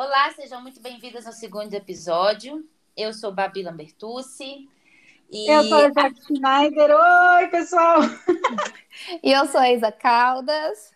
Olá, 0.00 0.32
sejam 0.32 0.62
muito 0.62 0.80
bem-vindas 0.80 1.26
ao 1.26 1.32
segundo 1.32 1.74
episódio. 1.74 2.64
Eu 2.96 3.12
sou 3.12 3.32
Babi 3.32 3.64
Lambertucci. 3.64 4.68
E... 5.28 5.50
Eu 5.50 5.64
sou 5.64 5.86
a 5.86 5.90
Jack 5.90 6.22
Schneider. 6.22 6.90
Oi, 6.92 7.48
pessoal! 7.48 7.98
e 9.24 9.32
eu 9.32 9.44
sou 9.46 9.60
a 9.60 9.72
Isa 9.72 9.90
Caldas. 9.90 10.92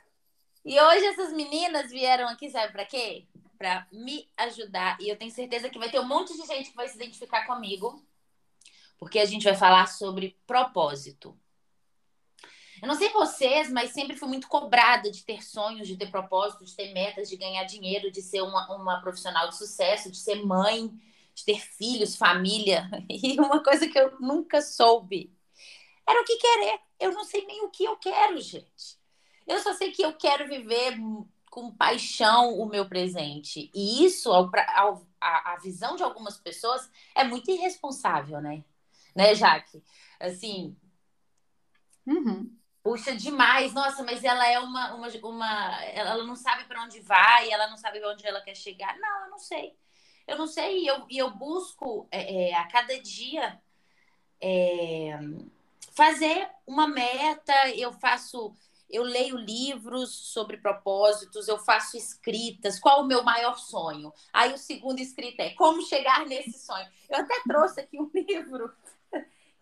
E 0.64 0.80
hoje 0.80 1.04
essas 1.06 1.32
meninas 1.32 1.90
vieram 1.90 2.28
aqui, 2.28 2.48
sabe 2.48 2.72
para 2.72 2.84
quê? 2.84 3.26
Para 3.58 3.88
me 3.90 4.28
ajudar. 4.36 4.96
E 5.00 5.08
eu 5.08 5.16
tenho 5.16 5.32
certeza 5.32 5.68
que 5.68 5.80
vai 5.80 5.90
ter 5.90 5.98
um 5.98 6.06
monte 6.06 6.40
de 6.40 6.46
gente 6.46 6.70
que 6.70 6.76
vai 6.76 6.86
se 6.86 6.94
identificar 6.94 7.44
comigo, 7.44 8.00
porque 9.00 9.18
a 9.18 9.24
gente 9.24 9.42
vai 9.42 9.56
falar 9.56 9.88
sobre 9.88 10.38
propósito. 10.46 11.36
Eu 12.82 12.88
não 12.88 12.96
sei 12.96 13.10
vocês, 13.10 13.70
mas 13.70 13.92
sempre 13.92 14.16
fui 14.16 14.28
muito 14.28 14.48
cobrada 14.48 15.08
de 15.08 15.24
ter 15.24 15.40
sonhos, 15.40 15.86
de 15.86 15.96
ter 15.96 16.10
propósitos, 16.10 16.70
de 16.70 16.76
ter 16.76 16.92
metas, 16.92 17.28
de 17.28 17.36
ganhar 17.36 17.62
dinheiro, 17.62 18.10
de 18.10 18.20
ser 18.20 18.42
uma, 18.42 18.74
uma 18.74 19.00
profissional 19.00 19.48
de 19.48 19.56
sucesso, 19.56 20.10
de 20.10 20.18
ser 20.18 20.44
mãe, 20.44 20.88
de 21.32 21.44
ter 21.44 21.60
filhos, 21.60 22.16
família. 22.16 22.90
E 23.08 23.38
uma 23.38 23.62
coisa 23.62 23.86
que 23.86 23.96
eu 23.96 24.18
nunca 24.18 24.60
soube 24.60 25.32
era 26.04 26.20
o 26.20 26.24
que 26.24 26.36
querer. 26.36 26.80
Eu 26.98 27.12
não 27.12 27.22
sei 27.22 27.46
nem 27.46 27.62
o 27.64 27.70
que 27.70 27.84
eu 27.84 27.96
quero, 27.98 28.40
gente. 28.40 28.98
Eu 29.46 29.60
só 29.60 29.72
sei 29.74 29.92
que 29.92 30.02
eu 30.02 30.14
quero 30.14 30.48
viver 30.48 30.98
com 31.52 31.70
paixão 31.70 32.58
o 32.58 32.66
meu 32.66 32.88
presente. 32.88 33.70
E 33.72 34.04
isso, 34.04 34.32
ao, 34.32 34.50
ao, 34.74 35.06
a, 35.20 35.52
a 35.52 35.56
visão 35.58 35.94
de 35.94 36.02
algumas 36.02 36.36
pessoas, 36.36 36.90
é 37.14 37.22
muito 37.22 37.48
irresponsável, 37.48 38.40
né? 38.40 38.64
Né, 39.14 39.36
Jaque? 39.36 39.84
Assim. 40.18 40.76
Uhum 42.04 42.60
puxa 42.82 43.14
demais. 43.14 43.72
Nossa, 43.72 44.02
mas 44.02 44.24
ela 44.24 44.46
é 44.46 44.58
uma. 44.58 44.94
uma, 44.94 45.08
uma 45.08 45.84
ela 45.84 46.24
não 46.24 46.36
sabe 46.36 46.64
para 46.64 46.82
onde 46.82 47.00
vai, 47.00 47.50
ela 47.50 47.68
não 47.68 47.76
sabe 47.76 48.04
onde 48.04 48.26
ela 48.26 48.40
quer 48.40 48.56
chegar. 48.56 48.98
Não, 48.98 49.24
eu 49.24 49.30
não 49.30 49.38
sei. 49.38 49.76
Eu 50.26 50.36
não 50.36 50.46
sei. 50.46 50.82
E 50.82 50.86
eu, 50.86 51.06
eu 51.10 51.30
busco 51.30 52.06
é, 52.10 52.50
é, 52.50 52.54
a 52.54 52.66
cada 52.66 52.98
dia 53.00 53.60
é, 54.40 55.18
fazer 55.94 56.48
uma 56.66 56.86
meta. 56.86 57.52
Eu 57.70 57.92
faço. 57.92 58.54
Eu 58.90 59.04
leio 59.04 59.36
livros 59.36 60.10
sobre 60.10 60.58
propósitos, 60.58 61.48
eu 61.48 61.58
faço 61.58 61.96
escritas. 61.96 62.78
Qual 62.78 63.00
o 63.00 63.06
meu 63.06 63.22
maior 63.22 63.56
sonho? 63.56 64.12
Aí 64.30 64.52
o 64.52 64.58
segundo 64.58 64.98
escrito 64.98 65.40
é 65.40 65.54
como 65.54 65.80
chegar 65.80 66.26
nesse 66.26 66.58
sonho. 66.58 66.86
Eu 67.08 67.20
até 67.20 67.40
trouxe 67.48 67.80
aqui 67.80 67.98
um 67.98 68.10
livro 68.12 68.70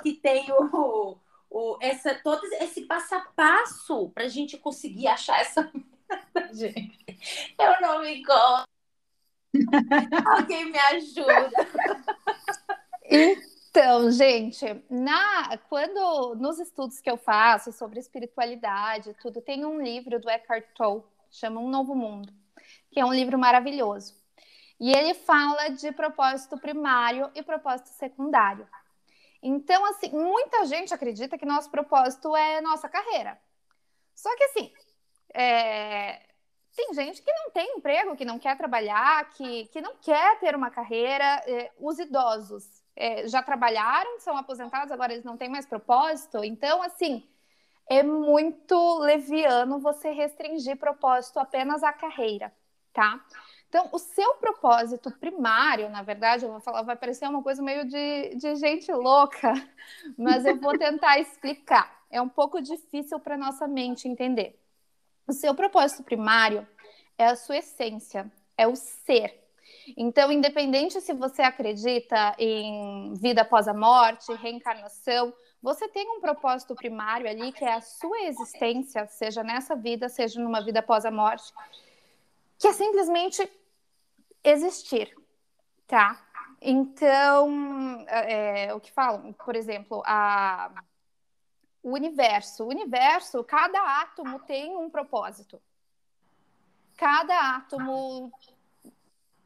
que 0.03 0.15
tem 0.15 0.51
o, 0.51 1.17
o, 1.51 1.77
essa, 1.81 2.15
todo 2.15 2.45
esse 2.61 2.83
passo 2.83 3.15
a 3.17 3.21
passo 3.21 4.09
para 4.11 4.25
a 4.25 4.29
gente 4.29 4.57
conseguir 4.57 5.09
achar 5.09 5.41
essa 5.41 5.71
gente. 6.55 7.19
Eu 7.59 7.81
não 7.81 8.01
me 8.01 8.23
gosto. 8.23 8.69
Alguém 10.37 10.71
me 10.71 10.79
ajuda. 10.79 11.51
Então, 13.05 14.11
gente, 14.13 14.65
na 14.89 15.59
quando 15.69 16.37
nos 16.37 16.61
estudos 16.61 17.01
que 17.01 17.11
eu 17.11 17.17
faço 17.17 17.73
sobre 17.73 17.99
espiritualidade, 17.99 19.15
tudo 19.21 19.41
tem 19.41 19.65
um 19.65 19.83
livro 19.83 20.21
do 20.21 20.31
Eckhart 20.31 20.67
Tolle, 20.77 21.03
chama 21.31 21.61
Um 21.61 21.69
Novo 21.69 21.95
Mundo, 21.95 22.33
que 22.93 23.01
é 23.01 23.05
um 23.05 23.13
livro 23.13 23.37
maravilhoso. 23.37 24.15
E 24.79 24.93
ele 24.93 25.15
fala 25.15 25.69
de 25.69 25.93
propósito 25.93 26.57
primário 26.59 27.31
e 27.35 27.43
propósito 27.43 27.89
secundário. 27.91 28.67
Então, 29.43 29.85
assim, 29.87 30.11
muita 30.11 30.67
gente 30.67 30.93
acredita 30.93 31.39
que 31.39 31.47
nosso 31.47 31.71
propósito 31.71 32.37
é 32.37 32.61
nossa 32.61 32.89
carreira. 32.89 33.41
Só 34.15 34.35
que, 34.37 34.45
assim, 34.45 34.73
é... 35.33 36.21
tem 36.77 36.93
gente 36.95 37.23
que 37.23 37.33
não 37.33 37.51
tem 37.51 37.77
emprego, 37.77 38.17
que 38.17 38.25
não 38.25 38.39
quer 38.39 38.57
trabalhar, 38.57 39.31
que, 39.31 39.67
que 39.67 39.81
não 39.81 39.97
quer 39.97 40.39
ter 40.41 40.55
uma 40.55 40.71
carreira. 40.71 41.43
É, 41.47 41.73
os 41.79 41.99
idosos 41.99 42.83
é, 42.95 43.27
já 43.29 43.43
trabalharam, 43.43 44.21
são 44.21 44.37
aposentados, 44.37 44.93
agora 44.93 45.13
eles 45.13 45.25
não 45.25 45.37
têm 45.37 45.49
mais 45.49 45.65
propósito. 45.67 46.45
Então, 46.45 46.83
assim, 46.83 47.27
é 47.89 48.03
muito 48.03 48.99
leviano 48.99 49.81
você 49.81 50.11
restringir 50.13 50.77
propósito 50.77 51.39
apenas 51.39 51.83
à 51.83 51.93
carreira, 51.93 52.53
tá? 52.93 53.25
Então, 53.71 53.89
o 53.93 54.01
seu 54.01 54.35
propósito 54.35 55.13
primário, 55.13 55.89
na 55.91 56.03
verdade, 56.03 56.45
eu 56.45 56.51
vou 56.51 56.61
falar, 56.61 56.83
vai 56.83 56.97
parecer 56.97 57.29
uma 57.29 57.41
coisa 57.41 57.63
meio 57.63 57.87
de, 57.87 58.35
de 58.35 58.57
gente 58.57 58.93
louca, 58.93 59.53
mas 60.19 60.45
eu 60.45 60.57
vou 60.57 60.77
tentar 60.77 61.21
explicar. 61.21 62.03
É 62.11 62.21
um 62.21 62.29
pouco 62.29 62.61
difícil 62.61 63.21
para 63.21 63.39
nossa 63.39 63.69
mente 63.69 64.09
entender. 64.09 64.61
O 65.25 65.33
seu 65.33 65.55
propósito 65.55 66.03
primário 66.03 66.67
é 67.17 67.27
a 67.27 67.37
sua 67.37 67.59
essência, 67.59 68.29
é 68.59 68.67
o 68.67 68.75
ser. 68.75 69.41
Então, 69.97 70.33
independente 70.33 71.01
se 71.01 71.15
você 71.15 71.43
acredita 71.43 72.35
em 72.41 73.15
vida 73.15 73.43
após 73.43 73.69
a 73.69 73.73
morte, 73.73 74.33
reencarnação, 74.33 75.33
você 75.63 75.87
tem 75.87 76.11
um 76.11 76.21
propósito 76.21 76.75
primário 76.75 77.31
ali 77.31 77.53
que 77.53 77.65
é 77.65 77.75
a 77.75 77.81
sua 77.81 78.23
existência, 78.23 79.07
seja 79.07 79.45
nessa 79.45 79.77
vida, 79.77 80.09
seja 80.09 80.41
numa 80.41 80.61
vida 80.61 80.81
após 80.81 81.05
a 81.05 81.11
morte, 81.13 81.53
que 82.59 82.67
é 82.67 82.73
simplesmente 82.73 83.49
existir, 84.43 85.15
tá? 85.87 86.27
Então, 86.61 88.05
é, 88.09 88.75
o 88.75 88.81
que 88.81 88.93
falam, 88.93 89.33
por 89.33 89.57
exemplo, 89.57 90.03
a, 90.05 90.83
o 91.83 91.93
universo. 91.93 92.65
O 92.65 92.69
universo, 92.69 93.43
cada 93.45 93.81
átomo 94.03 94.41
tem 94.41 94.77
um 94.77 94.91
propósito. 94.91 95.61
Cada 96.97 97.57
átomo 97.57 98.31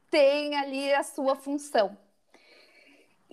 tem 0.09 0.55
ali 0.55 0.93
a 0.93 1.03
sua 1.03 1.35
função. 1.35 1.97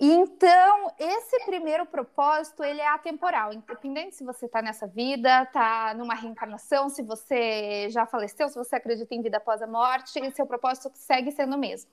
Então, 0.05 0.91
esse 0.99 1.45
primeiro 1.45 1.85
propósito, 1.85 2.61
ele 2.61 2.81
é 2.81 2.87
atemporal, 2.89 3.53
independente 3.53 4.17
se 4.17 4.25
você 4.25 4.47
está 4.47 4.61
nessa 4.61 4.85
vida, 4.85 5.43
está 5.43 5.93
numa 5.93 6.13
reencarnação, 6.13 6.89
se 6.89 7.01
você 7.01 7.87
já 7.89 8.05
faleceu, 8.05 8.49
se 8.49 8.55
você 8.55 8.75
acredita 8.75 9.15
em 9.15 9.21
vida 9.21 9.37
após 9.37 9.61
a 9.61 9.67
morte, 9.67 10.19
seu 10.31 10.45
propósito 10.45 10.91
segue 10.93 11.31
sendo 11.31 11.55
o 11.55 11.57
mesmo, 11.57 11.89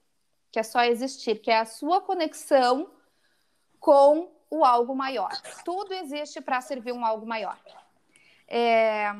que 0.50 0.58
é 0.58 0.62
só 0.64 0.82
existir, 0.82 1.36
que 1.36 1.52
é 1.52 1.60
a 1.60 1.64
sua 1.64 2.00
conexão 2.00 2.90
com 3.78 4.28
o 4.50 4.64
algo 4.64 4.92
maior. 4.92 5.30
Tudo 5.64 5.94
existe 5.94 6.40
para 6.40 6.60
servir 6.60 6.90
um 6.90 7.06
algo 7.06 7.24
maior. 7.24 7.56
É, 8.48 9.14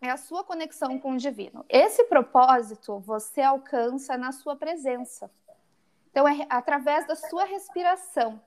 é 0.00 0.10
a 0.10 0.16
sua 0.16 0.42
conexão 0.42 0.98
com 0.98 1.12
o 1.12 1.16
divino. 1.18 1.64
Esse 1.68 2.02
propósito 2.02 2.98
você 2.98 3.42
alcança 3.42 4.18
na 4.18 4.32
sua 4.32 4.56
presença. 4.56 5.30
Então, 6.18 6.26
é 6.26 6.46
através 6.50 7.06
da 7.06 7.14
sua 7.14 7.44
respiração, 7.44 8.42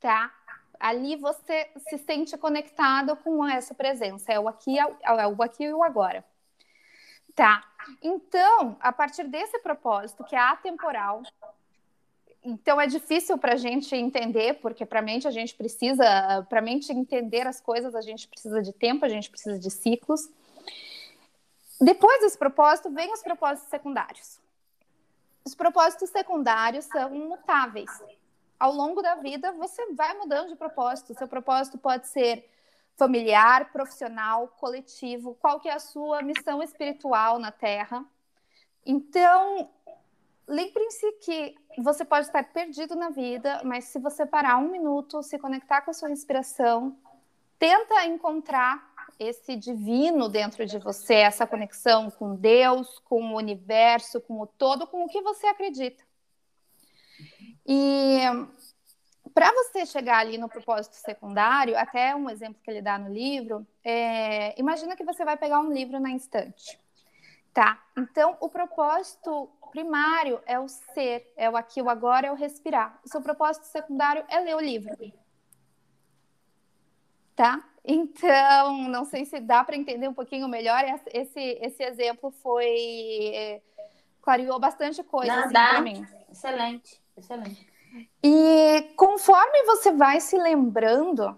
tá? 0.00 0.34
Ali 0.80 1.14
você 1.14 1.70
se 1.88 1.96
sente 1.98 2.36
conectado 2.36 3.14
com 3.14 3.46
essa 3.46 3.72
presença. 3.72 4.32
É 4.32 4.40
o 4.40 4.48
aqui, 4.48 4.76
é 4.76 5.26
o 5.28 5.40
aqui 5.40 5.62
e 5.62 5.72
o 5.72 5.84
agora. 5.84 6.24
Tá. 7.36 7.62
Então, 8.02 8.76
a 8.80 8.90
partir 8.90 9.28
desse 9.28 9.60
propósito, 9.60 10.24
que 10.24 10.34
é 10.34 10.40
atemporal, 10.40 11.22
então 12.42 12.80
é 12.80 12.88
difícil 12.88 13.38
para 13.38 13.52
a 13.52 13.56
gente 13.56 13.94
entender, 13.94 14.54
porque 14.54 14.84
para 14.84 14.98
a 14.98 15.02
mente 15.02 15.28
a 15.28 15.30
gente 15.30 15.54
precisa, 15.54 16.44
para 16.48 16.58
a 16.58 16.62
mente 16.62 16.90
entender 16.90 17.46
as 17.46 17.60
coisas, 17.60 17.94
a 17.94 18.00
gente 18.00 18.26
precisa 18.26 18.60
de 18.60 18.72
tempo, 18.72 19.04
a 19.04 19.08
gente 19.08 19.30
precisa 19.30 19.56
de 19.56 19.70
ciclos. 19.70 20.28
Depois 21.80 22.22
desse 22.22 22.36
propósito, 22.36 22.90
vem 22.90 23.12
os 23.12 23.22
propósitos 23.22 23.70
secundários. 23.70 24.47
Os 25.48 25.54
propósitos 25.54 26.10
secundários 26.10 26.84
são 26.84 27.08
mutáveis. 27.08 27.90
Ao 28.60 28.70
longo 28.70 29.00
da 29.00 29.14
vida, 29.14 29.50
você 29.52 29.94
vai 29.94 30.12
mudando 30.12 30.50
de 30.50 30.56
propósito. 30.56 31.14
Seu 31.14 31.26
propósito 31.26 31.78
pode 31.78 32.06
ser 32.06 32.46
familiar, 32.98 33.72
profissional, 33.72 34.48
coletivo, 34.60 35.38
qual 35.40 35.58
que 35.58 35.70
é 35.70 35.72
a 35.72 35.78
sua 35.78 36.20
missão 36.20 36.62
espiritual 36.62 37.38
na 37.38 37.50
Terra. 37.50 38.04
Então, 38.84 39.70
lembrem-se 40.46 41.12
que 41.12 41.54
você 41.78 42.04
pode 42.04 42.26
estar 42.26 42.44
perdido 42.52 42.94
na 42.94 43.08
vida, 43.08 43.62
mas 43.64 43.84
se 43.84 43.98
você 43.98 44.26
parar 44.26 44.58
um 44.58 44.68
minuto, 44.68 45.22
se 45.22 45.38
conectar 45.38 45.80
com 45.80 45.92
a 45.92 45.94
sua 45.94 46.10
respiração, 46.10 46.94
tenta 47.58 48.04
encontrar 48.04 48.87
esse 49.18 49.56
divino 49.56 50.28
dentro 50.28 50.64
de 50.64 50.78
você, 50.78 51.14
essa 51.14 51.46
conexão 51.46 52.10
com 52.10 52.36
Deus, 52.36 52.98
com 53.00 53.32
o 53.32 53.36
universo, 53.36 54.20
com 54.20 54.40
o 54.40 54.46
todo, 54.46 54.86
com 54.86 55.04
o 55.04 55.08
que 55.08 55.20
você 55.20 55.46
acredita. 55.46 56.04
E 57.66 58.20
para 59.34 59.52
você 59.52 59.84
chegar 59.84 60.18
ali 60.18 60.38
no 60.38 60.48
propósito 60.48 60.94
secundário, 60.94 61.76
até 61.76 62.14
um 62.14 62.30
exemplo 62.30 62.60
que 62.62 62.70
ele 62.70 62.82
dá 62.82 62.98
no 62.98 63.12
livro, 63.12 63.66
é, 63.84 64.58
imagina 64.58 64.96
que 64.96 65.04
você 65.04 65.24
vai 65.24 65.36
pegar 65.36 65.60
um 65.60 65.72
livro 65.72 66.00
na 66.00 66.10
instante. 66.10 66.78
Tá? 67.52 67.82
Então, 67.96 68.36
o 68.40 68.48
propósito 68.48 69.50
primário 69.70 70.40
é 70.46 70.58
o 70.58 70.68
ser, 70.68 71.32
é 71.36 71.50
o 71.50 71.56
aqui, 71.56 71.82
o 71.82 71.90
agora, 71.90 72.28
é 72.28 72.32
o 72.32 72.36
respirar. 72.36 73.00
O 73.04 73.08
seu 73.08 73.20
propósito 73.20 73.64
secundário 73.64 74.24
é 74.28 74.40
ler 74.40 74.56
o 74.56 74.60
livro. 74.60 74.96
Tá? 77.34 77.67
Então, 77.84 78.88
não 78.88 79.04
sei 79.04 79.24
se 79.24 79.40
dá 79.40 79.64
para 79.64 79.76
entender 79.76 80.08
um 80.08 80.14
pouquinho 80.14 80.48
melhor. 80.48 80.84
Esse, 81.12 81.58
esse 81.60 81.82
exemplo 81.82 82.30
foi 82.30 83.62
clareou 84.20 84.60
bastante 84.60 85.02
coisa 85.02 85.34
Não, 85.34 85.44
assim, 85.44 85.52
para 85.52 85.80
mim. 85.80 86.06
Excelente, 86.30 87.02
excelente. 87.16 87.66
E 88.22 88.92
conforme 88.96 89.64
você 89.64 89.92
vai 89.92 90.20
se 90.20 90.36
lembrando 90.36 91.36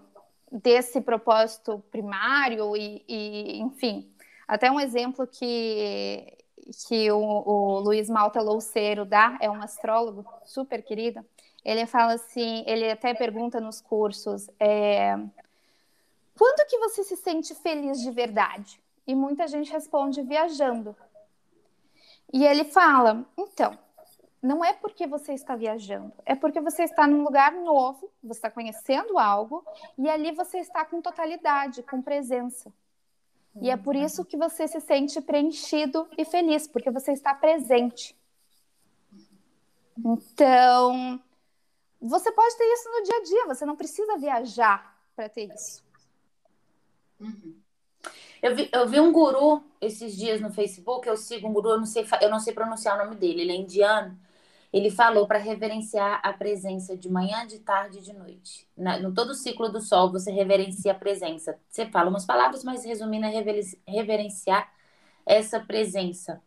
desse 0.51 0.99
propósito 0.99 1.81
primário 1.89 2.75
e, 2.75 3.03
e, 3.07 3.61
enfim, 3.61 4.13
até 4.45 4.69
um 4.69 4.79
exemplo 4.79 5.25
que 5.25 6.37
que 6.87 7.11
o, 7.11 7.17
o 7.17 7.79
Luiz 7.79 8.09
Malta 8.09 8.41
Louceiro 8.41 9.03
dá, 9.03 9.37
é 9.41 9.49
um 9.49 9.61
astrólogo 9.61 10.23
super 10.45 10.83
querido, 10.83 11.25
ele 11.65 11.85
fala 11.85 12.13
assim, 12.13 12.63
ele 12.67 12.89
até 12.89 13.13
pergunta 13.13 13.59
nos 13.59 13.81
cursos, 13.81 14.47
é, 14.59 15.17
quando 16.41 16.67
que 16.67 16.79
você 16.79 17.03
se 17.03 17.15
sente 17.17 17.53
feliz 17.53 18.01
de 18.01 18.09
verdade? 18.09 18.81
E 19.05 19.13
muita 19.13 19.47
gente 19.47 19.71
responde 19.71 20.23
viajando. 20.23 20.95
E 22.33 22.43
ele 22.43 22.63
fala, 22.63 23.23
então, 23.37 23.77
não 24.41 24.65
é 24.65 24.73
porque 24.73 25.05
você 25.05 25.33
está 25.33 25.55
viajando, 25.55 26.11
é 26.25 26.33
porque 26.33 26.59
você 26.59 26.81
está 26.81 27.05
num 27.05 27.23
lugar 27.23 27.51
novo, 27.51 28.11
você 28.23 28.39
está 28.39 28.49
conhecendo 28.49 29.19
algo, 29.19 29.63
e 29.95 30.09
ali 30.09 30.31
você 30.31 30.57
está 30.57 30.83
com 30.83 30.99
totalidade, 30.99 31.83
com 31.83 32.01
presença. 32.01 32.73
E 33.61 33.69
é 33.69 33.77
por 33.77 33.95
isso 33.95 34.25
que 34.25 34.35
você 34.35 34.67
se 34.67 34.81
sente 34.81 35.21
preenchido 35.21 36.09
e 36.17 36.25
feliz, 36.25 36.65
porque 36.65 36.89
você 36.89 37.11
está 37.11 37.35
presente. 37.35 38.17
Então, 39.95 41.21
você 42.01 42.31
pode 42.31 42.57
ter 42.57 42.73
isso 42.73 42.89
no 42.89 43.03
dia 43.03 43.17
a 43.17 43.23
dia, 43.23 43.45
você 43.45 43.63
não 43.63 43.75
precisa 43.75 44.17
viajar 44.17 44.97
para 45.15 45.29
ter 45.29 45.53
isso. 45.53 45.90
Uhum. 47.21 47.55
Eu, 48.41 48.55
vi, 48.55 48.69
eu 48.73 48.87
vi 48.87 48.99
um 48.99 49.11
guru 49.11 49.63
esses 49.79 50.15
dias 50.17 50.41
no 50.41 50.51
Facebook, 50.51 51.07
eu 51.07 51.15
sigo 51.15 51.47
um 51.47 51.53
guru, 51.53 51.69
eu 51.69 51.77
não 51.77 51.85
sei, 51.85 52.05
eu 52.21 52.29
não 52.29 52.39
sei 52.39 52.53
pronunciar 52.53 52.95
o 52.99 53.03
nome 53.03 53.15
dele, 53.15 53.41
ele 53.41 53.51
é 53.51 53.55
indiano. 53.55 54.19
Ele 54.73 54.89
falou 54.89 55.27
para 55.27 55.37
reverenciar 55.37 56.21
a 56.23 56.31
presença 56.31 56.95
de 56.95 57.09
manhã, 57.09 57.45
de 57.45 57.59
tarde 57.59 57.99
e 57.99 58.01
de 58.01 58.13
noite. 58.13 58.67
Na, 58.75 58.97
no 58.97 59.13
todo 59.13 59.31
o 59.31 59.35
ciclo 59.35 59.69
do 59.69 59.81
sol, 59.81 60.11
você 60.11 60.31
reverencia 60.31 60.93
a 60.93 60.95
presença. 60.95 61.59
Você 61.69 61.85
fala 61.87 62.09
umas 62.09 62.25
palavras, 62.25 62.63
mas 62.63 62.85
resumindo 62.85 63.25
é 63.25 63.43
reverenciar 63.85 64.71
essa 65.25 65.59
presença. 65.59 66.41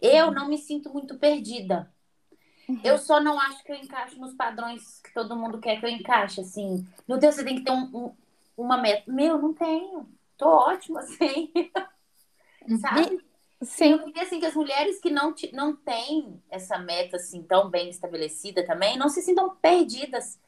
Eu 0.00 0.30
não 0.30 0.48
me 0.48 0.58
sinto 0.58 0.92
muito 0.92 1.18
perdida. 1.18 1.90
Uhum. 2.68 2.80
Eu 2.84 2.98
só 2.98 3.20
não 3.20 3.40
acho 3.40 3.64
que 3.64 3.72
eu 3.72 3.76
encaixo 3.76 4.20
nos 4.20 4.34
padrões 4.34 5.00
que 5.00 5.12
todo 5.12 5.36
mundo 5.36 5.58
quer 5.58 5.80
que 5.80 5.86
eu 5.86 5.90
encaixe. 5.90 6.42
Assim, 6.42 6.86
meu 7.08 7.18
Deus, 7.18 7.34
você 7.34 7.44
tem 7.44 7.56
que 7.56 7.64
ter 7.64 7.72
um, 7.72 7.84
um, 7.94 8.14
uma 8.56 8.76
meta. 8.76 9.10
Meu, 9.10 9.38
não 9.38 9.52
tenho. 9.52 10.08
Tô 10.36 10.48
ótima 10.48 11.00
assim. 11.02 11.52
Sabe? 12.80 13.24
Sim. 13.62 13.92
Eu 13.92 14.04
queria 14.04 14.22
assim, 14.22 14.40
que 14.40 14.46
as 14.46 14.54
mulheres 14.54 15.00
que 15.00 15.10
não, 15.10 15.34
não 15.52 15.76
têm 15.76 16.42
essa 16.50 16.78
meta 16.78 17.16
assim 17.16 17.42
tão 17.42 17.70
bem 17.70 17.88
estabelecida 17.88 18.66
também 18.66 18.98
não 18.98 19.08
se 19.08 19.22
sintam 19.22 19.54
perdidas, 19.56 20.38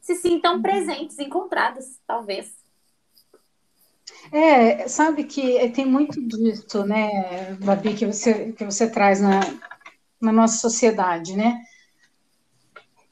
se 0.00 0.14
sintam 0.14 0.56
uhum. 0.56 0.62
presentes, 0.62 1.18
encontradas, 1.18 2.00
talvez. 2.06 2.54
É, 4.32 4.86
sabe 4.86 5.24
que 5.24 5.68
tem 5.70 5.84
muito 5.84 6.20
disso, 6.20 6.84
né, 6.84 7.56
Babi, 7.60 7.94
que 7.94 8.06
você, 8.06 8.52
que 8.52 8.64
você 8.64 8.88
traz 8.88 9.20
na, 9.20 9.40
na 10.20 10.32
nossa 10.32 10.58
sociedade, 10.58 11.36
né? 11.36 11.60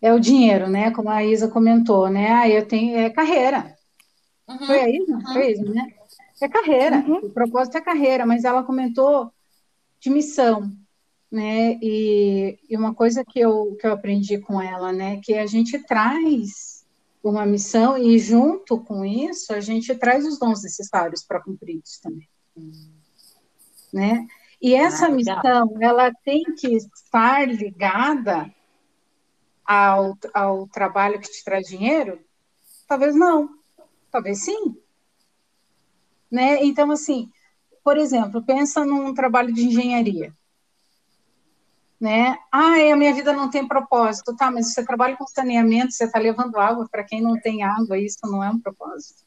É 0.01 0.13
o 0.13 0.21
dinheiro, 0.21 0.69
né? 0.69 0.91
Como 0.91 1.09
a 1.09 1.25
Isa 1.25 1.49
comentou, 1.49 2.09
né? 2.11 2.33
Ah, 2.33 2.49
eu 2.49 2.67
tenho 2.67 2.97
é 2.97 3.11
carreira. 3.11 3.77
Uhum. 4.49 4.67
Foi 4.67 4.81
a 4.81 4.89
Isa? 4.89 5.13
Uhum. 5.13 5.33
Foi 5.33 5.43
a 5.43 5.51
Isa, 5.51 5.65
né? 5.65 5.95
É 6.41 6.49
carreira, 6.49 6.97
uhum. 6.99 7.19
o 7.19 7.31
propósito 7.31 7.79
é 7.79 7.81
carreira, 7.81 8.27
mas 8.27 8.43
ela 8.43 8.65
comentou 8.65 9.33
de 10.01 10.11
missão, 10.11 10.73
né? 11.31 11.79
E, 11.81 12.59
e, 12.69 12.77
uma 12.77 12.93
coisa 12.93 13.25
que 13.25 13.39
eu, 13.39 13.77
que 13.81 13.87
eu 13.87 13.93
aprendi 13.93 14.39
com 14.39 14.61
ela, 14.61 14.93
né? 14.93 15.21
Que 15.23 15.35
a 15.35 15.47
gente 15.47 15.79
traz 15.79 16.85
uma 17.23 17.47
missão 17.47 17.97
e 17.97 18.19
junto 18.19 18.81
com 18.81 19.05
isso 19.05 19.53
a 19.55 19.61
gente 19.61 19.95
traz 19.95 20.27
os 20.27 20.41
dons 20.41 20.65
necessários 20.65 21.23
para 21.23 21.41
cumprir 21.41 21.81
isso 21.85 22.01
também, 22.03 22.29
né? 23.93 24.27
E 24.61 24.75
essa 24.75 25.07
ah, 25.07 25.11
missão, 25.11 25.77
ela 25.81 26.13
tem 26.25 26.43
que 26.43 26.77
estar 26.77 27.49
ligada 27.49 28.53
ao, 29.65 30.17
ao 30.35 30.67
trabalho 30.69 31.21
que 31.21 31.31
te 31.31 31.45
traz 31.45 31.67
dinheiro? 31.67 32.21
Talvez 32.89 33.15
não, 33.15 33.49
talvez 34.13 34.45
sim, 34.45 34.77
né? 36.33 36.65
Então, 36.65 36.91
assim, 36.91 37.31
por 37.85 37.99
exemplo, 37.99 38.43
pensa 38.43 38.85
num 38.87 39.13
trabalho 39.13 39.53
de 39.53 39.67
engenharia. 39.67 40.33
Né? 42.01 42.37
Ah, 42.51 42.75
a 42.93 42.97
minha 42.97 43.15
vida 43.15 43.33
não 43.33 43.51
tem 43.51 43.69
propósito. 43.69 44.35
Tá, 44.35 44.51
mas 44.51 44.73
você 44.73 44.85
trabalha 44.85 45.17
com 45.17 45.27
saneamento, 45.27 45.93
você 45.93 46.05
está 46.05 46.19
levando 46.19 46.59
água 46.59 46.89
para 46.91 47.05
quem 47.05 47.21
não 47.21 47.39
tem 47.39 47.63
água, 47.63 47.99
isso 47.99 48.19
não 48.25 48.43
é 48.43 48.51
um 48.51 48.59
propósito. 48.59 49.23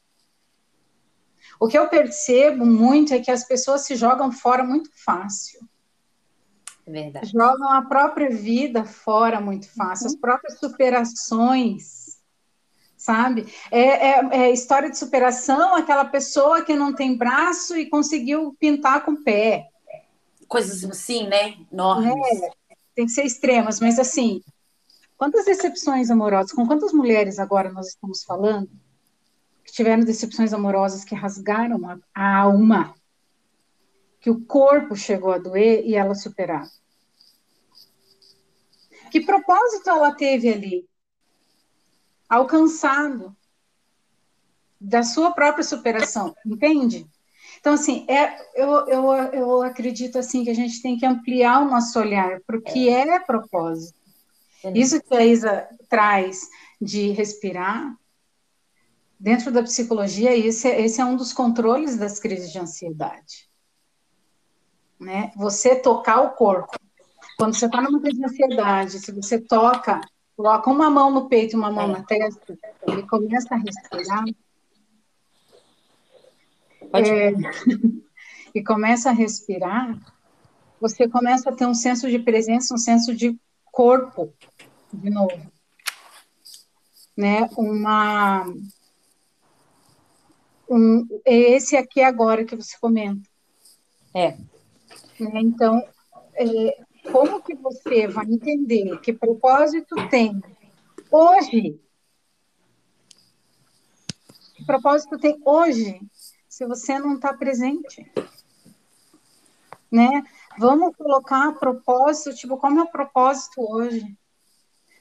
O 1.58 1.68
que 1.68 1.78
eu 1.78 1.88
percebo 1.88 2.66
muito 2.66 3.14
é 3.14 3.20
que 3.20 3.30
as 3.30 3.44
pessoas 3.44 3.82
se 3.82 3.94
jogam 3.94 4.30
fora 4.30 4.62
muito 4.62 4.90
fácil. 4.92 5.66
É 6.86 6.90
verdade. 6.90 7.30
Jogam 7.30 7.72
a 7.72 7.82
própria 7.82 8.30
vida 8.30 8.84
fora 8.84 9.40
muito 9.40 9.72
fácil, 9.72 10.08
uhum. 10.08 10.12
as 10.12 10.20
próprias 10.20 10.58
superações 10.58 12.05
sabe? 13.06 13.46
É, 13.70 13.80
é, 13.80 14.28
é, 14.32 14.52
história 14.52 14.90
de 14.90 14.98
superação, 14.98 15.76
aquela 15.76 16.04
pessoa 16.04 16.62
que 16.62 16.74
não 16.74 16.92
tem 16.92 17.16
braço 17.16 17.76
e 17.76 17.88
conseguiu 17.88 18.56
pintar 18.58 19.04
com 19.04 19.12
o 19.12 19.22
pé. 19.22 19.68
Coisas 20.48 20.84
assim, 20.84 21.28
né? 21.28 21.56
Enormes. 21.72 22.42
É, 22.42 22.50
tem 22.96 23.06
que 23.06 23.12
ser 23.12 23.24
extremas, 23.24 23.78
mas 23.78 24.00
assim, 24.00 24.42
quantas 25.16 25.44
decepções 25.44 26.10
amorosas, 26.10 26.50
com 26.50 26.66
quantas 26.66 26.92
mulheres 26.92 27.38
agora 27.38 27.70
nós 27.70 27.88
estamos 27.88 28.24
falando, 28.24 28.68
que 29.64 29.72
tiveram 29.72 30.02
decepções 30.02 30.52
amorosas 30.52 31.04
que 31.04 31.14
rasgaram 31.14 31.80
a, 32.12 32.36
alma, 32.38 32.92
que 34.20 34.30
o 34.30 34.44
corpo 34.44 34.96
chegou 34.96 35.30
a 35.30 35.38
doer 35.38 35.84
e 35.84 35.94
ela 35.94 36.14
superar. 36.16 36.68
Que 39.12 39.20
propósito 39.20 39.88
ela 39.88 40.12
teve 40.12 40.52
ali? 40.52 40.88
Alcançado 42.28 43.34
da 44.80 45.02
sua 45.02 45.30
própria 45.32 45.64
superação, 45.64 46.34
entende? 46.44 47.06
Então, 47.58 47.72
assim, 47.72 48.04
é, 48.08 48.36
eu, 48.54 48.86
eu, 48.86 49.12
eu 49.32 49.62
acredito 49.62 50.18
assim 50.18 50.44
que 50.44 50.50
a 50.50 50.54
gente 50.54 50.80
tem 50.82 50.98
que 50.98 51.06
ampliar 51.06 51.62
o 51.62 51.70
nosso 51.70 51.98
olhar 51.98 52.40
para 52.46 52.56
o 52.56 52.62
que 52.62 52.88
é, 52.88 53.18
propósito. 53.18 53.98
Isso 54.74 55.00
que 55.00 55.14
a 55.14 55.24
Isa 55.24 55.68
traz 55.88 56.48
de 56.80 57.10
respirar, 57.10 57.96
dentro 59.18 59.50
da 59.50 59.62
psicologia, 59.62 60.36
esse 60.36 60.68
é, 60.68 60.80
esse 60.82 61.00
é 61.00 61.04
um 61.04 61.16
dos 61.16 61.32
controles 61.32 61.96
das 61.96 62.18
crises 62.18 62.52
de 62.52 62.58
ansiedade. 62.58 63.48
Né? 65.00 65.32
Você 65.36 65.76
tocar 65.76 66.20
o 66.20 66.30
corpo. 66.30 66.78
Quando 67.38 67.54
você 67.54 67.66
está 67.66 67.80
numa 67.82 68.00
crise 68.00 68.18
de 68.18 68.24
ansiedade, 68.24 68.98
se 68.98 69.12
você 69.12 69.38
toca 69.38 70.00
coloca 70.36 70.70
uma 70.70 70.90
mão 70.90 71.10
no 71.10 71.28
peito 71.28 71.54
e 71.54 71.56
uma 71.56 71.70
mão 71.70 71.88
na 71.88 72.02
testa, 72.02 72.58
ele 72.86 73.02
começa 73.06 73.54
a 73.54 73.58
respirar. 73.58 74.24
É, 76.92 77.32
e 78.54 78.62
começa 78.62 79.10
a 79.10 79.12
respirar, 79.12 79.98
você 80.80 81.08
começa 81.08 81.50
a 81.50 81.52
ter 81.52 81.66
um 81.66 81.74
senso 81.74 82.08
de 82.08 82.18
presença, 82.18 82.74
um 82.74 82.78
senso 82.78 83.14
de 83.14 83.38
corpo, 83.72 84.32
de 84.92 85.10
novo. 85.10 85.50
Né? 87.16 87.48
Uma. 87.56 88.44
Um, 90.68 91.06
esse 91.24 91.76
aqui 91.76 92.02
agora 92.02 92.44
que 92.44 92.56
você 92.56 92.76
comenta. 92.78 93.26
É. 94.14 94.32
Né? 95.18 95.40
Então, 95.40 95.82
é, 96.34 96.84
como 97.10 97.42
que 97.42 97.54
você 97.54 98.06
vai 98.06 98.26
entender 98.26 98.98
que 99.00 99.12
propósito 99.12 99.94
tem 100.08 100.40
hoje? 101.10 101.80
Que 104.54 104.64
propósito 104.64 105.18
tem 105.18 105.40
hoje 105.44 106.00
se 106.48 106.66
você 106.66 106.98
não 106.98 107.14
está 107.14 107.32
presente? 107.32 108.10
Né? 109.90 110.24
Vamos 110.58 110.96
colocar 110.96 111.52
propósito, 111.52 112.34
tipo, 112.34 112.56
como 112.56 112.80
é 112.80 112.82
o 112.82 112.90
propósito 112.90 113.60
hoje? 113.60 114.16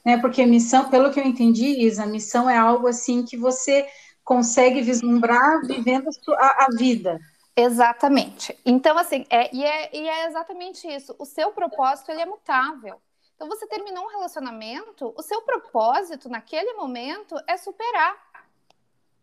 Né? 0.05 0.17
Porque 0.17 0.45
missão, 0.45 0.89
pelo 0.89 1.11
que 1.11 1.19
eu 1.19 1.25
entendi, 1.25 1.85
Isa, 1.85 2.05
missão 2.05 2.49
é 2.49 2.57
algo 2.57 2.87
assim 2.87 3.23
que 3.23 3.35
você 3.35 3.87
consegue 4.23 4.81
vislumbrar 4.81 5.65
vivendo 5.65 6.09
a, 6.37 6.65
a 6.65 6.67
vida, 6.75 7.19
Exatamente. 7.55 8.57
Então, 8.65 8.97
assim, 8.97 9.25
é, 9.29 9.53
e, 9.55 9.63
é, 9.63 9.95
e 9.95 10.09
é 10.09 10.27
exatamente 10.27 10.87
isso. 10.87 11.15
O 11.17 11.25
seu 11.25 11.51
propósito, 11.53 12.11
ele 12.11 12.21
é 12.21 12.25
mutável. 12.25 13.01
Então, 13.35 13.47
você 13.47 13.65
terminou 13.67 14.03
um 14.03 14.09
relacionamento, 14.09 15.13
o 15.17 15.21
seu 15.21 15.41
propósito 15.41 16.27
naquele 16.29 16.73
momento 16.73 17.35
é 17.47 17.55
superar. 17.57 18.15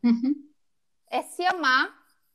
Uhum. 0.03 0.49
É 1.11 1.23
se 1.23 1.45
amar, 1.45 1.95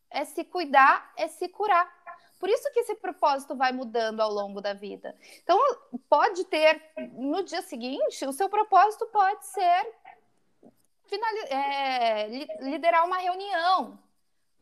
é 0.09 0.23
se 0.23 0.43
cuidar, 0.43 1.11
é 1.17 1.27
se 1.27 1.47
curar. 1.49 1.91
Por 2.39 2.49
isso 2.49 2.71
que 2.71 2.81
esse 2.81 2.95
propósito 2.95 3.55
vai 3.55 3.71
mudando 3.71 4.21
ao 4.21 4.31
longo 4.31 4.61
da 4.61 4.73
vida. 4.73 5.15
Então, 5.41 5.59
pode 6.07 6.45
ter, 6.45 6.79
no 7.13 7.41
dia 7.43 7.63
seguinte, 7.63 8.25
o 8.27 8.31
seu 8.31 8.47
propósito 8.47 9.07
pode 9.07 9.45
ser 9.47 9.93
é, 11.49 12.27
liderar 12.61 13.05
uma 13.05 13.17
reunião. 13.17 13.97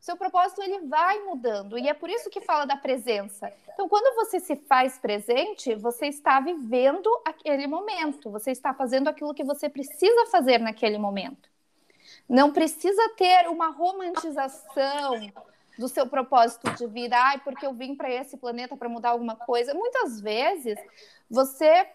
Seu 0.05 0.15
propósito 0.15 0.62
ele 0.62 0.81
vai 0.81 1.17
mudando 1.24 1.79
e 1.79 1.89
é 1.89 1.93
por 1.95 2.12
isso 2.12 2.29
que 2.29 2.39
fala 2.39 2.63
da 2.63 2.77
presença. 2.77 3.51
Então, 3.74 3.89
quando 3.89 4.13
você 4.13 4.39
se 4.39 4.55
faz 4.55 5.00
presente, 5.00 5.74
você 5.74 6.05
está 6.05 6.39
vivendo 6.39 7.09
aquele 7.25 7.65
momento, 7.65 8.29
você 8.29 8.51
está 8.51 8.71
fazendo 8.71 9.07
aquilo 9.07 9.33
que 9.33 9.43
você 9.43 9.67
precisa 9.67 10.27
fazer 10.27 10.59
naquele 10.59 11.00
momento. 11.00 11.50
Não 12.29 12.53
precisa 12.53 13.01
ter 13.17 13.50
uma 13.50 13.69
romantização 13.69 15.27
do 15.75 15.88
seu 15.89 16.05
propósito 16.05 16.69
de 16.75 16.85
vida, 16.85 17.17
ai, 17.17 17.39
porque 17.39 17.65
eu 17.65 17.74
vim 17.74 17.95
para 17.95 18.12
esse 18.12 18.38
planeta 18.38 18.77
para 18.77 18.88
mudar 18.88 19.09
alguma 19.09 19.35
coisa. 19.35 19.74
Muitas 19.74 20.21
vezes 20.21 20.77
você 21.27 21.89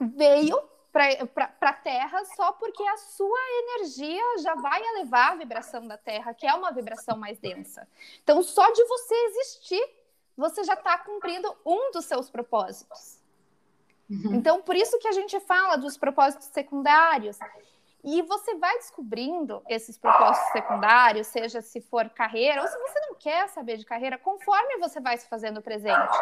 veio 0.00 0.60
para 0.92 1.54
a 1.60 1.72
Terra 1.72 2.24
só 2.36 2.52
porque 2.52 2.82
a 2.82 2.96
sua 2.96 3.38
energia 3.64 4.38
já 4.42 4.54
vai 4.54 4.82
elevar 4.82 5.32
a 5.32 5.36
vibração 5.36 5.86
da 5.86 5.96
Terra, 5.96 6.34
que 6.34 6.46
é 6.46 6.54
uma 6.54 6.72
vibração 6.72 7.16
mais 7.16 7.38
densa. 7.38 7.86
Então, 8.22 8.42
só 8.42 8.70
de 8.72 8.84
você 8.84 9.14
existir, 9.14 9.88
você 10.36 10.64
já 10.64 10.74
está 10.74 10.98
cumprindo 10.98 11.54
um 11.64 11.92
dos 11.92 12.04
seus 12.04 12.30
propósitos. 12.30 13.20
Uhum. 14.08 14.34
Então, 14.34 14.60
por 14.60 14.74
isso 14.74 14.98
que 14.98 15.06
a 15.06 15.12
gente 15.12 15.38
fala 15.40 15.76
dos 15.76 15.96
propósitos 15.96 16.48
secundários. 16.48 17.38
E 18.02 18.22
você 18.22 18.54
vai 18.54 18.74
descobrindo 18.78 19.62
esses 19.68 19.98
propósitos 19.98 20.52
secundários, 20.52 21.26
seja 21.26 21.60
se 21.60 21.80
for 21.80 22.08
carreira 22.08 22.62
ou 22.62 22.68
se 22.68 22.78
você 22.78 23.00
não 23.00 23.14
quer 23.14 23.48
saber 23.48 23.76
de 23.76 23.84
carreira, 23.84 24.16
conforme 24.16 24.78
você 24.78 25.00
vai 25.00 25.18
se 25.18 25.28
fazendo 25.28 25.60
presente. 25.60 26.16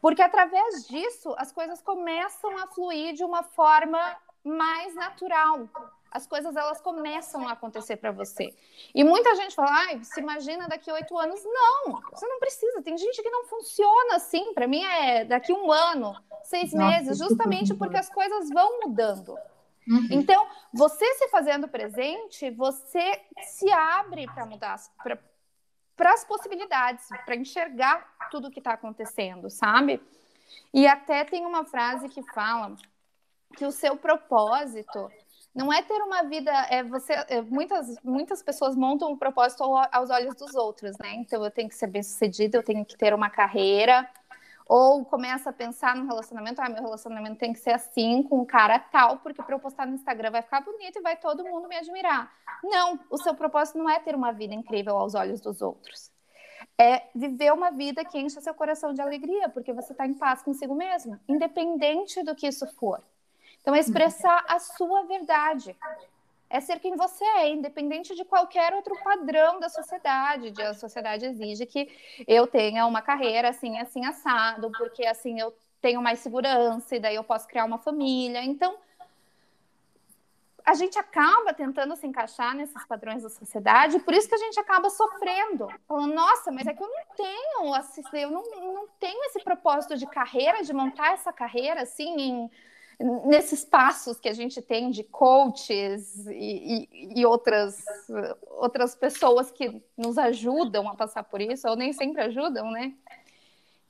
Porque 0.00 0.20
através 0.20 0.86
disso 0.88 1.34
as 1.38 1.52
coisas 1.52 1.80
começam 1.80 2.58
a 2.58 2.66
fluir 2.66 3.14
de 3.14 3.22
uma 3.22 3.42
forma 3.42 4.16
mais 4.44 4.94
natural. 4.94 5.68
As 6.10 6.26
coisas 6.26 6.54
elas 6.56 6.80
começam 6.80 7.48
a 7.48 7.52
acontecer 7.52 7.96
para 7.96 8.10
você. 8.10 8.54
E 8.94 9.02
muita 9.02 9.34
gente 9.34 9.54
fala, 9.54 9.70
ah, 9.70 10.04
se 10.04 10.20
imagina 10.20 10.68
daqui 10.68 10.90
a 10.90 10.94
oito 10.94 11.16
anos. 11.16 11.42
Não, 11.42 12.02
você 12.10 12.26
não 12.26 12.38
precisa. 12.38 12.82
Tem 12.82 12.98
gente 12.98 13.22
que 13.22 13.30
não 13.30 13.44
funciona 13.44 14.16
assim. 14.16 14.52
Para 14.52 14.66
mim 14.66 14.84
é 14.84 15.24
daqui 15.24 15.52
um 15.54 15.72
ano, 15.72 16.14
seis 16.42 16.74
meses, 16.74 17.16
justamente 17.16 17.72
porque 17.74 17.96
as 17.96 18.10
coisas 18.10 18.50
vão 18.50 18.80
mudando. 18.84 19.38
Uhum. 19.86 20.08
Então, 20.10 20.46
você 20.72 21.04
se 21.14 21.28
fazendo 21.28 21.68
presente, 21.68 22.50
você 22.50 23.20
se 23.42 23.70
abre 23.72 24.26
para 24.26 24.46
mudar, 24.46 24.80
para 25.96 26.12
as 26.12 26.24
possibilidades, 26.24 27.06
para 27.24 27.36
enxergar 27.36 28.28
tudo 28.30 28.48
o 28.48 28.50
que 28.50 28.60
está 28.60 28.72
acontecendo, 28.72 29.50
sabe? 29.50 30.00
E 30.72 30.86
até 30.86 31.24
tem 31.24 31.44
uma 31.44 31.64
frase 31.64 32.08
que 32.08 32.22
fala 32.32 32.76
que 33.56 33.64
o 33.64 33.72
seu 33.72 33.96
propósito 33.96 35.10
não 35.54 35.70
é 35.70 35.82
ter 35.82 36.00
uma 36.02 36.22
vida 36.22 36.50
é 36.70 36.82
você 36.82 37.12
é, 37.12 37.42
muitas 37.42 37.94
muitas 38.02 38.42
pessoas 38.42 38.74
montam 38.74 39.12
um 39.12 39.16
propósito 39.16 39.62
aos 39.62 40.08
olhos 40.08 40.34
dos 40.34 40.54
outros 40.54 40.96
né 40.98 41.14
então 41.16 41.44
eu 41.44 41.50
tenho 41.50 41.68
que 41.68 41.74
ser 41.74 41.88
bem 41.88 42.02
sucedida 42.02 42.56
eu 42.56 42.62
tenho 42.62 42.84
que 42.84 42.96
ter 42.96 43.12
uma 43.12 43.28
carreira 43.28 44.08
ou 44.74 45.04
começa 45.04 45.50
a 45.50 45.52
pensar 45.52 45.94
no 45.94 46.06
relacionamento, 46.06 46.62
ah, 46.62 46.68
meu 46.70 46.82
relacionamento 46.82 47.36
tem 47.36 47.52
que 47.52 47.58
ser 47.58 47.72
assim, 47.72 48.22
com 48.22 48.40
um 48.40 48.44
cara 48.46 48.78
tal, 48.78 49.18
porque 49.18 49.42
para 49.42 49.54
eu 49.54 49.60
postar 49.60 49.86
no 49.86 49.94
Instagram 49.94 50.30
vai 50.30 50.40
ficar 50.40 50.62
bonito 50.62 50.98
e 50.98 51.02
vai 51.02 51.14
todo 51.14 51.44
mundo 51.44 51.68
me 51.68 51.76
admirar. 51.76 52.32
Não, 52.64 52.98
o 53.10 53.18
seu 53.18 53.34
propósito 53.34 53.76
não 53.76 53.90
é 53.90 54.00
ter 54.00 54.14
uma 54.14 54.32
vida 54.32 54.54
incrível 54.54 54.96
aos 54.96 55.14
olhos 55.14 55.42
dos 55.42 55.60
outros. 55.60 56.10
É 56.78 57.02
viver 57.14 57.52
uma 57.52 57.70
vida 57.70 58.02
que 58.02 58.18
encha 58.18 58.40
seu 58.40 58.54
coração 58.54 58.94
de 58.94 59.02
alegria, 59.02 59.46
porque 59.50 59.74
você 59.74 59.92
está 59.92 60.06
em 60.06 60.14
paz 60.14 60.42
consigo 60.42 60.74
mesmo, 60.74 61.20
independente 61.28 62.22
do 62.22 62.34
que 62.34 62.46
isso 62.46 62.66
for. 62.78 63.02
Então, 63.60 63.74
é 63.74 63.78
expressar 63.78 64.42
a 64.48 64.58
sua 64.58 65.02
verdade 65.02 65.76
é 66.52 66.60
ser 66.60 66.78
quem 66.80 66.94
você 66.94 67.24
é, 67.24 67.48
independente 67.48 68.14
de 68.14 68.26
qualquer 68.26 68.74
outro 68.74 68.94
padrão 69.02 69.58
da 69.58 69.70
sociedade. 69.70 70.52
A 70.62 70.74
sociedade 70.74 71.24
exige 71.24 71.64
que 71.64 71.88
eu 72.28 72.46
tenha 72.46 72.86
uma 72.86 73.00
carreira 73.00 73.48
assim, 73.48 73.78
assim, 73.78 74.04
assado, 74.04 74.70
porque 74.72 75.06
assim 75.06 75.40
eu 75.40 75.56
tenho 75.80 76.02
mais 76.02 76.18
segurança 76.18 76.94
e 76.94 77.00
daí 77.00 77.14
eu 77.14 77.24
posso 77.24 77.48
criar 77.48 77.64
uma 77.64 77.78
família. 77.78 78.44
Então, 78.44 78.76
a 80.62 80.74
gente 80.74 80.98
acaba 80.98 81.54
tentando 81.54 81.96
se 81.96 82.06
encaixar 82.06 82.54
nesses 82.54 82.84
padrões 82.84 83.22
da 83.22 83.30
sociedade, 83.30 83.98
por 84.00 84.12
isso 84.12 84.28
que 84.28 84.34
a 84.34 84.38
gente 84.38 84.60
acaba 84.60 84.90
sofrendo, 84.90 85.68
falando, 85.88 86.12
nossa, 86.12 86.52
mas 86.52 86.66
é 86.66 86.74
que 86.74 86.82
eu 86.82 86.88
não 86.88 87.16
tenho, 87.16 88.20
eu 88.20 88.30
não, 88.30 88.42
não 88.74 88.88
tenho 89.00 89.24
esse 89.24 89.42
propósito 89.42 89.96
de 89.96 90.06
carreira, 90.06 90.62
de 90.62 90.74
montar 90.74 91.14
essa 91.14 91.32
carreira 91.32 91.80
assim 91.80 92.14
em 92.20 92.50
nesses 92.98 93.64
passos 93.64 94.18
que 94.18 94.28
a 94.28 94.32
gente 94.32 94.60
tem 94.62 94.90
de 94.90 95.02
coaches 95.04 96.26
e, 96.26 96.88
e, 96.92 97.20
e, 97.20 97.26
outras, 97.26 97.84
outras 98.50 98.94
pessoas 98.94 99.50
que 99.50 99.82
nos 99.96 100.18
ajudam 100.18 100.88
a 100.88 100.94
passar 100.94 101.24
por 101.24 101.40
isso, 101.40 101.68
ou 101.68 101.76
nem 101.76 101.92
sempre 101.92 102.22
ajudam, 102.22 102.70
né? 102.70 102.94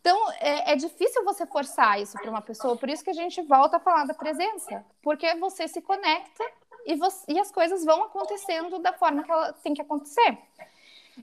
Então, 0.01 0.33
é, 0.33 0.73
é 0.73 0.77
difícil 0.77 1.25
você 1.25 1.47
forçar 1.47 2.01
isso 2.01 2.19
para 2.19 2.31
uma 2.31 2.43
pessoa, 2.43 2.77
por 2.77 2.89
isso 2.89 3.05
que 3.05 3.11
a 3.11 3.15
gente 3.15 3.41
volta 3.43 3.77
a 3.77 3.81
falar 3.81 4.05
da 4.05 4.15
presença, 4.15 4.85
porque 5.01 5.33
você 5.37 5.69
se 5.69 5.81
conecta 5.81 6.45
e, 6.85 6.97
você, 6.97 7.33
e 7.33 7.39
as 7.39 7.53
coisas 7.53 7.85
vão 7.85 8.03
acontecendo 8.05 8.81
da 8.81 8.93
forma 8.93 9.23
que 9.23 9.31
ela 9.31 9.53
tem 9.53 9.75
que 9.75 9.83
acontecer. 9.83 10.39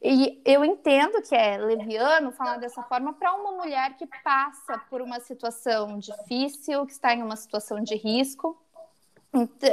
E 0.04 0.42
eu 0.46 0.64
entendo 0.64 1.22
que 1.22 1.36
é 1.36 1.58
leviano 1.58 2.32
falar 2.32 2.58
dessa 2.58 2.84
forma 2.84 3.14
para 3.14 3.34
uma 3.34 3.52
mulher 3.54 3.98
que 3.98 4.08
passa 4.24 4.78
por 4.90 5.02
uma 5.02 5.20
situação 5.20 5.98
difícil, 5.98 6.86
que 6.86 6.92
está 6.92 7.14
em 7.14 7.24
uma 7.24 7.36
situação 7.36 7.82
de 7.82 7.96
risco, 7.96 8.56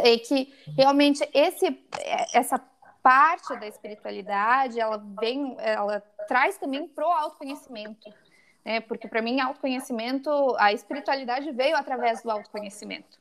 e 0.04 0.18
que 0.18 0.54
realmente 0.76 1.28
esse, 1.32 1.78
essa 2.32 2.58
parte 3.02 3.56
da 3.56 3.66
espiritualidade, 3.66 4.80
ela 4.80 4.98
vem, 5.20 5.54
ela 5.58 6.00
traz 6.26 6.58
também 6.58 6.88
pro 6.88 7.06
autoconhecimento, 7.06 8.12
né? 8.64 8.80
Porque 8.80 9.06
para 9.06 9.22
mim 9.22 9.38
autoconhecimento, 9.38 10.30
a 10.58 10.72
espiritualidade 10.72 11.52
veio 11.52 11.76
através 11.76 12.22
do 12.22 12.30
autoconhecimento. 12.30 13.18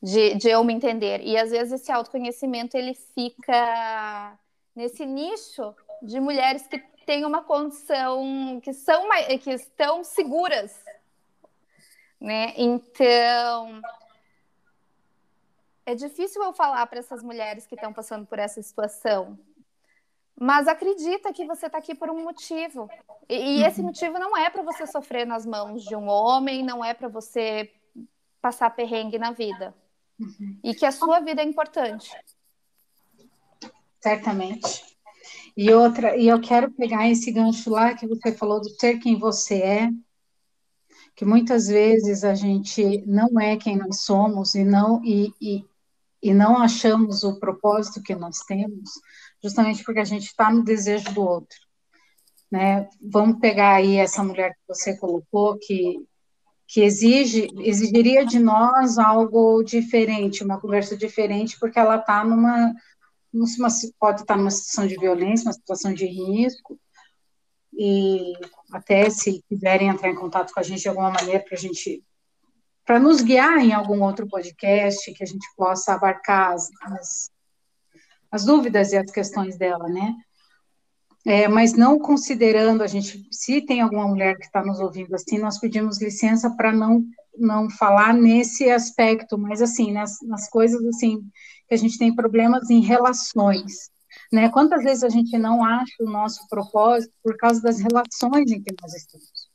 De, 0.00 0.36
de 0.36 0.48
eu 0.48 0.62
me 0.62 0.72
entender. 0.72 1.20
E 1.22 1.36
às 1.36 1.50
vezes 1.50 1.72
esse 1.72 1.90
autoconhecimento 1.90 2.76
ele 2.76 2.94
fica 2.94 4.38
nesse 4.76 5.04
nicho 5.04 5.74
de 6.02 6.20
mulheres 6.20 6.66
que 6.66 6.78
têm 7.06 7.24
uma 7.24 7.42
condição 7.42 8.60
que 8.62 8.72
são 8.72 9.08
que 9.42 9.50
estão 9.50 10.04
seguras, 10.04 10.78
né? 12.20 12.52
Então 12.56 13.80
é 15.86 15.94
difícil 15.94 16.42
eu 16.42 16.52
falar 16.52 16.86
para 16.86 16.98
essas 16.98 17.22
mulheres 17.22 17.66
que 17.66 17.74
estão 17.74 17.92
passando 17.92 18.26
por 18.26 18.38
essa 18.38 18.62
situação, 18.62 19.38
mas 20.38 20.68
acredita 20.68 21.32
que 21.32 21.46
você 21.46 21.66
está 21.66 21.78
aqui 21.78 21.94
por 21.94 22.10
um 22.10 22.22
motivo 22.22 22.90
e, 23.28 23.60
e 23.60 23.64
esse 23.64 23.80
uhum. 23.80 23.86
motivo 23.86 24.18
não 24.18 24.36
é 24.36 24.50
para 24.50 24.62
você 24.62 24.86
sofrer 24.86 25.26
nas 25.26 25.46
mãos 25.46 25.82
de 25.82 25.96
um 25.96 26.08
homem, 26.08 26.62
não 26.62 26.84
é 26.84 26.92
para 26.92 27.08
você 27.08 27.72
passar 28.40 28.70
perrengue 28.70 29.18
na 29.18 29.32
vida 29.32 29.74
uhum. 30.20 30.58
e 30.62 30.74
que 30.74 30.86
a 30.86 30.92
sua 30.92 31.20
vida 31.20 31.42
é 31.42 31.44
importante. 31.44 32.10
Certamente. 34.00 34.97
E 35.60 35.72
outra, 35.72 36.16
e 36.16 36.28
eu 36.28 36.40
quero 36.40 36.70
pegar 36.70 37.10
esse 37.10 37.32
gancho 37.32 37.68
lá 37.68 37.92
que 37.92 38.06
você 38.06 38.30
falou 38.30 38.60
do 38.60 38.70
ser 38.70 39.00
quem 39.00 39.18
você 39.18 39.56
é, 39.56 39.90
que 41.16 41.24
muitas 41.24 41.66
vezes 41.66 42.22
a 42.22 42.32
gente 42.32 43.04
não 43.04 43.40
é 43.40 43.56
quem 43.56 43.76
nós 43.76 44.02
somos 44.02 44.54
e 44.54 44.62
não 44.62 45.04
e, 45.04 45.32
e, 45.42 45.64
e 46.22 46.32
não 46.32 46.58
achamos 46.58 47.24
o 47.24 47.40
propósito 47.40 48.00
que 48.00 48.14
nós 48.14 48.38
temos, 48.46 48.88
justamente 49.42 49.82
porque 49.82 49.98
a 49.98 50.04
gente 50.04 50.26
está 50.26 50.48
no 50.48 50.62
desejo 50.62 51.12
do 51.12 51.22
outro. 51.22 51.58
Né? 52.48 52.88
Vamos 53.02 53.40
pegar 53.40 53.74
aí 53.74 53.96
essa 53.96 54.22
mulher 54.22 54.52
que 54.52 54.60
você 54.68 54.96
colocou, 54.96 55.58
que, 55.58 55.96
que 56.68 56.82
exige, 56.82 57.48
exigiria 57.58 58.24
de 58.24 58.38
nós 58.38 58.96
algo 58.96 59.64
diferente, 59.64 60.44
uma 60.44 60.60
conversa 60.60 60.96
diferente, 60.96 61.58
porque 61.58 61.80
ela 61.80 61.96
está 61.96 62.24
numa, 62.24 62.72
pode 63.98 64.22
estar 64.22 64.36
numa 64.36 64.50
situação 64.50 64.86
de 64.86 64.96
violência, 64.96 65.46
uma 65.46 65.52
situação 65.52 65.92
de 65.92 66.06
risco, 66.06 66.78
e 67.72 68.32
até 68.72 69.08
se 69.08 69.42
quiserem 69.48 69.88
entrar 69.88 70.10
em 70.10 70.14
contato 70.14 70.52
com 70.52 70.60
a 70.60 70.62
gente 70.62 70.82
de 70.82 70.88
alguma 70.88 71.10
maneira 71.10 71.40
para 71.40 71.56
a 71.56 71.60
gente 71.60 72.02
para 72.84 72.98
nos 72.98 73.20
guiar 73.20 73.58
em 73.58 73.74
algum 73.74 74.02
outro 74.02 74.26
podcast 74.26 75.12
que 75.12 75.22
a 75.22 75.26
gente 75.26 75.46
possa 75.54 75.92
abarcar 75.92 76.54
as, 76.54 76.70
as, 76.82 77.30
as 78.30 78.44
dúvidas 78.46 78.92
e 78.92 78.96
as 78.96 79.10
questões 79.10 79.58
dela, 79.58 79.86
né? 79.90 80.14
É, 81.26 81.46
mas 81.46 81.74
não 81.74 81.98
considerando 81.98 82.82
a 82.82 82.86
gente, 82.86 83.28
se 83.30 83.60
tem 83.60 83.82
alguma 83.82 84.08
mulher 84.08 84.38
que 84.38 84.46
está 84.46 84.64
nos 84.64 84.80
ouvindo 84.80 85.14
assim, 85.14 85.36
nós 85.36 85.58
pedimos 85.60 86.00
licença 86.00 86.48
para 86.56 86.72
não 86.72 87.04
não 87.36 87.70
falar 87.70 88.12
nesse 88.12 88.68
aspecto, 88.68 89.38
mas 89.38 89.62
assim 89.62 89.92
nas, 89.92 90.20
nas 90.22 90.48
coisas 90.48 90.84
assim 90.86 91.22
que 91.68 91.74
a 91.74 91.78
gente 91.78 91.98
tem 91.98 92.14
problemas 92.14 92.70
em 92.70 92.80
relações, 92.80 93.90
Né? 94.32 94.48
Quantas 94.48 94.82
vezes 94.82 95.04
a 95.04 95.08
gente 95.08 95.36
não 95.38 95.64
acha 95.64 95.94
o 96.00 96.10
nosso 96.10 96.46
propósito 96.48 97.12
por 97.22 97.36
causa 97.36 97.60
das 97.60 97.78
relações 97.78 98.50
em 98.50 98.62
que 98.62 98.74
nós 98.80 98.94
estamos? 98.94 99.48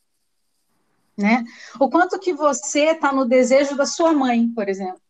Né? 1.17 1.43
O 1.79 1.89
quanto 1.89 2.19
que 2.19 2.33
você 2.33 2.91
está 2.91 3.11
no 3.11 3.25
desejo 3.25 3.75
da 3.75 3.85
sua 3.85 4.13
mãe, 4.13 4.47
por 4.49 4.69
exemplo. 4.69 5.01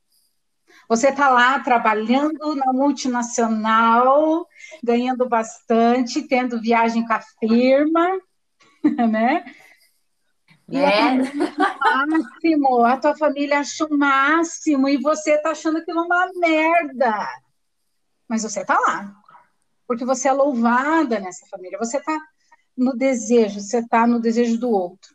Você 0.90 1.10
está 1.10 1.30
lá 1.30 1.60
trabalhando 1.60 2.56
na 2.56 2.74
multinacional, 2.74 4.48
ganhando 4.84 5.28
bastante, 5.28 6.28
tendo 6.28 6.62
viagem 6.62 7.06
com 7.06 7.14
a 7.14 7.22
firma, 7.40 8.20
né? 9.10 9.46
E 10.70 10.78
é. 10.78 11.10
a 11.10 12.08
máximo, 12.08 12.86
a 12.86 12.98
tua 12.98 13.16
família 13.16 13.60
acha 13.60 13.86
o 13.86 13.98
máximo 13.98 14.88
e 14.88 14.98
você 14.98 15.34
está 15.34 15.52
achando 15.52 15.78
aquilo 15.78 16.04
uma 16.04 16.32
merda. 16.36 17.28
Mas 18.28 18.44
você 18.44 18.62
está 18.62 18.80
lá, 18.80 19.14
porque 19.86 20.06
você 20.06 20.28
é 20.28 20.32
louvada 20.32 21.20
nessa 21.20 21.46
família, 21.48 21.78
você 21.78 21.98
está 21.98 22.18
no 22.76 22.96
desejo, 22.96 23.60
você 23.60 23.80
está 23.80 24.08
no 24.08 24.20
desejo 24.20 24.58
do 24.58 24.70
outro. 24.70 25.14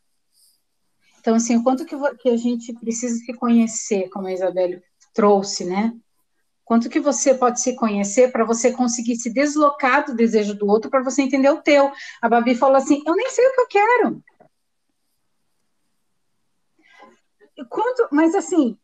Então, 1.21 1.35
assim, 1.35 1.57
o 1.57 1.63
quanto 1.63 1.85
que, 1.85 1.97
que 2.19 2.29
a 2.29 2.37
gente 2.37 2.73
precisa 2.75 3.17
se 3.17 3.35
conhecer, 3.35 4.09
como 4.11 4.29
a 4.29 4.33
Isabelle 4.33 4.83
trouxe, 5.13 5.65
né? 5.65 5.93
Quanto 6.65 6.89
que 6.89 7.01
você 7.01 7.35
pode 7.35 7.61
se 7.61 7.75
conhecer 7.75 8.31
para 8.31 8.45
você 8.45 8.71
conseguir 8.73 9.17
se 9.17 9.31
deslocar 9.31 10.05
do 10.05 10.15
desejo 10.15 10.55
do 10.55 10.67
outro 10.67 10.91
para 10.91 11.03
você 11.03 11.23
entender 11.23 11.51
o 11.51 11.63
teu. 11.63 11.91
A 12.21 12.29
Babi 12.29 12.55
falou 12.55 12.77
assim: 12.77 13.03
eu 13.07 13.17
nem 13.17 13.31
sei 13.31 13.47
o 13.47 13.55
que 13.55 13.61
eu 13.61 13.67
quero. 13.69 14.23
Quanto, 17.69 18.09
mas 18.13 18.35
assim, 18.35 18.79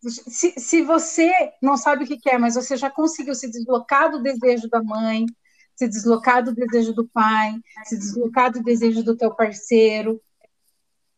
se, 0.00 0.58
se 0.58 0.82
você 0.82 1.30
não 1.62 1.76
sabe 1.76 2.04
o 2.04 2.06
que 2.06 2.18
quer, 2.18 2.38
mas 2.38 2.54
você 2.54 2.76
já 2.76 2.90
conseguiu 2.90 3.34
se 3.34 3.50
deslocar 3.50 4.10
do 4.10 4.22
desejo 4.22 4.68
da 4.68 4.82
mãe, 4.82 5.26
se 5.74 5.88
deslocar 5.88 6.42
do 6.42 6.54
desejo 6.54 6.92
do 6.92 7.06
pai, 7.08 7.54
se 7.84 7.96
deslocar 7.96 8.52
do 8.52 8.62
desejo 8.62 9.02
do 9.02 9.16
teu 9.16 9.34
parceiro, 9.34 10.20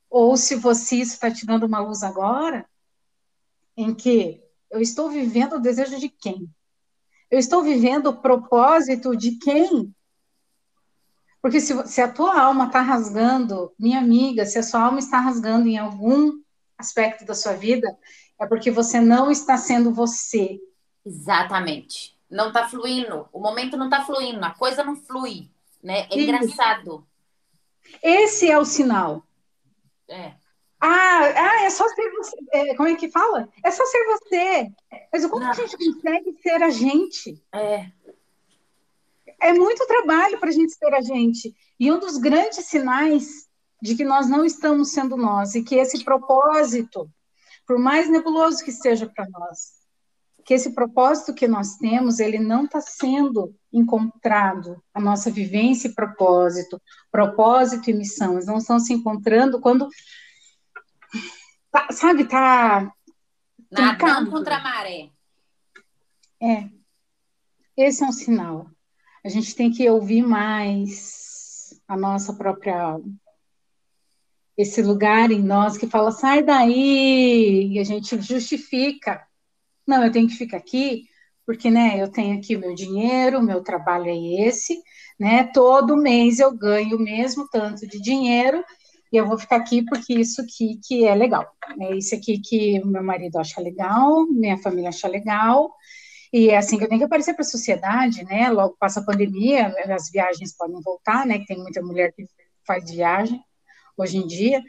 ou 0.09 0.37
se 0.37 0.57
você 0.57 0.97
está 0.97 1.31
te 1.31 1.47
dando 1.47 1.67
uma 1.67 1.81
luz 1.81 2.03
agora, 2.03 2.67
em 3.77 3.95
que 3.95 4.43
eu 4.71 4.81
estou 4.81 5.09
vivendo 5.09 5.55
o 5.55 5.61
desejo 5.61 5.99
de 5.99 6.09
quem? 6.09 6.49
Eu 7.31 7.39
estou 7.39 7.63
vivendo 7.63 8.09
o 8.09 8.21
propósito 8.21 9.17
de 9.17 9.39
quem? 9.39 9.95
Porque 11.41 11.61
se, 11.61 11.87
se 11.87 12.01
a 12.01 12.13
tua 12.13 12.39
alma 12.39 12.67
está 12.67 12.83
rasgando, 12.83 13.73
minha 13.79 13.99
amiga, 13.99 14.45
se 14.45 14.59
a 14.59 14.63
sua 14.63 14.83
alma 14.83 14.99
está 14.99 15.19
rasgando 15.21 15.69
em 15.69 15.79
algum 15.79 16.33
aspecto 16.81 17.25
da 17.25 17.35
sua 17.35 17.53
vida, 17.53 17.97
é 18.41 18.47
porque 18.47 18.71
você 18.71 19.01
não 19.01 19.31
está 19.31 19.57
sendo 19.57 19.93
você. 19.93 20.59
Exatamente. 21.05 22.19
Não 22.31 22.49
está 22.49 22.69
fluindo. 22.69 23.29
O 23.33 23.41
momento 23.41 23.77
não 23.77 23.87
está 23.87 24.05
fluindo. 24.05 24.45
A 24.45 24.51
coisa 24.51 24.83
não 24.83 24.97
flui. 24.97 25.51
Né? 25.83 26.07
É 26.11 26.19
engraçado. 26.19 27.07
Esse 28.03 28.51
é 28.51 28.59
o 28.59 28.65
sinal. 28.65 29.25
É. 30.09 30.35
Ah, 30.81 31.21
ah, 31.37 31.65
é 31.65 31.71
só 31.71 31.87
ser 31.89 32.11
você. 32.13 32.37
É, 32.53 32.75
como 32.75 32.89
é 32.89 32.95
que 32.97 33.11
fala? 33.11 33.49
É 33.63 33.71
só 33.71 33.85
ser 33.85 34.05
você. 34.07 34.73
Mas 35.13 35.27
como 35.27 35.45
a 35.45 35.53
gente 35.53 35.77
consegue 35.77 36.39
ser 36.43 36.63
a 36.63 36.71
gente? 36.71 37.43
É. 37.53 37.91
É 39.41 39.53
muito 39.53 39.87
trabalho 39.87 40.39
para 40.39 40.49
a 40.49 40.53
gente 40.53 40.73
ser 40.73 40.95
a 40.95 41.01
gente. 41.03 41.55
E 41.79 41.93
um 41.93 41.99
dos 41.99 42.17
grandes 42.17 42.65
sinais 42.67 43.50
de 43.83 43.95
que 43.95 44.05
nós 44.05 44.29
não 44.29 44.45
estamos 44.45 44.93
sendo 44.93 45.17
nós 45.17 45.55
e 45.55 45.63
que 45.63 45.77
esse 45.77 46.05
propósito, 46.05 47.11
por 47.67 47.79
mais 47.79 48.11
nebuloso 48.11 48.65
que 48.65 48.73
seja 48.73 49.07
para 49.07 49.29
nós, 49.29 49.81
que 50.45 50.55
esse 50.55 50.75
propósito 50.75 51.35
que 51.35 51.47
nós 51.47 51.77
temos, 51.77 52.19
ele 52.19 52.39
não 52.39 52.65
está 52.65 52.81
sendo 52.81 53.55
encontrado. 53.73 54.83
A 54.93 55.01
nossa 55.01 55.31
vivência 55.31 55.89
e 55.89 55.95
propósito, 55.95 56.81
propósito 57.11 57.91
e 57.91 57.95
missão, 57.95 58.35
eles 58.35 58.47
não 58.47 58.59
estão 58.59 58.79
se 58.79 58.93
encontrando 58.93 59.61
quando 59.61 59.89
Tá, 61.71 61.89
sabe, 61.93 62.25
tá. 62.25 62.93
Nadando 63.71 64.31
contra 64.31 64.57
a 64.57 64.61
maré. 64.61 65.11
É. 66.43 66.69
Esse 67.77 68.03
é 68.03 68.07
um 68.07 68.13
sinal. 68.13 68.69
A 69.25 69.29
gente 69.29 69.55
tem 69.55 69.71
que 69.71 69.89
ouvir 69.89 70.23
mais 70.23 71.81
a 71.87 71.97
nossa 71.97 72.33
própria 72.35 72.83
alma. 72.83 73.13
Esse 74.61 74.83
lugar 74.83 75.31
em 75.31 75.41
nós 75.43 75.79
que 75.79 75.87
fala, 75.87 76.13
sai 76.13 76.43
daí, 76.43 77.73
e 77.73 77.79
a 77.79 77.85
gente 77.85 78.21
justifica. 78.21 79.27
Não, 79.87 80.05
eu 80.05 80.13
tenho 80.13 80.29
que 80.29 80.37
ficar 80.37 80.59
aqui, 80.59 81.05
porque 81.47 81.71
né, 81.71 82.01
eu 82.01 82.13
tenho 82.13 82.37
aqui 82.37 82.57
o 82.57 82.61
meu 82.61 82.75
dinheiro, 82.75 83.43
meu 83.43 83.63
trabalho 83.63 84.07
é 84.07 84.47
esse, 84.47 84.79
né? 85.19 85.45
Todo 85.45 85.97
mês 85.97 86.41
eu 86.41 86.55
ganho 86.55 86.99
o 86.99 87.01
mesmo 87.01 87.49
tanto 87.49 87.87
de 87.87 87.99
dinheiro, 88.03 88.63
e 89.11 89.17
eu 89.17 89.27
vou 89.27 89.39
ficar 89.39 89.57
aqui 89.57 89.83
porque 89.83 90.13
isso 90.13 90.43
aqui 90.43 90.79
que 90.87 91.07
é 91.07 91.15
legal. 91.15 91.51
É 91.81 91.97
isso 91.97 92.15
aqui 92.15 92.39
que 92.39 92.85
meu 92.85 93.03
marido 93.03 93.39
acha 93.39 93.63
legal, 93.63 94.27
minha 94.27 94.59
família 94.59 94.91
acha 94.91 95.09
legal, 95.09 95.73
e 96.31 96.51
é 96.51 96.59
assim 96.59 96.77
que 96.77 96.85
eu 96.85 96.89
tenho 96.89 97.01
que 97.01 97.07
aparecer 97.07 97.33
para 97.33 97.45
a 97.45 97.49
sociedade, 97.49 98.25
né? 98.27 98.51
Logo 98.51 98.77
passa 98.79 99.01
a 99.01 99.05
pandemia, 99.05 99.75
as 99.89 100.11
viagens 100.11 100.55
podem 100.55 100.83
voltar, 100.83 101.25
né? 101.25 101.39
Que 101.39 101.47
tem 101.47 101.59
muita 101.59 101.81
mulher 101.81 102.13
que 102.13 102.27
faz 102.67 102.91
viagem 102.91 103.43
hoje 104.01 104.19
em 104.19 104.27
dia. 104.27 104.63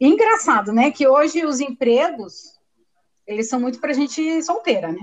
Engraçado, 0.00 0.72
né? 0.72 0.90
Que 0.90 1.06
hoje 1.06 1.44
os 1.44 1.60
empregos 1.60 2.56
eles 3.26 3.48
são 3.48 3.60
muito 3.60 3.80
para 3.80 3.92
gente 3.92 4.42
solteira, 4.42 4.92
né? 4.92 5.00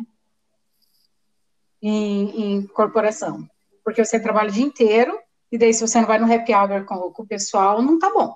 Em, 1.81 2.55
em, 2.55 2.67
corporação, 2.67 3.47
porque 3.83 4.03
você 4.03 4.19
trabalha 4.19 4.49
o 4.49 4.51
dia 4.51 4.65
inteiro 4.65 5.19
e 5.51 5.57
daí 5.57 5.71
se 5.73 5.81
você 5.81 5.99
não 5.99 6.07
vai 6.07 6.17
no 6.17 6.33
happy 6.33 6.51
hour 6.51 6.83
com, 6.85 7.11
com 7.11 7.23
o 7.23 7.27
pessoal, 7.27 7.81
não 7.81 7.99
tá 7.99 8.11
bom 8.11 8.35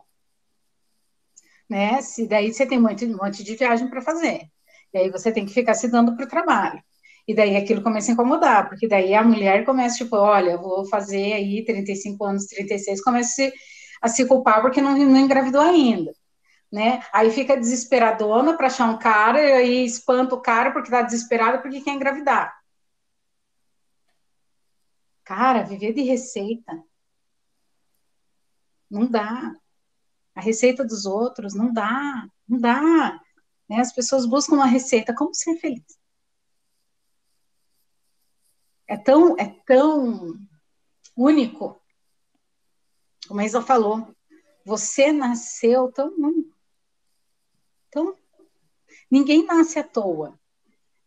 né? 1.69 2.02
Se 2.02 2.28
daí 2.28 2.52
você 2.52 2.65
tem 2.65 2.80
um 2.80 2.82
monte, 2.82 3.06
um 3.06 3.17
monte 3.17 3.43
de 3.43 3.56
viagem 3.56 3.88
para 3.88 4.02
fazer. 4.02 4.49
E 4.93 4.97
aí 4.97 5.10
você 5.12 5.32
tem 5.32 5.45
que 5.45 5.54
ficar 5.54 5.75
se 5.75 5.88
dando 5.88 6.15
para 6.15 6.25
o 6.25 6.30
trabalho. 6.30 6.82
E 7.28 7.36
daí 7.36 7.56
aquilo 7.56 7.84
começa 7.84 8.12
a 8.12 8.13
incomodar, 8.13 8.67
porque 8.67 8.88
daí 8.88 9.13
a 9.13 9.23
mulher 9.23 9.63
começa, 9.63 9.97
tipo, 9.97 10.15
olha, 10.15 10.58
vou 10.58 10.84
fazer 10.88 11.34
aí 11.34 11.63
35 11.63 12.25
anos, 12.25 12.47
36, 12.47 13.04
começa 13.04 13.30
a 13.30 13.34
se, 13.34 13.54
a 14.01 14.07
se 14.07 14.25
culpar 14.25 14.62
porque 14.62 14.81
não, 14.81 14.97
não 14.97 15.17
engravidou 15.17 15.62
ainda. 15.62 16.13
Né? 16.71 17.03
Aí 17.12 17.31
fica 17.31 17.57
desesperadona 17.57 18.55
para 18.55 18.67
achar 18.67 18.89
um 18.89 18.99
cara, 18.99 19.41
e 19.41 19.51
aí 19.53 19.85
espanta 19.85 20.35
o 20.35 20.41
cara 20.41 20.71
porque 20.71 20.91
tá 20.91 21.01
desesperada 21.01 21.59
porque 21.59 21.81
quer 21.81 21.91
engravidar. 21.91 22.55
Cara, 25.23 25.63
viver 25.63 25.93
de 25.93 26.01
receita 26.01 26.83
não 28.89 29.05
dá 29.05 29.55
a 30.33 30.41
receita 30.41 30.83
dos 30.83 31.05
outros, 31.05 31.53
não 31.53 31.71
dá, 31.71 32.27
não 32.47 32.59
dá. 32.59 33.19
Né? 33.69 33.79
As 33.79 33.93
pessoas 33.93 34.25
buscam 34.25 34.55
uma 34.55 34.65
receita, 34.65 35.13
como 35.13 35.33
ser 35.33 35.57
feliz? 35.57 35.99
É 38.88 38.97
tão, 38.97 39.38
é 39.38 39.45
tão 39.67 40.35
único, 41.15 41.79
como 43.29 43.41
a 43.41 43.45
Isa 43.45 43.61
falou, 43.61 44.07
você 44.65 45.11
nasceu 45.11 45.91
tão 45.91 46.11
único. 46.17 46.57
Então, 47.87 48.15
ninguém 49.09 49.45
nasce 49.45 49.77
à 49.77 49.83
toa. 49.83 50.33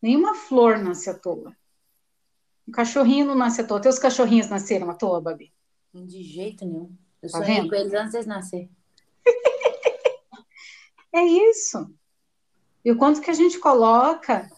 Nenhuma 0.00 0.36
flor 0.36 0.78
nasce 0.78 1.10
à 1.10 1.14
toa. 1.14 1.52
Um 2.66 2.70
cachorrinho 2.70 3.26
não 3.26 3.34
nasce 3.34 3.60
à 3.60 3.66
toa. 3.66 3.80
Teus 3.80 3.98
cachorrinhos 3.98 4.48
nasceram 4.48 4.88
à 4.88 4.94
toa, 4.94 5.20
Babi? 5.20 5.52
De 5.92 6.22
jeito 6.22 6.64
nenhum. 6.64 6.96
Eu 7.20 7.28
tá 7.28 7.38
sonhei 7.38 7.68
com 7.68 7.74
eles 7.74 7.92
antes 7.92 8.20
de 8.20 8.28
nascer. 8.28 8.70
É 11.14 11.22
isso. 11.22 11.94
E 12.82 12.90
o 12.90 12.96
quanto 12.96 13.20
que 13.20 13.30
a 13.30 13.34
gente 13.34 13.58
coloca 13.58 14.50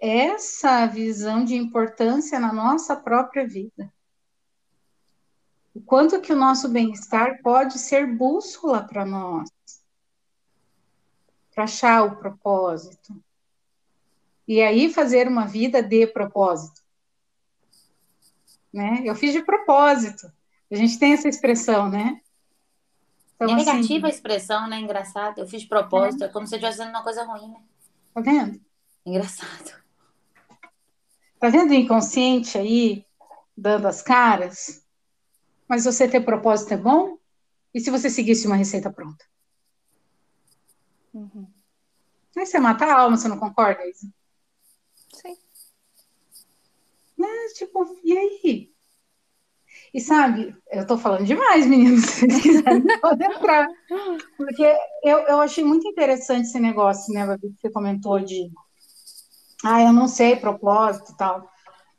essa 0.00 0.86
visão 0.86 1.44
de 1.44 1.54
importância 1.54 2.40
na 2.40 2.50
nossa 2.50 2.96
própria 2.96 3.46
vida. 3.46 3.92
O 5.82 5.84
quanto 5.84 6.20
que 6.20 6.32
o 6.32 6.36
nosso 6.36 6.68
bem-estar 6.68 7.42
pode 7.42 7.76
ser 7.76 8.06
bússola 8.06 8.86
para 8.86 9.04
nós. 9.04 9.50
Para 11.52 11.64
achar 11.64 12.04
o 12.04 12.16
propósito. 12.16 13.20
E 14.46 14.62
aí 14.62 14.92
fazer 14.92 15.26
uma 15.26 15.44
vida 15.44 15.82
de 15.82 16.06
propósito. 16.06 16.80
Né? 18.72 19.02
Eu 19.04 19.16
fiz 19.16 19.32
de 19.32 19.42
propósito. 19.42 20.32
A 20.70 20.76
gente 20.76 21.00
tem 21.00 21.14
essa 21.14 21.28
expressão, 21.28 21.90
né? 21.90 22.20
Então, 23.34 23.50
é 23.50 23.56
negativa 23.56 24.06
assim, 24.06 24.14
a 24.14 24.16
expressão, 24.16 24.68
né? 24.68 24.78
Engraçado. 24.78 25.40
Eu 25.40 25.48
fiz 25.48 25.64
propósito, 25.64 26.22
é, 26.22 26.28
é 26.28 26.30
como 26.30 26.46
se 26.46 26.54
eu 26.54 26.58
estivesse 26.58 26.78
fazendo 26.78 26.94
uma 26.94 27.02
coisa 27.02 27.24
ruim, 27.24 27.48
né? 27.48 27.60
Tá 28.14 28.20
vendo? 28.20 28.60
Engraçado. 29.04 29.82
Tá 31.40 31.48
vendo 31.48 31.70
o 31.70 31.74
inconsciente 31.74 32.56
aí 32.56 33.04
dando 33.56 33.88
as 33.88 34.00
caras? 34.00 34.81
Mas 35.68 35.84
você 35.84 36.08
ter 36.08 36.20
propósito 36.20 36.74
é 36.74 36.76
bom? 36.76 37.18
E 37.74 37.80
se 37.80 37.90
você 37.90 38.10
seguisse 38.10 38.46
uma 38.46 38.56
receita 38.56 38.90
pronta? 38.90 39.24
Uhum. 41.14 41.46
Aí 42.36 42.46
você 42.46 42.58
mata 42.58 42.84
a 42.84 43.00
alma, 43.00 43.16
você 43.16 43.28
não 43.28 43.38
concorda, 43.38 43.86
Isa? 43.86 44.08
Sim. 45.12 45.36
Mas, 47.16 47.52
tipo, 47.52 47.98
e 48.02 48.16
aí? 48.16 48.72
E 49.94 50.00
sabe, 50.00 50.56
eu 50.70 50.82
estou 50.82 50.96
falando 50.96 51.26
demais, 51.26 51.66
meninos, 51.66 52.04
se 52.08 52.26
vocês 52.26 52.42
quiserem, 52.42 52.82
podem 53.00 53.30
entrar. 53.30 53.68
Porque 54.36 54.64
eu, 55.04 55.18
eu 55.18 55.40
achei 55.40 55.62
muito 55.62 55.86
interessante 55.86 56.46
esse 56.46 56.58
negócio, 56.58 57.12
né, 57.12 57.26
Babi, 57.26 57.50
que 57.52 57.60
você 57.60 57.70
comentou 57.70 58.18
de. 58.18 58.50
Ah, 59.62 59.82
eu 59.82 59.92
não 59.92 60.08
sei 60.08 60.36
propósito 60.36 61.12
e 61.12 61.16
tal. 61.16 61.51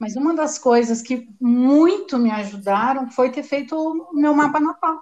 Mas 0.03 0.17
uma 0.17 0.35
das 0.35 0.59
coisas 0.59 1.01
que 1.01 1.29
muito 1.39 2.17
me 2.17 2.29
ajudaram 2.29 3.09
foi 3.09 3.31
ter 3.31 3.41
feito 3.41 3.73
o 3.73 4.13
meu 4.13 4.33
mapa 4.33 4.59
natal. 4.59 5.01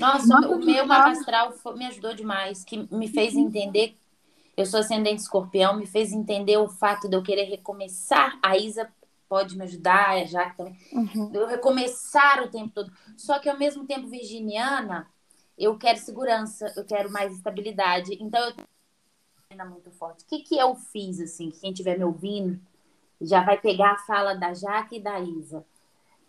Nossa, 0.00 0.26
mapa 0.26 0.48
o 0.48 0.58
meu 0.58 0.84
mapa 0.84 1.10
astral 1.10 1.54
me 1.76 1.86
ajudou 1.86 2.12
demais, 2.12 2.64
que 2.64 2.92
me 2.92 3.06
fez 3.06 3.36
entender. 3.36 3.96
Eu 4.56 4.66
sou 4.66 4.80
ascendente 4.80 5.22
escorpião, 5.22 5.76
me 5.76 5.86
fez 5.86 6.12
entender 6.12 6.56
o 6.56 6.68
fato 6.68 7.08
de 7.08 7.14
eu 7.14 7.22
querer 7.22 7.44
recomeçar. 7.44 8.36
A 8.42 8.58
Isa 8.58 8.92
pode 9.28 9.56
me 9.56 9.62
ajudar, 9.62 10.10
a 10.10 10.24
Jaque 10.24 10.56
também. 10.56 10.76
Uhum. 10.92 11.30
Eu 11.32 11.46
recomeçar 11.46 12.42
o 12.42 12.50
tempo 12.50 12.72
todo. 12.74 12.92
Só 13.16 13.38
que 13.38 13.48
ao 13.48 13.56
mesmo 13.56 13.86
tempo, 13.86 14.08
virginiana, 14.08 15.08
eu 15.56 15.78
quero 15.78 16.00
segurança, 16.00 16.72
eu 16.76 16.84
quero 16.84 17.12
mais 17.12 17.32
estabilidade. 17.32 18.18
Então 18.20 18.40
eu 18.48 18.54
tenho 19.56 19.70
muito 19.70 19.90
forte. 19.90 20.24
O 20.24 20.26
que, 20.26 20.40
que 20.40 20.56
eu 20.56 20.74
fiz, 20.74 21.20
assim, 21.20 21.50
que 21.50 21.60
quem 21.60 21.70
estiver 21.70 21.98
me 21.98 22.04
ouvindo 22.04 22.60
já 23.20 23.42
vai 23.42 23.60
pegar 23.60 23.92
a 23.92 23.98
fala 23.98 24.34
da 24.34 24.52
Jaque 24.54 24.96
e 24.96 25.00
da 25.00 25.18
Isa. 25.20 25.64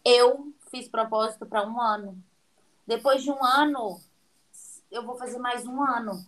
Eu 0.03 0.53
fiz 0.69 0.87
propósito 0.87 1.45
para 1.45 1.67
um 1.67 1.79
ano. 1.81 2.17
Depois 2.85 3.23
de 3.23 3.31
um 3.31 3.43
ano, 3.43 3.99
eu 4.91 5.03
vou 5.03 5.15
fazer 5.17 5.39
mais 5.39 5.65
um 5.65 5.81
ano. 5.81 6.25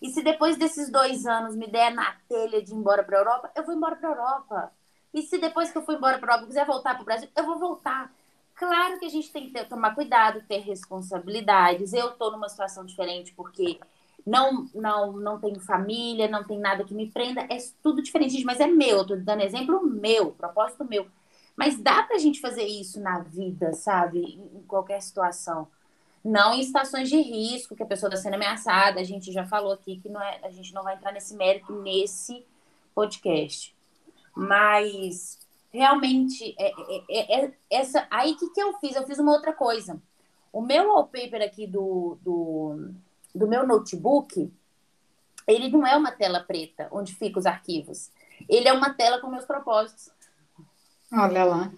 E 0.00 0.10
se 0.10 0.22
depois 0.22 0.56
desses 0.56 0.90
dois 0.90 1.26
anos 1.26 1.56
me 1.56 1.66
der 1.66 1.90
na 1.90 2.14
telha 2.28 2.62
de 2.62 2.70
ir 2.70 2.74
embora 2.74 3.02
para 3.02 3.16
a 3.16 3.20
Europa, 3.20 3.50
eu 3.56 3.64
vou 3.64 3.74
embora 3.74 3.96
para 3.96 4.08
a 4.08 4.12
Europa. 4.12 4.72
E 5.14 5.22
se 5.22 5.38
depois 5.38 5.70
que 5.70 5.78
eu 5.78 5.82
for 5.82 5.94
embora 5.94 6.18
para 6.18 6.32
a 6.32 6.34
Europa 6.34 6.48
quiser 6.48 6.66
voltar 6.66 6.94
para 6.94 7.02
o 7.02 7.06
Brasil, 7.06 7.28
eu 7.34 7.46
vou 7.46 7.58
voltar. 7.58 8.12
Claro 8.54 8.98
que 8.98 9.06
a 9.06 9.10
gente 9.10 9.32
tem 9.32 9.46
que 9.46 9.52
ter, 9.52 9.66
tomar 9.66 9.94
cuidado, 9.94 10.42
ter 10.46 10.58
responsabilidades. 10.58 11.92
Eu 11.92 12.10
estou 12.10 12.30
numa 12.30 12.48
situação 12.48 12.84
diferente 12.84 13.32
porque 13.34 13.80
não, 14.26 14.68
não, 14.74 15.12
não 15.12 15.38
tenho 15.38 15.60
família, 15.60 16.26
não 16.26 16.42
tem 16.42 16.58
nada 16.58 16.82
que 16.82 16.92
me 16.92 17.08
prenda, 17.08 17.42
é 17.42 17.58
tudo 17.80 18.02
diferente, 18.02 18.44
mas 18.44 18.58
é 18.58 18.66
meu. 18.66 19.02
Estou 19.02 19.16
dando 19.20 19.42
exemplo 19.42 19.86
meu, 19.86 20.32
propósito 20.32 20.84
meu. 20.84 21.06
Mas 21.56 21.80
dá 21.80 22.02
para 22.02 22.16
a 22.16 22.18
gente 22.18 22.40
fazer 22.40 22.64
isso 22.64 23.00
na 23.00 23.20
vida, 23.20 23.72
sabe? 23.72 24.18
Em 24.52 24.62
qualquer 24.66 25.00
situação. 25.00 25.68
Não 26.24 26.52
em 26.52 26.60
estações 26.60 27.08
de 27.08 27.18
risco, 27.20 27.76
que 27.76 27.84
a 27.84 27.86
pessoa 27.86 28.10
está 28.10 28.20
sendo 28.20 28.34
ameaçada. 28.34 29.00
A 29.00 29.04
gente 29.04 29.30
já 29.30 29.46
falou 29.46 29.72
aqui 29.72 30.00
que 30.00 30.08
não 30.08 30.20
é, 30.20 30.40
a 30.42 30.50
gente 30.50 30.74
não 30.74 30.82
vai 30.82 30.96
entrar 30.96 31.12
nesse 31.12 31.34
mérito 31.36 31.72
nesse 31.80 32.44
podcast. 32.94 33.74
Mas 34.34 35.38
realmente 35.72 36.54
é, 36.58 36.66
é, 36.68 37.04
é, 37.10 37.44
é 37.44 37.52
essa. 37.70 38.08
Aí 38.10 38.34
que, 38.34 38.50
que 38.50 38.60
eu 38.60 38.72
fiz? 38.80 38.96
Eu 38.96 39.06
fiz 39.06 39.20
uma 39.20 39.32
outra 39.32 39.52
coisa. 39.52 40.02
O 40.52 40.60
meu 40.60 40.88
wallpaper 40.88 41.42
aqui 41.42 41.66
do, 41.66 42.18
do, 42.22 42.90
do 43.36 43.46
meu 43.46 43.66
notebook, 43.66 44.52
ele 45.46 45.68
não 45.68 45.86
é 45.86 45.96
uma 45.96 46.10
tela 46.10 46.40
preta 46.40 46.88
onde 46.90 47.14
ficam 47.14 47.38
os 47.38 47.46
arquivos. 47.46 48.10
Ele 48.48 48.68
é 48.68 48.72
uma 48.72 48.92
tela 48.92 49.20
com 49.20 49.28
meus 49.28 49.44
propósitos. 49.44 50.10
Olha 51.12 51.44
lá. 51.44 51.70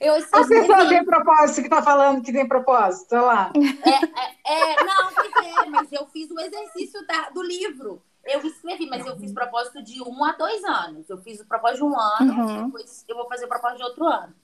Eu, 0.00 0.14
eu, 0.14 0.24
a 0.32 0.46
pessoa 0.46 0.88
tem 0.88 1.04
propósito 1.04 1.56
que 1.56 1.66
está 1.66 1.82
falando 1.82 2.22
que 2.22 2.32
tem 2.32 2.48
propósito, 2.48 3.12
olha 3.12 3.22
lá. 3.22 3.52
É, 3.54 4.52
é, 4.52 4.72
é 4.72 4.84
não, 4.84 5.10
é, 5.10 5.66
mas 5.68 5.92
eu 5.92 6.06
fiz 6.06 6.30
o 6.30 6.40
exercício 6.40 7.06
da, 7.06 7.28
do 7.30 7.42
livro. 7.42 8.00
Eu 8.24 8.40
escrevi, 8.46 8.86
mas 8.86 9.04
eu 9.04 9.16
fiz 9.18 9.32
propósito 9.32 9.82
de 9.82 10.00
um 10.02 10.24
a 10.24 10.32
dois 10.32 10.64
anos. 10.64 11.08
Eu 11.10 11.18
fiz 11.18 11.40
o 11.40 11.46
propósito 11.46 11.78
de 11.78 11.84
um 11.84 11.98
ano, 11.98 12.32
uhum. 12.32 12.64
depois 12.66 13.04
eu 13.08 13.16
vou 13.16 13.28
fazer 13.28 13.44
o 13.44 13.48
propósito 13.48 13.78
de 13.78 13.84
outro 13.84 14.06
ano. 14.06 14.34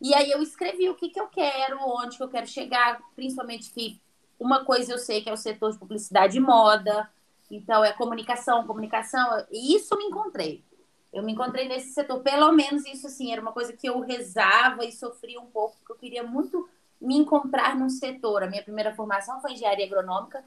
E 0.00 0.14
aí 0.14 0.30
eu 0.30 0.40
escrevi 0.42 0.88
o 0.88 0.94
que, 0.94 1.10
que 1.10 1.20
eu 1.20 1.26
quero, 1.28 1.78
onde 1.80 2.16
que 2.16 2.22
eu 2.22 2.28
quero 2.28 2.46
chegar, 2.46 3.00
principalmente 3.14 3.70
que 3.70 4.00
uma 4.38 4.64
coisa 4.64 4.92
eu 4.92 4.98
sei 4.98 5.20
que 5.20 5.28
é 5.28 5.32
o 5.32 5.36
setor 5.36 5.72
de 5.72 5.78
publicidade 5.78 6.36
e 6.36 6.40
moda, 6.40 7.08
então 7.50 7.84
é 7.84 7.92
comunicação, 7.92 8.66
comunicação, 8.66 9.44
e 9.50 9.74
isso 9.74 9.96
me 9.96 10.04
encontrei. 10.04 10.62
Eu 11.12 11.22
me 11.22 11.32
encontrei 11.32 11.66
nesse 11.66 11.92
setor, 11.92 12.20
pelo 12.20 12.52
menos 12.52 12.84
isso 12.86 13.06
assim, 13.06 13.32
era 13.32 13.40
uma 13.40 13.52
coisa 13.52 13.72
que 13.72 13.88
eu 13.88 14.00
rezava 14.00 14.84
e 14.84 14.92
sofria 14.92 15.40
um 15.40 15.46
pouco, 15.46 15.76
porque 15.78 15.92
eu 15.92 15.96
queria 15.96 16.22
muito 16.22 16.68
me 17.00 17.16
encontrar 17.16 17.76
num 17.76 17.88
setor. 17.88 18.42
A 18.42 18.46
minha 18.46 18.62
primeira 18.62 18.94
formação 18.94 19.40
foi 19.40 19.52
engenharia 19.52 19.86
agronômica, 19.86 20.44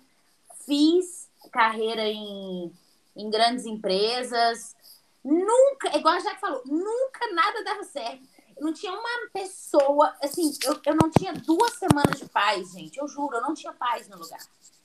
fiz 0.66 1.30
carreira 1.52 2.04
em, 2.04 2.72
em 3.16 3.30
grandes 3.30 3.66
empresas, 3.66 4.76
nunca, 5.24 5.98
igual 5.98 6.16
a 6.16 6.20
Jaque 6.20 6.40
falou, 6.40 6.62
nunca 6.66 7.34
nada 7.34 7.64
dava 7.64 7.84
certo 7.84 8.31
não 8.62 8.72
tinha 8.72 8.94
uma 8.94 9.30
pessoa, 9.34 10.16
assim, 10.22 10.54
eu, 10.64 10.80
eu 10.86 10.96
não 10.96 11.10
tinha 11.10 11.34
duas 11.34 11.74
semanas 11.74 12.20
de 12.20 12.30
paz, 12.30 12.72
gente. 12.72 12.98
Eu 12.98 13.08
juro, 13.08 13.36
eu 13.36 13.42
não 13.42 13.56
tinha 13.56 13.74
paz 13.74 14.08
no 14.08 14.20
lugar. 14.20 14.40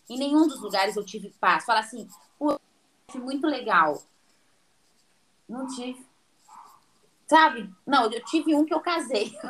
Em 0.09 0.19
nenhum 0.19 0.49
dos 0.49 0.62
lugares 0.62 0.97
eu 0.97 1.05
tive 1.05 1.29
paz. 1.39 1.67
Fala 1.67 1.81
assim, 1.81 2.09
pô, 2.39 2.59
muito 3.17 3.47
legal. 3.47 4.03
Não 5.47 5.67
tive. 5.67 6.07
Sabe? 7.27 7.71
Não, 7.87 8.11
eu 8.11 8.25
tive 8.25 8.55
um 8.55 8.65
que 8.65 8.73
eu 8.73 8.81
casei. 8.81 9.37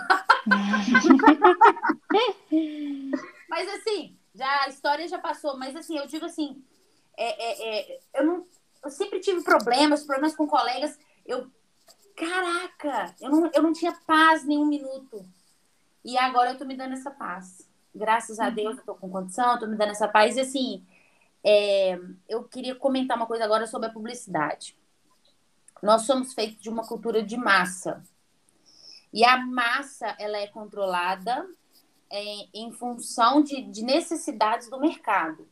mas 3.49 3.69
assim, 3.75 4.19
já 4.35 4.65
a 4.65 4.69
história 4.69 5.07
já 5.07 5.21
passou. 5.21 5.57
Mas 5.57 5.77
assim, 5.77 5.97
eu 5.97 6.09
digo 6.09 6.25
assim, 6.25 6.61
é, 7.17 7.29
é, 7.29 7.95
é, 7.95 8.01
eu, 8.15 8.27
não, 8.27 8.45
eu 8.85 8.91
sempre 8.91 9.21
tive 9.21 9.45
problemas, 9.45 10.03
problemas 10.03 10.35
com 10.35 10.49
colegas. 10.49 10.99
Eu 11.25 11.49
caraca, 12.17 13.15
eu 13.21 13.31
não, 13.31 13.51
eu 13.55 13.63
não 13.63 13.73
tinha 13.73 13.93
paz 14.07 14.45
nem 14.45 14.59
um 14.59 14.67
minuto. 14.67 15.25
E 16.05 16.17
agora 16.17 16.53
eu 16.53 16.59
tô 16.59 16.65
me 16.65 16.77
dando 16.77 16.95
essa 16.95 17.11
paz. 17.11 17.69
Graças 17.95 18.39
a 18.41 18.51
Deus 18.51 18.79
eu 18.79 18.85
tô 18.85 18.95
com 18.95 19.11
condição, 19.11 19.53
eu 19.53 19.61
tô 19.61 19.67
me 19.67 19.77
dando 19.77 19.91
essa 19.91 20.09
paz. 20.09 20.37
E 20.37 20.41
assim, 20.41 20.87
é, 21.45 21.99
eu 22.29 22.45
queria 22.45 22.75
comentar 22.75 23.17
uma 23.17 23.27
coisa 23.27 23.45
agora 23.45 23.67
sobre 23.67 23.89
a 23.89 23.93
publicidade. 23.93 24.77
Nós 25.83 26.03
somos 26.03 26.33
feitos 26.33 26.63
de 26.63 26.69
uma 26.69 26.87
cultura 26.87 27.23
de 27.23 27.37
massa. 27.37 28.03
E 29.13 29.25
a 29.25 29.37
massa, 29.39 30.15
ela 30.19 30.39
é 30.39 30.47
controlada 30.47 31.49
é, 32.11 32.49
em 32.55 32.73
função 32.73 33.43
de, 33.43 33.63
de 33.63 33.83
necessidades 33.83 34.69
do 34.69 34.81
mercado. 34.81 35.49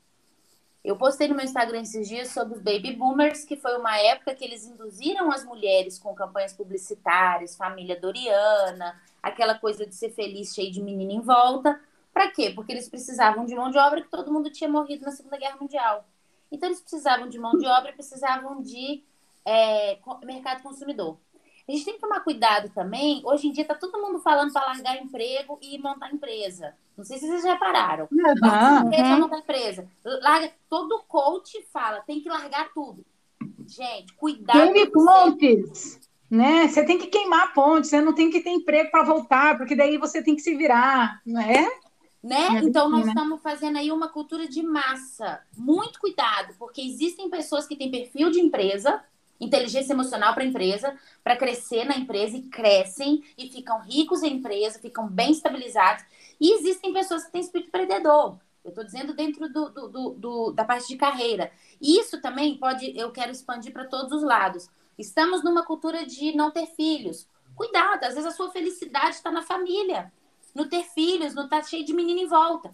Eu 0.85 0.97
postei 0.97 1.27
no 1.29 1.35
meu 1.35 1.47
Instagram 1.47 1.81
esses 1.81 2.07
dias 2.07 2.29
sobre 2.29 2.55
os 2.55 2.61
baby 2.61 2.95
boomers, 2.95 3.43
que 3.43 3.57
foi 3.57 3.75
uma 3.79 3.97
época 3.99 4.35
que 4.35 4.45
eles 4.45 4.67
induziram 4.67 5.33
as 5.33 5.43
mulheres 5.43 5.99
com 5.99 6.15
campanhas 6.15 6.53
publicitárias, 6.53 7.57
família 7.57 7.99
Doriana, 7.99 9.01
aquela 9.23 9.59
coisa 9.59 9.87
de 9.87 9.95
ser 9.95 10.11
feliz, 10.11 10.55
cheio 10.55 10.71
de 10.71 10.83
menina 10.83 11.15
em 11.15 11.23
volta. 11.23 11.81
Para 12.13 12.31
quê? 12.31 12.51
Porque 12.51 12.71
eles 12.71 12.87
precisavam 12.87 13.47
de 13.47 13.55
mão 13.55 13.71
de 13.71 13.79
obra 13.79 14.03
que 14.03 14.11
todo 14.11 14.31
mundo 14.31 14.51
tinha 14.51 14.69
morrido 14.69 15.07
na 15.07 15.11
Segunda 15.11 15.39
Guerra 15.39 15.57
Mundial. 15.59 16.07
Então 16.53 16.69
eles 16.69 16.83
precisavam 16.83 17.31
de 17.31 17.39
mão 17.39 17.57
de 17.57 17.67
obra, 17.67 17.95
precisavam 17.95 18.61
de 18.61 19.03
é, 19.43 19.99
mercado 20.23 20.63
consumidor. 20.63 21.19
A 21.67 21.73
gente 21.73 21.85
tem 21.85 21.95
que 21.95 22.01
tomar 22.01 22.21
cuidado 22.21 22.71
também. 22.75 23.23
Hoje 23.25 23.49
em 23.49 23.53
dia 23.53 23.63
está 23.63 23.75
todo 23.75 24.01
mundo 24.01 24.21
falando 24.21 24.53
para 24.53 24.67
largar 24.67 25.03
emprego 25.03 25.59
e 25.63 25.79
montar 25.79 26.13
empresa. 26.13 26.75
Não 26.97 27.05
sei 27.05 27.19
se 27.19 27.27
vocês 27.27 27.43
já 27.43 27.55
repararam. 27.55 28.07
Uhum. 28.13 28.87
Empresa, 28.87 29.17
montar 29.17 29.39
empresa. 29.39 29.89
Larga, 30.05 30.53
todo 30.69 31.03
coach 31.09 31.65
fala, 31.73 32.01
tem 32.01 32.21
que 32.21 32.29
largar 32.29 32.73
tudo. 32.75 33.05
Gente, 33.67 34.13
cuidado. 34.15 34.73
Queime 34.73 34.91
pontes. 34.91 36.01
Né? 36.31 36.69
Você 36.69 36.85
tem 36.85 36.99
que 36.99 37.07
queimar 37.07 37.55
pontes, 37.55 37.91
você 37.91 38.01
não 38.01 38.15
tem 38.15 38.31
que 38.31 38.41
ter 38.41 38.51
emprego 38.51 38.91
para 38.91 39.05
voltar, 39.05 39.57
porque 39.57 39.77
daí 39.77 39.97
você 39.97 40.23
tem 40.23 40.35
que 40.35 40.43
se 40.43 40.57
virar, 40.57 41.21
não 41.25 41.41
é? 41.41 41.69
Né? 42.23 42.61
Então, 42.63 42.89
nós 42.89 43.07
estamos 43.07 43.43
fazendo 43.43 43.77
aí 43.77 43.93
uma 43.93 44.09
cultura 44.09 44.49
de 44.49 44.63
massa. 44.63 45.41
Muito 45.57 46.01
cuidado, 46.01 46.55
porque 46.59 46.81
existem 46.81 47.29
pessoas 47.29 47.67
que 47.67 47.77
têm 47.77 47.91
perfil 47.91 48.31
de 48.31 48.41
empresa, 48.41 49.03
inteligência 49.41 49.93
emocional 49.93 50.35
para 50.35 50.43
a 50.43 50.47
empresa, 50.47 50.99
para 51.23 51.37
crescer 51.37 51.85
na 51.85 51.97
empresa 51.97 52.37
e 52.37 52.43
crescem 52.43 53.23
e 53.37 53.49
ficam 53.49 53.81
ricos 53.81 54.23
em 54.23 54.35
empresa, 54.35 54.79
ficam 54.79 55.09
bem 55.09 55.33
estabilizados. 55.33 56.05
E 56.41 56.55
existem 56.55 56.93
pessoas 56.93 57.25
que 57.25 57.33
têm 57.33 57.41
espírito 57.41 57.69
empreendedor. 57.69 58.39
Eu 58.65 58.71
estou 58.71 58.85
dizendo 58.85 59.13
dentro 59.13 59.47
do, 59.53 59.69
do, 59.69 59.89
do, 59.89 60.11
do, 60.15 60.53
da 60.53 60.65
parte 60.65 60.89
de 60.89 60.97
carreira. 60.97 61.53
Isso 61.81 62.21
também 62.21 62.57
pode, 62.57 62.99
eu 62.99 63.13
quero 63.13 63.31
expandir 63.31 63.73
para 63.73 63.87
todos 63.87 64.13
os 64.13 64.23
lados. 64.23 64.69
Estamos 64.99 65.45
numa 65.45 65.65
cultura 65.65 66.07
de 66.07 66.35
não 66.35 66.51
ter 66.51 66.67
filhos. 66.67 67.29
Cuidado, 67.55 68.05
às 68.05 68.15
vezes 68.15 68.27
a 68.27 68.35
sua 68.35 68.51
felicidade 68.51 69.17
está 69.17 69.31
na 69.31 69.43
família, 69.43 70.13
no 70.55 70.67
ter 70.67 70.83
filhos, 70.83 71.35
no 71.35 71.45
estar 71.45 71.61
tá 71.61 71.67
cheio 71.67 71.85
de 71.85 71.93
menino 71.93 72.21
em 72.21 72.27
volta. 72.27 72.71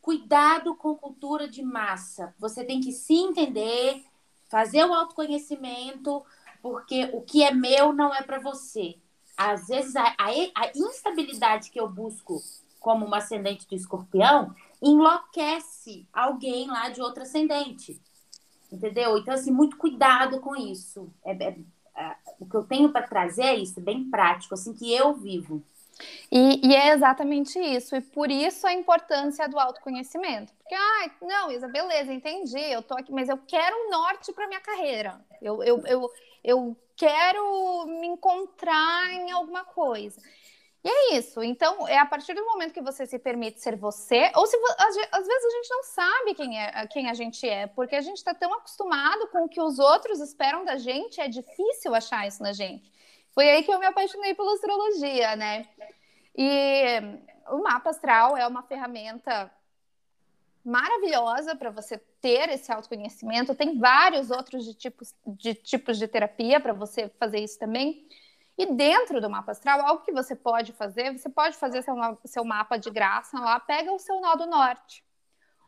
Cuidado 0.00 0.74
com 0.74 0.96
cultura 0.96 1.46
de 1.48 1.62
massa. 1.62 2.34
Você 2.38 2.64
tem 2.64 2.80
que 2.80 2.90
se 2.90 3.14
entender, 3.14 4.04
fazer 4.52 4.84
o 4.84 4.92
autoconhecimento, 4.92 6.22
porque 6.60 7.08
o 7.14 7.22
que 7.22 7.42
é 7.42 7.54
meu 7.54 7.90
não 7.94 8.14
é 8.14 8.20
para 8.20 8.38
você. 8.38 8.96
Às 9.34 9.68
vezes, 9.68 9.96
a, 9.96 10.04
a, 10.18 10.26
a, 10.28 10.72
instabilidade 10.76 11.70
que 11.70 11.80
eu 11.80 11.88
busco 11.88 12.42
como 12.78 13.06
uma 13.06 13.16
ascendente 13.16 13.66
do 13.66 13.74
escorpião 13.74 14.54
enlouquece 14.82 16.06
alguém 16.12 16.66
lá 16.66 16.90
de 16.90 17.00
outro 17.00 17.22
ascendente. 17.22 17.98
Entendeu? 18.70 19.16
Então, 19.16 19.32
assim, 19.32 19.50
muito 19.50 19.78
cuidado 19.78 20.38
com 20.38 20.54
isso. 20.54 21.10
É, 21.24 21.32
é, 21.32 21.56
é 21.96 22.16
o 22.38 22.44
que 22.44 22.54
eu 22.54 22.64
tenho 22.64 22.92
para 22.92 23.08
trazer 23.08 23.44
é 23.44 23.54
isso, 23.54 23.80
bem 23.80 24.04
prático, 24.10 24.52
assim, 24.52 24.74
que 24.74 24.92
eu 24.92 25.14
vivo. 25.14 25.62
E, 26.30 26.66
e, 26.66 26.74
é 26.74 26.92
exatamente 26.92 27.58
isso, 27.58 27.94
e 27.94 28.00
por 28.00 28.30
isso 28.30 28.66
a 28.66 28.72
importância 28.72 29.48
do 29.48 29.58
autoconhecimento. 29.58 30.52
Porque, 30.54 30.74
ah, 30.74 31.10
não, 31.20 31.50
Isa, 31.50 31.68
beleza, 31.68 32.12
entendi, 32.12 32.58
eu 32.58 32.82
tô 32.82 32.94
aqui, 32.94 33.12
mas 33.12 33.28
eu 33.28 33.38
quero 33.46 33.76
um 33.76 33.90
norte 33.90 34.32
para 34.32 34.46
minha 34.46 34.60
carreira. 34.60 35.20
Eu, 35.40 35.62
eu, 35.62 35.82
eu, 35.86 36.10
eu 36.42 36.76
quero 36.96 37.86
me 37.86 38.06
encontrar 38.06 39.12
em 39.12 39.30
alguma 39.30 39.64
coisa. 39.64 40.20
E 40.84 40.88
é 40.88 41.14
isso. 41.16 41.42
Então, 41.42 41.86
é 41.86 41.96
a 41.98 42.06
partir 42.06 42.34
do 42.34 42.44
momento 42.44 42.72
que 42.72 42.80
você 42.80 43.06
se 43.06 43.18
permite 43.18 43.60
ser 43.60 43.76
você, 43.76 44.32
ou 44.34 44.46
se 44.46 44.56
às, 44.78 44.96
vezes 44.96 45.44
a 45.44 45.50
gente 45.50 45.70
não 45.70 45.82
sabe 45.84 46.34
quem, 46.34 46.60
é, 46.60 46.86
quem 46.88 47.08
a 47.08 47.14
gente 47.14 47.48
é, 47.48 47.68
porque 47.68 47.94
a 47.94 48.00
gente 48.00 48.16
está 48.16 48.34
tão 48.34 48.52
acostumado 48.54 49.28
com 49.28 49.44
o 49.44 49.48
que 49.48 49.60
os 49.60 49.78
outros 49.78 50.20
esperam 50.20 50.64
da 50.64 50.76
gente, 50.76 51.20
é 51.20 51.28
difícil 51.28 51.94
achar 51.94 52.26
isso 52.26 52.42
na 52.42 52.52
gente. 52.52 52.90
Foi 53.34 53.48
aí 53.48 53.62
que 53.62 53.72
eu 53.72 53.78
me 53.78 53.86
apaixonei 53.86 54.34
pela 54.34 54.52
astrologia, 54.52 55.36
né? 55.36 55.66
E 56.36 57.00
o 57.48 57.58
mapa 57.58 57.90
astral 57.90 58.36
é 58.36 58.46
uma 58.46 58.62
ferramenta 58.62 59.50
maravilhosa 60.64 61.56
para 61.56 61.70
você 61.70 61.98
ter 62.20 62.48
esse 62.50 62.70
autoconhecimento. 62.72 63.54
Tem 63.54 63.78
vários 63.78 64.30
outros 64.30 64.64
de 64.64 64.74
tipos 64.74 65.14
de, 65.26 65.54
tipos 65.54 65.98
de 65.98 66.06
terapia 66.06 66.60
para 66.60 66.72
você 66.72 67.08
fazer 67.18 67.40
isso 67.40 67.58
também. 67.58 68.06
E 68.56 68.66
dentro 68.66 69.20
do 69.20 69.30
mapa 69.30 69.52
astral, 69.52 69.80
algo 69.80 70.04
que 70.04 70.12
você 70.12 70.36
pode 70.36 70.72
fazer, 70.72 71.18
você 71.18 71.28
pode 71.28 71.56
fazer 71.56 71.82
seu, 71.82 71.94
seu 72.24 72.44
mapa 72.44 72.76
de 72.76 72.90
graça 72.90 73.40
lá, 73.40 73.58
pega 73.58 73.90
o 73.92 73.98
seu 73.98 74.20
nó 74.20 74.36
do 74.36 74.46
norte. 74.46 75.04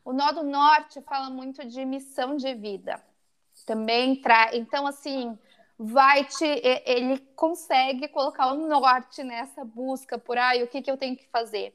O 0.04 0.12
nó 0.12 0.30
do 0.32 0.42
norte 0.42 1.00
fala 1.00 1.30
muito 1.30 1.66
de 1.66 1.84
missão 1.84 2.36
de 2.36 2.54
vida. 2.54 3.02
Também 3.66 4.16
traz. 4.16 4.54
Então, 4.54 4.86
assim, 4.86 5.38
vai 5.78 6.24
te. 6.24 6.44
Ele 6.86 7.18
consegue 7.34 8.08
colocar 8.08 8.52
o 8.52 8.68
norte 8.68 9.22
nessa 9.22 9.64
busca 9.64 10.18
por 10.18 10.38
aí, 10.38 10.62
o 10.62 10.68
que, 10.68 10.82
que 10.82 10.90
eu 10.90 10.96
tenho 10.96 11.16
que 11.16 11.28
fazer. 11.28 11.74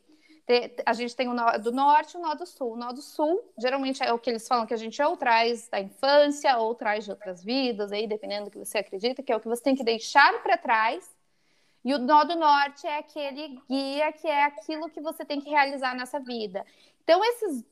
A 0.84 0.94
gente 0.94 1.16
tem 1.16 1.28
o 1.28 1.34
nó 1.34 1.58
do 1.60 1.72
norte 1.72 2.16
e 2.16 2.18
o 2.18 2.22
nó 2.22 2.34
do 2.34 2.46
sul. 2.46 2.72
O 2.72 2.76
nó 2.76 2.92
do 2.92 3.04
sul, 3.04 3.54
geralmente, 3.58 4.02
é 4.02 4.12
o 4.12 4.18
que 4.18 4.32
eles 4.32 4.48
falam 4.48 4.66
que 4.66 4.74
a 4.74 4.78
gente 4.78 5.00
ou 5.02 5.16
traz 5.16 5.68
da 5.70 5.80
infância 5.80 6.58
ou 6.58 6.74
traz 6.74 7.06
de 7.06 7.12
outras 7.12 7.44
vidas, 7.44 7.92
aí, 7.92 8.08
dependendo 8.08 8.46
do 8.46 8.52
que 8.52 8.58
você 8.58 8.80
acredita, 8.80 9.22
que 9.22 9.32
é 9.32 9.36
o 9.36 9.40
que 9.40 9.48
você 9.48 9.62
tem 9.62 9.76
que 9.76 9.84
deixar 9.84 10.42
para 10.42 10.58
trás. 10.58 11.08
E 11.86 11.94
o 11.94 12.00
nó 12.00 12.24
do 12.24 12.36
norte 12.36 12.88
é 12.88 12.98
aquele 12.98 13.62
guia 13.70 14.12
que 14.12 14.28
é 14.28 14.44
aquilo 14.44 14.90
que 14.90 15.00
você 15.00 15.24
tem 15.24 15.40
que 15.40 15.50
realizar 15.50 15.96
nessa 15.96 16.20
vida. 16.20 16.66
Então, 17.04 17.24
esses, 17.24 17.64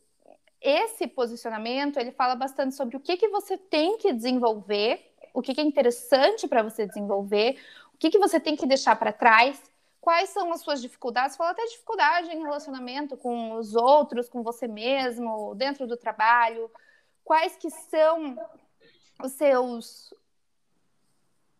esse 0.61 1.07
posicionamento, 1.07 1.97
ele 1.97 2.11
fala 2.11 2.35
bastante 2.35 2.75
sobre 2.75 2.95
o 2.95 2.99
que, 2.99 3.17
que 3.17 3.27
você 3.29 3.57
tem 3.57 3.97
que 3.97 4.13
desenvolver 4.13 5.06
o 5.37 5.41
que, 5.43 5.61
é 5.61 5.63
interessante 5.63 6.47
para 6.47 6.63
você 6.63 6.87
desenvolver, 6.87 7.59
o 7.93 7.97
que, 7.99 8.09
que 8.09 8.17
você 8.17 8.39
tem 8.39 8.55
que 8.55 8.65
deixar 8.65 8.95
para 8.95 9.13
trás, 9.13 9.61
quais 10.01 10.29
são 10.29 10.51
as 10.51 10.61
suas 10.61 10.81
dificuldades, 10.81 11.37
fala 11.37 11.51
até 11.51 11.63
dificuldade 11.65 12.31
em 12.31 12.41
relacionamento 12.41 13.15
com 13.15 13.53
os 13.53 13.75
outros, 13.75 14.27
com 14.27 14.41
você 14.41 14.67
mesmo, 14.67 15.53
dentro 15.53 15.85
do 15.85 15.95
trabalho, 15.95 16.71
quais 17.23 17.55
que 17.55 17.69
são 17.69 18.35
os 19.23 19.33
seus 19.33 20.11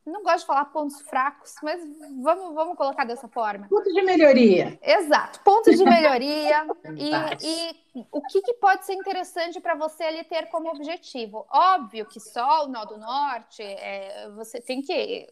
não 0.08 0.24
gosto 0.24 0.40
de 0.40 0.46
falar 0.46 0.66
pontos 0.66 1.02
fracos, 1.02 1.56
mas 1.62 1.82
vamos, 2.22 2.56
vamos 2.56 2.78
colocar 2.78 3.04
dessa 3.04 3.28
forma. 3.28 3.68
Pontos 3.68 3.94
de 3.94 4.02
melhoria. 4.02 4.80
Exato, 4.82 5.42
pontos 5.42 5.78
de 5.78 5.84
melhoria. 5.84 6.66
e, 6.96 7.76
e, 7.96 8.06
o 8.12 8.22
que, 8.22 8.42
que 8.42 8.54
pode 8.54 8.86
ser 8.86 8.94
interessante 8.94 9.60
para 9.60 9.76
você 9.76 10.04
ali 10.04 10.24
ter 10.24 10.48
como 10.48 10.70
objetivo? 10.70 11.46
Óbvio 11.52 12.06
que 12.06 12.20
só 12.20 12.66
o 12.66 12.68
nó 12.70 12.86
do 12.86 12.98
norte, 12.98 13.62
é, 13.62 14.30
você 14.30 14.62
tem 14.62 14.82
que 14.82 15.28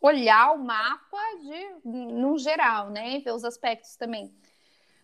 olhar 0.00 0.54
o 0.54 0.58
mapa 0.58 1.18
de, 1.42 1.88
no 1.88 2.38
geral, 2.38 2.88
né? 2.90 3.16
E 3.16 3.18
ver 3.18 3.32
os 3.32 3.44
aspectos 3.44 3.96
também. 3.96 4.32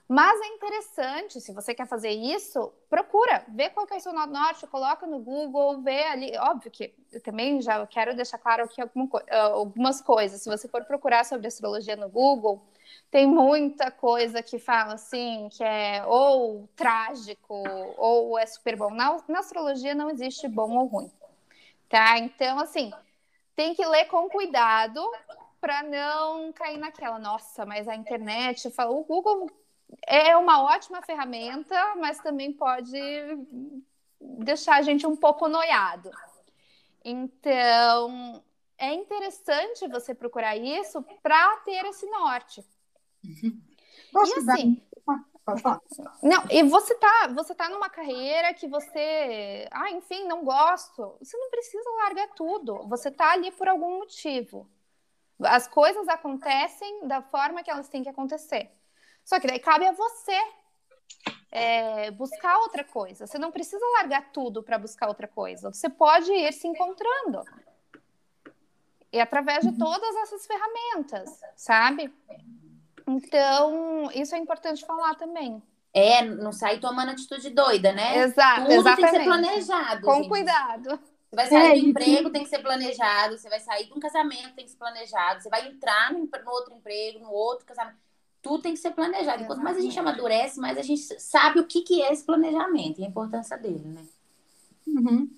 Mas 0.08 0.40
é 0.40 0.46
interessante, 0.54 1.40
se 1.40 1.52
você 1.52 1.74
quer 1.74 1.86
fazer 1.86 2.10
isso, 2.10 2.72
procura, 2.88 3.44
vê 3.48 3.68
qual 3.68 3.86
que 3.86 3.94
é 3.94 3.96
o 3.96 4.00
seu 4.00 4.12
nó 4.12 4.24
norte, 4.24 4.64
coloca 4.68 5.04
no 5.04 5.18
Google, 5.18 5.82
vê 5.82 6.04
ali. 6.04 6.36
Óbvio 6.38 6.70
que 6.70 6.94
eu 7.12 7.20
também 7.20 7.60
já 7.60 7.84
quero 7.88 8.14
deixar 8.14 8.38
claro 8.38 8.64
aqui 8.64 8.80
ah, 8.80 9.42
algumas 9.42 10.00
coisas. 10.00 10.40
Se 10.40 10.48
você 10.48 10.68
for 10.68 10.84
procurar 10.84 11.24
sobre 11.24 11.48
astrologia 11.48 11.96
no 11.96 12.08
Google, 12.08 12.62
tem 13.10 13.26
muita 13.26 13.90
coisa 13.90 14.44
que 14.44 14.60
fala 14.60 14.94
assim, 14.94 15.48
que 15.50 15.64
é 15.64 16.04
ou 16.06 16.68
trágico, 16.76 17.64
ou 17.96 18.38
é 18.38 18.46
super 18.46 18.76
bom. 18.76 18.90
Na, 18.90 19.20
na 19.26 19.40
astrologia 19.40 19.92
não 19.92 20.08
existe 20.08 20.46
bom 20.46 20.76
ou 20.76 20.86
ruim, 20.86 21.10
tá? 21.88 22.16
Então, 22.18 22.60
assim, 22.60 22.92
tem 23.56 23.74
que 23.74 23.84
ler 23.84 24.04
com 24.04 24.28
cuidado 24.28 25.00
para 25.60 25.82
não 25.82 26.52
cair 26.52 26.78
naquela, 26.78 27.18
nossa, 27.18 27.66
mas 27.66 27.88
a 27.88 27.96
internet, 27.96 28.68
o 28.68 29.04
Google 29.04 29.50
é 30.06 30.36
uma 30.36 30.62
ótima 30.62 31.02
ferramenta, 31.02 31.94
mas 31.96 32.18
também 32.18 32.52
pode 32.52 32.98
deixar 34.20 34.76
a 34.76 34.82
gente 34.82 35.06
um 35.06 35.16
pouco 35.16 35.48
noiado. 35.48 36.10
Então, 37.04 38.42
é 38.78 38.92
interessante 38.92 39.88
você 39.88 40.14
procurar 40.14 40.56
isso 40.56 41.02
para 41.22 41.56
ter 41.58 41.84
esse 41.86 42.06
norte. 42.06 42.64
Uhum. 43.24 43.60
Posso 44.12 44.38
e 44.38 44.50
assim, 44.50 44.82
Pode 45.46 45.62
falar. 45.62 45.80
Não, 46.20 46.42
e 46.50 46.60
você 46.64 46.92
tá, 46.96 47.28
você 47.28 47.54
tá 47.54 47.68
numa 47.68 47.88
carreira 47.88 48.52
que 48.52 48.66
você, 48.66 49.68
ah, 49.70 49.92
enfim, 49.92 50.26
não 50.26 50.44
gosto. 50.44 51.16
Você 51.20 51.38
não 51.38 51.48
precisa 51.50 51.88
largar 52.02 52.28
tudo. 52.34 52.82
Você 52.88 53.12
tá 53.12 53.30
ali 53.30 53.52
por 53.52 53.68
algum 53.68 53.98
motivo. 53.98 54.68
As 55.40 55.68
coisas 55.68 56.08
acontecem 56.08 57.06
da 57.06 57.22
forma 57.22 57.62
que 57.62 57.70
elas 57.70 57.88
têm 57.88 58.02
que 58.02 58.08
acontecer. 58.08 58.72
Só 59.26 59.40
que 59.40 59.48
daí 59.48 59.58
cabe 59.58 59.84
a 59.84 59.92
você 59.92 60.40
é, 61.50 62.12
buscar 62.12 62.58
outra 62.58 62.84
coisa. 62.84 63.26
Você 63.26 63.38
não 63.38 63.50
precisa 63.50 63.84
largar 63.98 64.30
tudo 64.30 64.62
para 64.62 64.78
buscar 64.78 65.08
outra 65.08 65.26
coisa. 65.26 65.72
Você 65.72 65.90
pode 65.90 66.30
ir 66.30 66.52
se 66.52 66.68
encontrando. 66.68 67.42
E 69.12 69.20
através 69.20 69.66
de 69.66 69.76
todas 69.76 70.14
essas 70.16 70.46
ferramentas, 70.46 71.40
sabe? 71.56 72.14
Então, 73.04 74.08
isso 74.14 74.32
é 74.36 74.38
importante 74.38 74.86
falar 74.86 75.16
também. 75.16 75.60
É, 75.92 76.22
não 76.22 76.52
sair 76.52 76.78
tomando 76.78 77.10
atitude 77.10 77.50
doida, 77.50 77.92
né? 77.92 78.18
Exato, 78.18 78.62
Tudo 78.62 78.72
exatamente. 78.74 78.96
tem 79.00 79.10
que 79.10 79.18
ser 79.18 79.24
planejado. 79.24 80.00
Com 80.02 80.14
gente. 80.16 80.28
cuidado. 80.28 81.00
Você 81.30 81.36
vai 81.36 81.46
sair 81.48 81.78
é, 81.78 81.80
do 81.80 81.88
emprego, 81.88 82.30
tem 82.30 82.44
que 82.44 82.48
ser 82.48 82.58
planejado. 82.60 83.38
Você 83.38 83.48
vai 83.48 83.58
sair 83.58 83.86
de 83.86 83.92
um 83.92 83.98
casamento, 83.98 84.54
tem 84.54 84.64
que 84.64 84.70
ser 84.70 84.76
planejado. 84.76 85.42
Você 85.42 85.48
vai 85.48 85.66
entrar 85.66 86.12
no, 86.12 86.18
no 86.20 86.50
outro 86.50 86.74
emprego, 86.74 87.18
no 87.18 87.32
outro 87.32 87.66
casamento 87.66 88.05
tudo 88.46 88.62
tem 88.62 88.74
que 88.74 88.78
ser 88.78 88.92
planejado. 88.92 89.44
Quanto 89.44 89.62
mais 89.62 89.76
a 89.76 89.80
gente 89.80 89.98
amadurece, 89.98 90.60
mais 90.60 90.78
a 90.78 90.82
gente 90.82 91.02
sabe 91.20 91.58
o 91.58 91.66
que, 91.66 91.82
que 91.82 92.00
é 92.00 92.12
esse 92.12 92.24
planejamento 92.24 93.00
e 93.00 93.04
a 93.04 93.08
importância 93.08 93.58
dele, 93.58 93.82
né? 93.84 94.02
Uhum. 94.86 95.28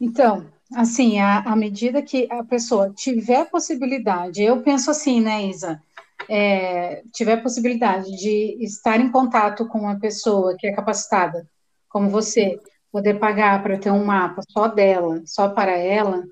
Então, 0.00 0.46
assim, 0.74 1.20
à 1.20 1.54
medida 1.54 2.02
que 2.02 2.26
a 2.30 2.42
pessoa 2.42 2.90
tiver 2.90 3.48
possibilidade, 3.48 4.42
eu 4.42 4.60
penso 4.62 4.90
assim, 4.90 5.20
né, 5.20 5.46
Isa? 5.46 5.80
É, 6.28 7.04
tiver 7.12 7.36
possibilidade 7.36 8.10
de 8.16 8.56
estar 8.60 8.98
em 8.98 9.12
contato 9.12 9.66
com 9.68 9.78
uma 9.78 9.98
pessoa 9.98 10.56
que 10.58 10.66
é 10.66 10.74
capacitada, 10.74 11.48
como 11.88 12.10
você, 12.10 12.60
poder 12.90 13.20
pagar 13.20 13.62
para 13.62 13.78
ter 13.78 13.92
um 13.92 14.04
mapa 14.04 14.42
só 14.50 14.66
dela, 14.66 15.22
só 15.24 15.48
para 15.48 15.72
ela, 15.72 16.24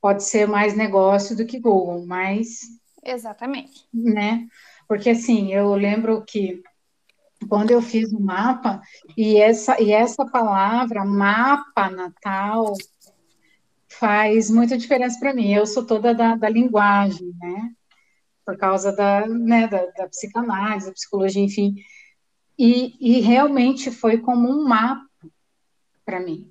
pode 0.00 0.24
ser 0.24 0.48
mais 0.48 0.74
negócio 0.74 1.36
do 1.36 1.46
que 1.46 1.60
Google, 1.60 2.04
mas 2.06 2.79
Exatamente. 3.02 3.86
Né? 3.92 4.46
Porque 4.86 5.10
assim, 5.10 5.52
eu 5.52 5.74
lembro 5.74 6.24
que 6.24 6.62
quando 7.48 7.70
eu 7.70 7.80
fiz 7.80 8.12
o 8.12 8.20
mapa, 8.20 8.80
e 9.16 9.36
essa, 9.38 9.80
e 9.80 9.92
essa 9.92 10.26
palavra, 10.26 11.04
mapa 11.04 11.88
natal, 11.88 12.74
faz 13.88 14.50
muita 14.50 14.76
diferença 14.76 15.18
para 15.18 15.34
mim. 15.34 15.52
Eu 15.52 15.66
sou 15.66 15.84
toda 15.84 16.14
da, 16.14 16.36
da 16.36 16.48
linguagem, 16.48 17.32
né? 17.38 17.72
Por 18.44 18.56
causa 18.56 18.94
da, 18.94 19.26
né, 19.26 19.66
da, 19.66 19.86
da 19.86 20.08
psicanálise, 20.08 20.86
da 20.86 20.92
psicologia, 20.92 21.42
enfim. 21.42 21.76
E, 22.58 22.96
e 23.00 23.20
realmente 23.20 23.90
foi 23.90 24.18
como 24.18 24.48
um 24.48 24.66
mapa 24.66 25.06
para 26.04 26.20
mim. 26.20 26.50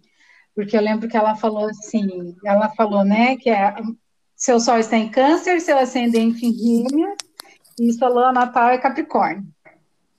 Porque 0.55 0.75
eu 0.75 0.81
lembro 0.81 1.07
que 1.07 1.15
ela 1.15 1.35
falou 1.35 1.69
assim, 1.69 2.35
ela 2.43 2.69
falou, 2.69 3.03
né, 3.03 3.37
que 3.37 3.49
é 3.49 3.75
seu 4.39 4.57
Sol 4.57 4.77
está 4.77 4.95
em 4.95 5.09
Câncer, 5.09 5.59
seu 5.59 5.77
ascendente 5.77 6.45
em 6.45 6.53
Gêmeos, 6.53 7.17
e 7.77 7.91
sua 7.91 8.07
lua 8.07 8.31
natal 8.31 8.69
é 8.69 8.77
Capricórnio. 8.77 9.43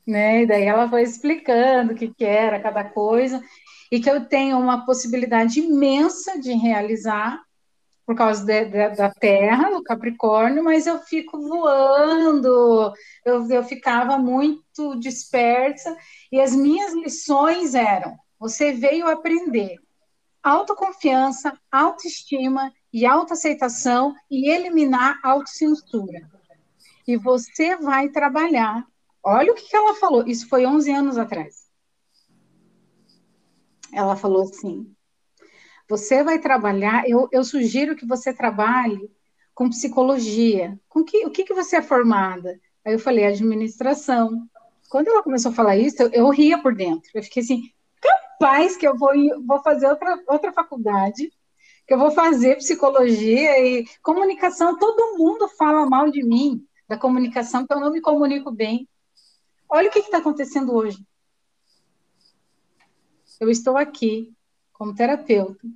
Né? 0.07 0.43
E 0.43 0.47
daí 0.47 0.65
ela 0.65 0.89
foi 0.89 1.03
explicando 1.03 1.93
o 1.93 1.97
que, 1.97 2.13
que 2.13 2.25
era 2.25 2.61
cada 2.61 2.85
coisa, 2.85 3.43
e 3.91 3.99
que 3.99 4.11
eu 4.11 4.27
tenho 4.27 4.59
uma 4.59 4.85
possibilidade 4.85 5.61
imensa 5.61 6.39
de 6.39 6.53
realizar 6.53 7.41
por 8.05 8.15
causa 8.15 8.45
de, 8.45 8.65
de, 8.67 8.89
da 8.91 9.09
Terra, 9.09 9.71
no 9.71 9.83
Capricórnio, 9.83 10.63
mas 10.63 10.87
eu 10.87 10.99
fico 10.99 11.41
voando, 11.41 12.93
eu, 13.25 13.49
eu 13.49 13.65
ficava 13.65 14.19
muito 14.19 14.99
dispersa, 14.99 15.97
e 16.31 16.41
as 16.41 16.55
minhas 16.55 16.93
lições 16.93 17.75
eram: 17.75 18.19
você 18.39 18.73
veio 18.73 19.07
aprender 19.07 19.77
autoconfiança, 20.43 21.57
autoestima 21.71 22.73
e 22.93 23.07
autoaceitação 23.07 24.15
e 24.31 24.51
eliminar 24.51 25.19
autocensura. 25.23 26.29
E 27.07 27.17
você 27.17 27.77
vai 27.77 28.09
trabalhar. 28.09 28.87
Olha 29.23 29.53
o 29.53 29.55
que, 29.55 29.69
que 29.69 29.77
ela 29.77 29.95
falou. 29.95 30.27
Isso 30.27 30.49
foi 30.49 30.67
11 30.67 30.91
anos 30.91 31.19
atrás. 31.19 31.69
Ela 33.93 34.17
falou 34.17 34.43
assim: 34.43 34.95
você 35.89 36.23
vai 36.23 36.39
trabalhar. 36.39 37.09
Eu, 37.09 37.29
eu 37.33 37.43
sugiro 37.43 37.97
que 37.97 38.07
você 38.07 38.33
trabalhe 38.33 39.11
com 39.55 39.69
psicologia. 39.69 40.79
Com 40.89 41.05
que, 41.05 41.27
o 41.27 41.31
que, 41.31 41.45
que 41.45 41.53
você 41.55 41.77
é 41.77 41.83
formada? 41.83 42.61
Aí 42.85 42.93
eu 42.93 42.99
falei, 42.99 43.27
administração. 43.27 44.49
Quando 44.89 45.09
ela 45.09 45.23
começou 45.23 45.51
a 45.51 45.55
falar 45.55 45.77
isso, 45.77 46.03
eu, 46.03 46.11
eu 46.11 46.31
ria 46.31 46.63
por 46.63 46.75
dentro. 46.75 47.11
Eu 47.15 47.23
fiquei 47.23 47.43
assim, 47.43 47.71
capaz 48.01 48.77
que 48.77 48.87
eu 48.87 48.97
vou, 48.97 49.11
vou 49.45 49.61
fazer 49.63 49.89
outra, 49.89 50.19
outra 50.29 50.53
faculdade, 50.53 51.31
que 51.91 51.95
eu 51.95 51.99
vou 51.99 52.13
fazer 52.13 52.55
psicologia 52.59 53.59
e 53.59 53.85
comunicação. 54.01 54.79
Todo 54.79 55.19
mundo 55.19 55.49
fala 55.49 55.85
mal 55.85 56.09
de 56.09 56.23
mim, 56.23 56.65
da 56.87 56.97
comunicação, 56.97 57.67
que 57.67 57.75
eu 57.75 57.81
não 57.81 57.91
me 57.91 58.01
comunico 58.01 58.53
bem. 58.53 58.89
Olha 59.69 59.89
o 59.89 59.93
que 59.93 59.99
está 59.99 60.19
acontecendo 60.19 60.73
hoje. 60.73 61.05
Eu 63.41 63.51
estou 63.51 63.77
aqui, 63.77 64.33
como 64.73 64.95
terapeuta, 64.95 65.67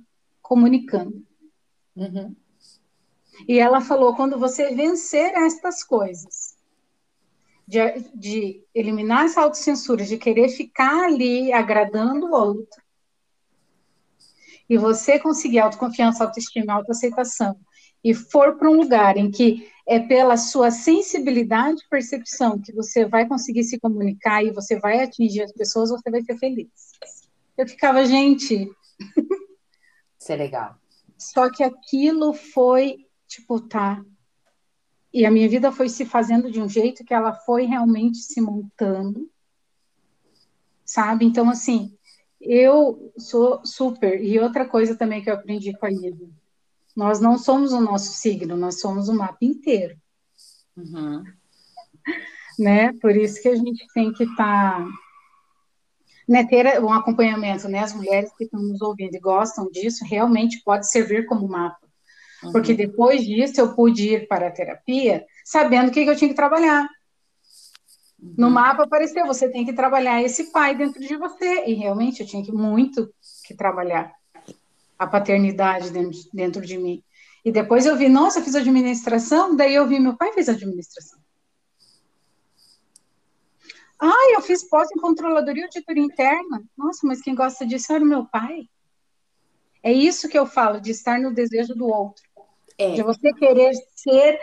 comunicando. 0.41 1.21
Uhum. 1.93 2.33
E 3.45 3.59
ela 3.59 3.81
falou: 3.81 4.15
quando 4.15 4.39
você 4.39 4.73
vencer 4.73 5.33
estas 5.35 5.83
coisas, 5.83 6.55
de, 7.67 7.79
de 8.13 8.63
eliminar 8.73 9.25
essa 9.25 9.41
autocensura, 9.41 10.05
de 10.05 10.17
querer 10.17 10.47
ficar 10.47 11.07
ali 11.07 11.51
agradando 11.51 12.27
o 12.27 12.33
outro, 12.33 12.84
e 14.69 14.77
você 14.77 15.19
conseguir 15.19 15.59
autoconfiança, 15.59 16.23
autoestima, 16.23 16.73
autoaceitação, 16.73 17.55
e 18.03 18.13
for 18.13 18.57
para 18.57 18.69
um 18.69 18.75
lugar 18.75 19.17
em 19.17 19.31
que 19.31 19.67
é 19.87 19.99
pela 19.99 20.37
sua 20.37 20.71
sensibilidade 20.71 21.81
e 21.83 21.89
percepção 21.89 22.59
que 22.59 22.71
você 22.71 23.05
vai 23.05 23.27
conseguir 23.27 23.63
se 23.63 23.79
comunicar 23.79 24.43
e 24.43 24.51
você 24.51 24.79
vai 24.79 25.03
atingir 25.03 25.41
as 25.41 25.51
pessoas, 25.51 25.89
você 25.89 26.09
vai 26.09 26.21
ser 26.21 26.37
feliz. 26.37 26.69
Eu 27.57 27.67
ficava, 27.67 28.05
gente. 28.05 28.69
Isso 30.19 30.31
é 30.31 30.35
legal. 30.35 30.75
Só 31.17 31.49
que 31.49 31.63
aquilo 31.63 32.33
foi 32.33 33.05
tipo, 33.27 33.59
tá. 33.59 34.03
E 35.13 35.25
a 35.25 35.31
minha 35.31 35.47
vida 35.47 35.71
foi 35.71 35.87
se 35.89 36.05
fazendo 36.05 36.51
de 36.51 36.61
um 36.61 36.67
jeito 36.67 37.03
que 37.03 37.13
ela 37.13 37.33
foi 37.33 37.65
realmente 37.65 38.17
se 38.17 38.41
montando, 38.41 39.29
sabe? 40.83 41.25
Então, 41.25 41.49
assim, 41.49 41.97
eu 42.45 43.11
sou 43.17 43.61
super. 43.65 44.23
E 44.23 44.39
outra 44.39 44.65
coisa 44.65 44.95
também 44.95 45.21
que 45.21 45.29
eu 45.29 45.33
aprendi 45.33 45.73
com 45.73 45.85
a 45.85 45.91
Ida: 45.91 46.29
nós 46.95 47.19
não 47.19 47.37
somos 47.37 47.73
o 47.73 47.81
nosso 47.81 48.13
signo, 48.13 48.55
nós 48.55 48.79
somos 48.79 49.09
o 49.09 49.13
mapa 49.13 49.37
inteiro. 49.41 49.97
Uhum. 50.77 51.23
Né? 52.57 52.93
Por 52.93 53.15
isso 53.15 53.41
que 53.41 53.49
a 53.49 53.55
gente 53.55 53.85
tem 53.93 54.13
que 54.13 54.23
estar. 54.23 54.79
Tá, 54.79 54.87
né, 56.27 56.43
ter 56.43 56.81
um 56.81 56.91
acompanhamento, 56.91 57.67
né? 57.67 57.79
As 57.79 57.93
mulheres 57.93 58.31
que 58.35 58.45
estão 58.45 58.59
nos 58.59 58.81
ouvindo 58.81 59.15
e 59.15 59.19
gostam 59.19 59.69
disso, 59.69 60.03
realmente 60.03 60.61
pode 60.63 60.89
servir 60.89 61.27
como 61.27 61.47
mapa. 61.47 61.85
Uhum. 62.43 62.51
Porque 62.51 62.73
depois 62.73 63.23
disso 63.23 63.61
eu 63.61 63.75
pude 63.75 64.09
ir 64.09 64.27
para 64.27 64.47
a 64.47 64.51
terapia 64.51 65.23
sabendo 65.43 65.89
o 65.89 65.91
que, 65.91 66.03
que 66.03 66.09
eu 66.09 66.15
tinha 66.15 66.29
que 66.29 66.35
trabalhar. 66.35 66.87
Uhum. 68.25 68.33
No 68.37 68.49
mapa 68.49 68.83
apareceu, 68.83 69.25
você 69.27 69.47
tem 69.49 69.63
que 69.63 69.73
trabalhar 69.73 70.21
esse 70.23 70.51
pai 70.51 70.75
dentro 70.75 70.99
de 70.99 71.15
você. 71.15 71.65
E 71.65 71.73
realmente 71.73 72.21
eu 72.21 72.27
tinha 72.27 72.43
que 72.43 72.51
muito 72.51 73.13
que 73.45 73.53
trabalhar 73.53 74.11
a 74.97 75.05
paternidade 75.05 75.91
dentro, 75.91 76.19
dentro 76.33 76.61
de 76.65 76.77
mim. 76.77 77.03
E 77.43 77.51
depois 77.51 77.85
eu 77.85 77.95
vi, 77.95 78.09
nossa, 78.09 78.39
eu 78.39 78.43
fiz 78.43 78.55
administração, 78.55 79.55
daí 79.55 79.75
eu 79.75 79.87
vi, 79.87 79.99
meu 79.99 80.17
pai 80.17 80.33
fez 80.33 80.49
administração. 80.49 81.19
Ah, 83.99 84.33
eu 84.33 84.41
fiz 84.41 84.67
pós 84.67 84.89
em 84.91 84.99
controladoria 84.99 85.61
e 85.61 85.65
auditoria 85.65 86.03
interna. 86.03 86.63
Nossa, 86.75 87.05
mas 87.05 87.21
quem 87.21 87.35
gosta 87.35 87.65
disso 87.65 87.93
era 87.93 88.03
o 88.03 88.07
meu 88.07 88.25
pai. 88.25 88.67
É 89.83 89.93
isso 89.93 90.27
que 90.27 90.37
eu 90.37 90.47
falo, 90.47 90.81
de 90.81 90.89
estar 90.89 91.19
no 91.19 91.33
desejo 91.33 91.75
do 91.75 91.87
outro. 91.87 92.23
É. 92.77 92.93
De 92.93 93.03
você 93.03 93.31
querer 93.33 93.71
ser 93.95 94.39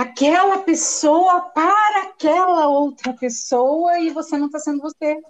aquela 0.00 0.62
pessoa 0.62 1.42
para 1.50 2.04
aquela 2.04 2.68
outra 2.68 3.12
pessoa 3.12 3.98
e 4.00 4.08
você 4.08 4.38
não 4.38 4.46
está 4.46 4.58
sendo 4.58 4.80
você. 4.80 5.20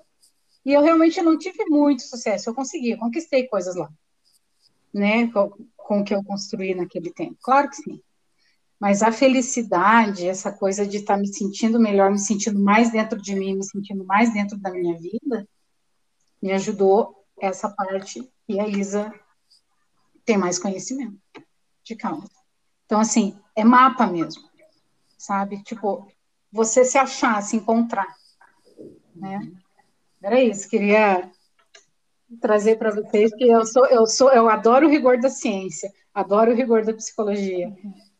E 0.64 0.72
eu 0.72 0.80
realmente 0.80 1.20
não 1.20 1.36
tive 1.36 1.64
muito 1.64 2.02
sucesso. 2.02 2.48
Eu 2.48 2.54
consegui, 2.54 2.90
eu 2.90 2.98
conquistei 2.98 3.48
coisas 3.48 3.74
lá, 3.74 3.90
né? 4.94 5.26
Com, 5.32 5.50
com 5.76 6.00
o 6.00 6.04
que 6.04 6.14
eu 6.14 6.22
construí 6.22 6.72
naquele 6.72 7.12
tempo. 7.12 7.36
Claro 7.42 7.68
que 7.68 7.76
sim. 7.76 8.00
Mas 8.78 9.02
a 9.02 9.10
felicidade, 9.10 10.28
essa 10.28 10.52
coisa 10.52 10.86
de 10.86 10.98
estar 10.98 11.14
tá 11.14 11.20
me 11.20 11.26
sentindo 11.26 11.80
melhor, 11.80 12.10
me 12.12 12.18
sentindo 12.18 12.60
mais 12.60 12.92
dentro 12.92 13.20
de 13.20 13.34
mim, 13.34 13.56
me 13.56 13.64
sentindo 13.64 14.04
mais 14.04 14.32
dentro 14.32 14.56
da 14.56 14.70
minha 14.70 14.96
vida, 14.96 15.48
me 16.40 16.52
ajudou 16.52 17.26
essa 17.40 17.68
parte 17.68 18.26
e 18.48 18.60
a 18.60 18.68
Isa 18.68 19.12
tem 20.24 20.38
mais 20.38 20.60
conhecimento 20.60 21.18
de 21.82 21.96
causa. 21.96 22.30
Então, 22.86 23.00
assim, 23.00 23.36
é 23.56 23.64
mapa 23.64 24.06
mesmo, 24.06 24.49
sabe? 25.20 25.62
Tipo, 25.62 26.08
você 26.50 26.82
se 26.82 26.96
achar, 26.96 27.42
se 27.42 27.56
encontrar, 27.56 28.08
né? 29.14 29.52
Era 30.22 30.40
isso, 30.40 30.68
queria 30.68 31.30
trazer 32.40 32.76
para 32.76 32.90
vocês 32.90 33.30
que 33.34 33.44
eu 33.44 33.64
sou, 33.66 33.86
eu 33.86 34.06
sou, 34.06 34.30
eu 34.32 34.48
adoro 34.48 34.86
o 34.86 34.90
rigor 34.90 35.18
da 35.18 35.28
ciência, 35.28 35.92
adoro 36.14 36.52
o 36.52 36.54
rigor 36.54 36.84
da 36.84 36.94
psicologia, 36.94 37.70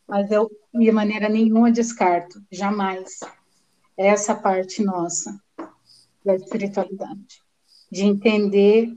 mas 0.07 0.31
eu 0.31 0.51
de 0.75 0.93
maneira 0.93 1.29
nenhuma 1.29 1.73
descarto, 1.73 2.43
jamais 2.51 3.21
essa 3.97 4.35
parte 4.35 4.83
nossa 4.83 5.41
da 6.25 6.35
espiritualidade, 6.35 7.43
de 7.91 8.05
entender 8.05 8.95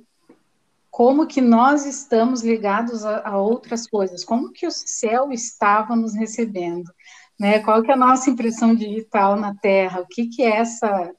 como 0.92 1.26
que 1.26 1.42
nós 1.42 1.86
estamos 1.86 2.44
ligados 2.44 3.04
a, 3.04 3.28
a, 3.28 3.38
outras 3.42 3.88
coisas, 3.88 4.24
como 4.24 4.52
que 4.52 4.68
o 4.68 4.72
céu 4.72 5.32
estava 5.32 5.96
nos 5.96 6.14
recebendo, 6.14 6.92
né? 7.40 7.60
Qual 7.60 7.82
que 7.82 7.92
é 7.92 7.94
a 7.94 7.98
nossa 7.98 8.30
impressão 8.30 8.76
digital 8.76 9.36
na 9.36 9.56
Terra? 9.56 10.02
O 10.02 10.08
que 10.08 10.28
que 10.28 10.44
é 10.44 10.58
essa 10.58 11.14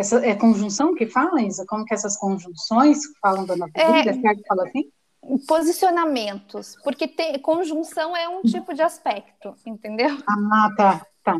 essa 0.00 0.24
é 0.24 0.34
conjunção 0.34 0.94
que 0.94 1.06
fala, 1.06 1.42
Isa? 1.42 1.66
Como 1.66 1.84
que 1.84 1.92
essas 1.92 2.16
conjunções 2.16 3.00
falam 3.20 3.44
da 3.44 3.54
nossa 3.54 3.72
vida? 3.72 4.10
É? 4.10 4.48
Fala 4.48 4.66
assim? 4.66 4.90
Posicionamentos, 5.46 6.76
porque 6.82 7.06
tem, 7.06 7.38
conjunção 7.38 8.16
é 8.16 8.26
um 8.26 8.40
tipo 8.40 8.72
de 8.72 8.80
aspecto, 8.80 9.54
entendeu? 9.66 10.16
Ah, 10.26 10.70
tá, 10.74 11.06
tá. 11.22 11.36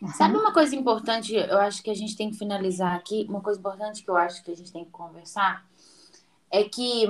Uhum. 0.00 0.08
Sabe 0.08 0.38
uma 0.38 0.52
coisa 0.52 0.74
importante, 0.74 1.34
eu 1.34 1.58
acho 1.58 1.82
que 1.82 1.90
a 1.90 1.94
gente 1.94 2.16
tem 2.16 2.30
que 2.30 2.38
finalizar 2.38 2.94
aqui, 2.94 3.26
uma 3.28 3.42
coisa 3.42 3.60
importante 3.60 4.02
que 4.02 4.10
eu 4.10 4.16
acho 4.16 4.42
que 4.42 4.50
a 4.50 4.56
gente 4.56 4.72
tem 4.72 4.84
que 4.86 4.90
conversar, 4.90 5.66
é 6.50 6.64
que 6.64 7.06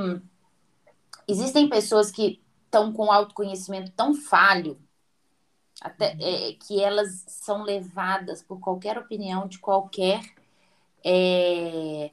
existem 1.28 1.68
pessoas 1.68 2.10
que 2.10 2.42
estão 2.64 2.92
com 2.92 3.12
autoconhecimento 3.12 3.92
tão 3.92 4.14
falho 4.14 4.76
até 5.80 6.14
uhum. 6.14 6.18
é, 6.20 6.52
que 6.54 6.82
elas 6.82 7.24
são 7.28 7.62
levadas 7.62 8.42
por 8.42 8.60
qualquer 8.60 8.98
opinião 8.98 9.46
de 9.46 9.58
qualquer 9.58 10.20
é, 11.04 12.10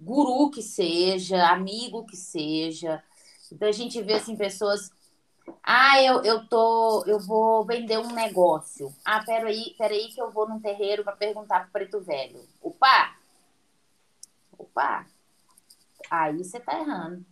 guru 0.00 0.50
que 0.50 0.62
seja, 0.62 1.48
amigo 1.48 2.04
que 2.04 2.16
seja. 2.16 3.02
Então 3.52 3.68
a 3.68 3.72
gente 3.72 4.02
vê 4.02 4.14
assim 4.14 4.36
pessoas, 4.36 4.90
ah, 5.62 6.02
eu, 6.02 6.22
eu 6.24 6.46
tô, 6.46 7.04
eu 7.06 7.18
vou 7.20 7.64
vender 7.64 7.98
um 7.98 8.12
negócio. 8.12 8.94
Ah, 9.04 9.24
peraí, 9.24 9.74
peraí 9.78 10.08
que 10.08 10.20
eu 10.20 10.30
vou 10.30 10.48
num 10.48 10.60
terreiro 10.60 11.04
para 11.04 11.16
perguntar 11.16 11.60
pro 11.60 11.72
preto 11.72 12.00
velho. 12.00 12.40
Opa! 12.60 13.16
Opa! 14.58 15.06
aí 16.10 16.38
você 16.38 16.58
tá 16.60 16.78
errando. 16.78 17.24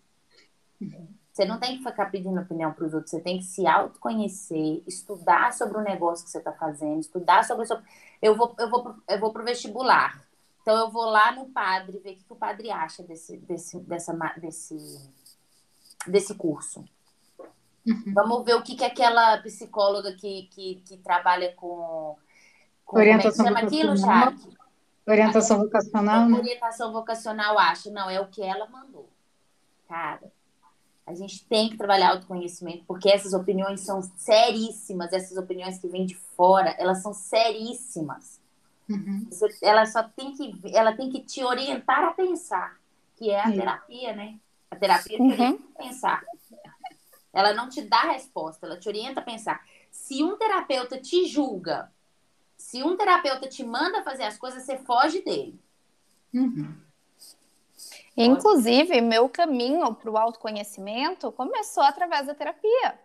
Você 1.37 1.44
não 1.44 1.61
tem 1.61 1.77
que 1.77 1.85
ficar 1.85 2.07
pedindo 2.07 2.40
opinião 2.40 2.72
para 2.72 2.87
os 2.87 2.94
outros, 2.94 3.11
você 3.11 3.20
tem 3.20 3.37
que 3.37 3.44
se 3.44 3.66
autoconhecer, 3.66 4.83
estudar 4.87 5.53
sobre 5.53 5.77
o 5.77 5.83
negócio 5.83 6.25
que 6.25 6.31
você 6.31 6.38
está 6.38 6.51
fazendo, 6.51 6.99
estudar 6.99 7.45
sobre 7.45 7.64
o 7.64 7.66
seu... 7.66 7.78
Eu 8.22 8.34
vou, 8.34 8.55
eu 8.59 8.70
vou, 8.70 8.95
eu 9.07 9.20
vou 9.20 9.30
para 9.30 9.43
o 9.43 9.45
vestibular. 9.45 10.24
Então 10.62 10.74
eu 10.78 10.91
vou 10.91 11.05
lá 11.05 11.32
no 11.32 11.45
padre 11.51 11.99
ver 11.99 12.12
o 12.12 12.16
que 12.16 12.24
o 12.30 12.37
padre 12.37 12.70
acha 12.70 13.03
desse, 13.03 13.37
desse, 13.37 13.78
dessa, 13.80 14.14
desse, 14.39 14.78
desse 16.07 16.34
curso. 16.37 16.82
Uhum. 17.87 18.14
Vamos 18.14 18.43
ver 18.43 18.55
o 18.55 18.62
que, 18.62 18.74
que 18.74 18.84
aquela 18.87 19.37
psicóloga 19.43 20.14
que, 20.14 20.45
que, 20.45 20.76
que 20.87 20.97
trabalha 20.97 21.53
com, 21.53 22.16
com 22.82 22.97
orientação 22.97 23.45
como 23.45 23.59
é 23.59 23.61
que 23.61 23.76
chama 23.76 23.91
aquilo, 23.91 23.97
Jaque? 23.99 24.57
Orientação 25.07 25.59
vocacional, 25.59 26.30
né? 26.30 26.39
Orientação 26.39 26.93
vocacional, 26.95 27.59
acho. 27.59 27.91
Não, 27.91 28.09
é 28.09 28.18
o 28.22 28.26
que 28.26 28.43
ela 28.43 28.66
mandou. 28.70 29.07
Cara, 29.87 30.32
a 31.07 31.14
gente 31.14 31.44
tem 31.44 31.70
que 31.70 31.76
trabalhar 31.76 32.11
autoconhecimento, 32.11 32.84
porque 32.84 33.09
essas 33.09 33.32
opiniões 33.32 33.80
são 33.80 34.02
seríssimas. 34.02 35.12
Essas 35.12 35.38
opiniões 35.38 35.78
que 35.78 35.86
vêm 35.86 36.04
de 36.04 36.16
fora, 36.16 36.70
elas 36.78 37.00
são 37.00 37.14
seríssimas. 37.14 38.40
Uhum. 38.88 39.24
Você, 39.30 39.57
ela 39.62 39.86
só 39.86 40.02
tem 40.02 40.32
que, 40.32 40.61
ela 40.74 40.96
tem 40.96 41.09
que 41.09 41.20
te 41.20 41.44
orientar 41.44 42.02
a 42.02 42.12
pensar, 42.12 42.76
que 43.16 43.30
é 43.30 43.40
a 43.40 43.50
terapia, 43.50 44.16
né? 44.16 44.38
A 44.68 44.74
terapia 44.74 45.18
uhum. 45.20 45.36
tem 45.36 45.57
que 45.59 45.72
pensar. 45.78 46.24
ela 47.32 47.54
não 47.54 47.68
te 47.68 47.82
dá 47.82 48.02
resposta, 48.02 48.66
ela 48.66 48.76
te 48.76 48.88
orienta 48.88 49.20
a 49.20 49.24
pensar. 49.24 49.64
Se 49.92 50.24
um 50.24 50.36
terapeuta 50.36 51.00
te 51.00 51.24
julga, 51.26 51.90
se 52.57 52.82
um 52.82 52.96
terapeuta 52.96 53.48
te 53.48 53.64
manda 53.64 54.02
fazer 54.02 54.24
as 54.24 54.36
coisas, 54.36 54.64
você 54.64 54.76
foge 54.78 55.22
dele. 55.22 55.61
Uhum. 56.34 56.74
Inclusive, 58.17 59.01
meu 59.01 59.29
caminho 59.29 59.95
para 59.95 60.11
o 60.11 60.17
autoconhecimento 60.17 61.31
começou 61.33 61.83
através 61.83 62.27
da 62.27 62.35
terapia. 62.35 62.99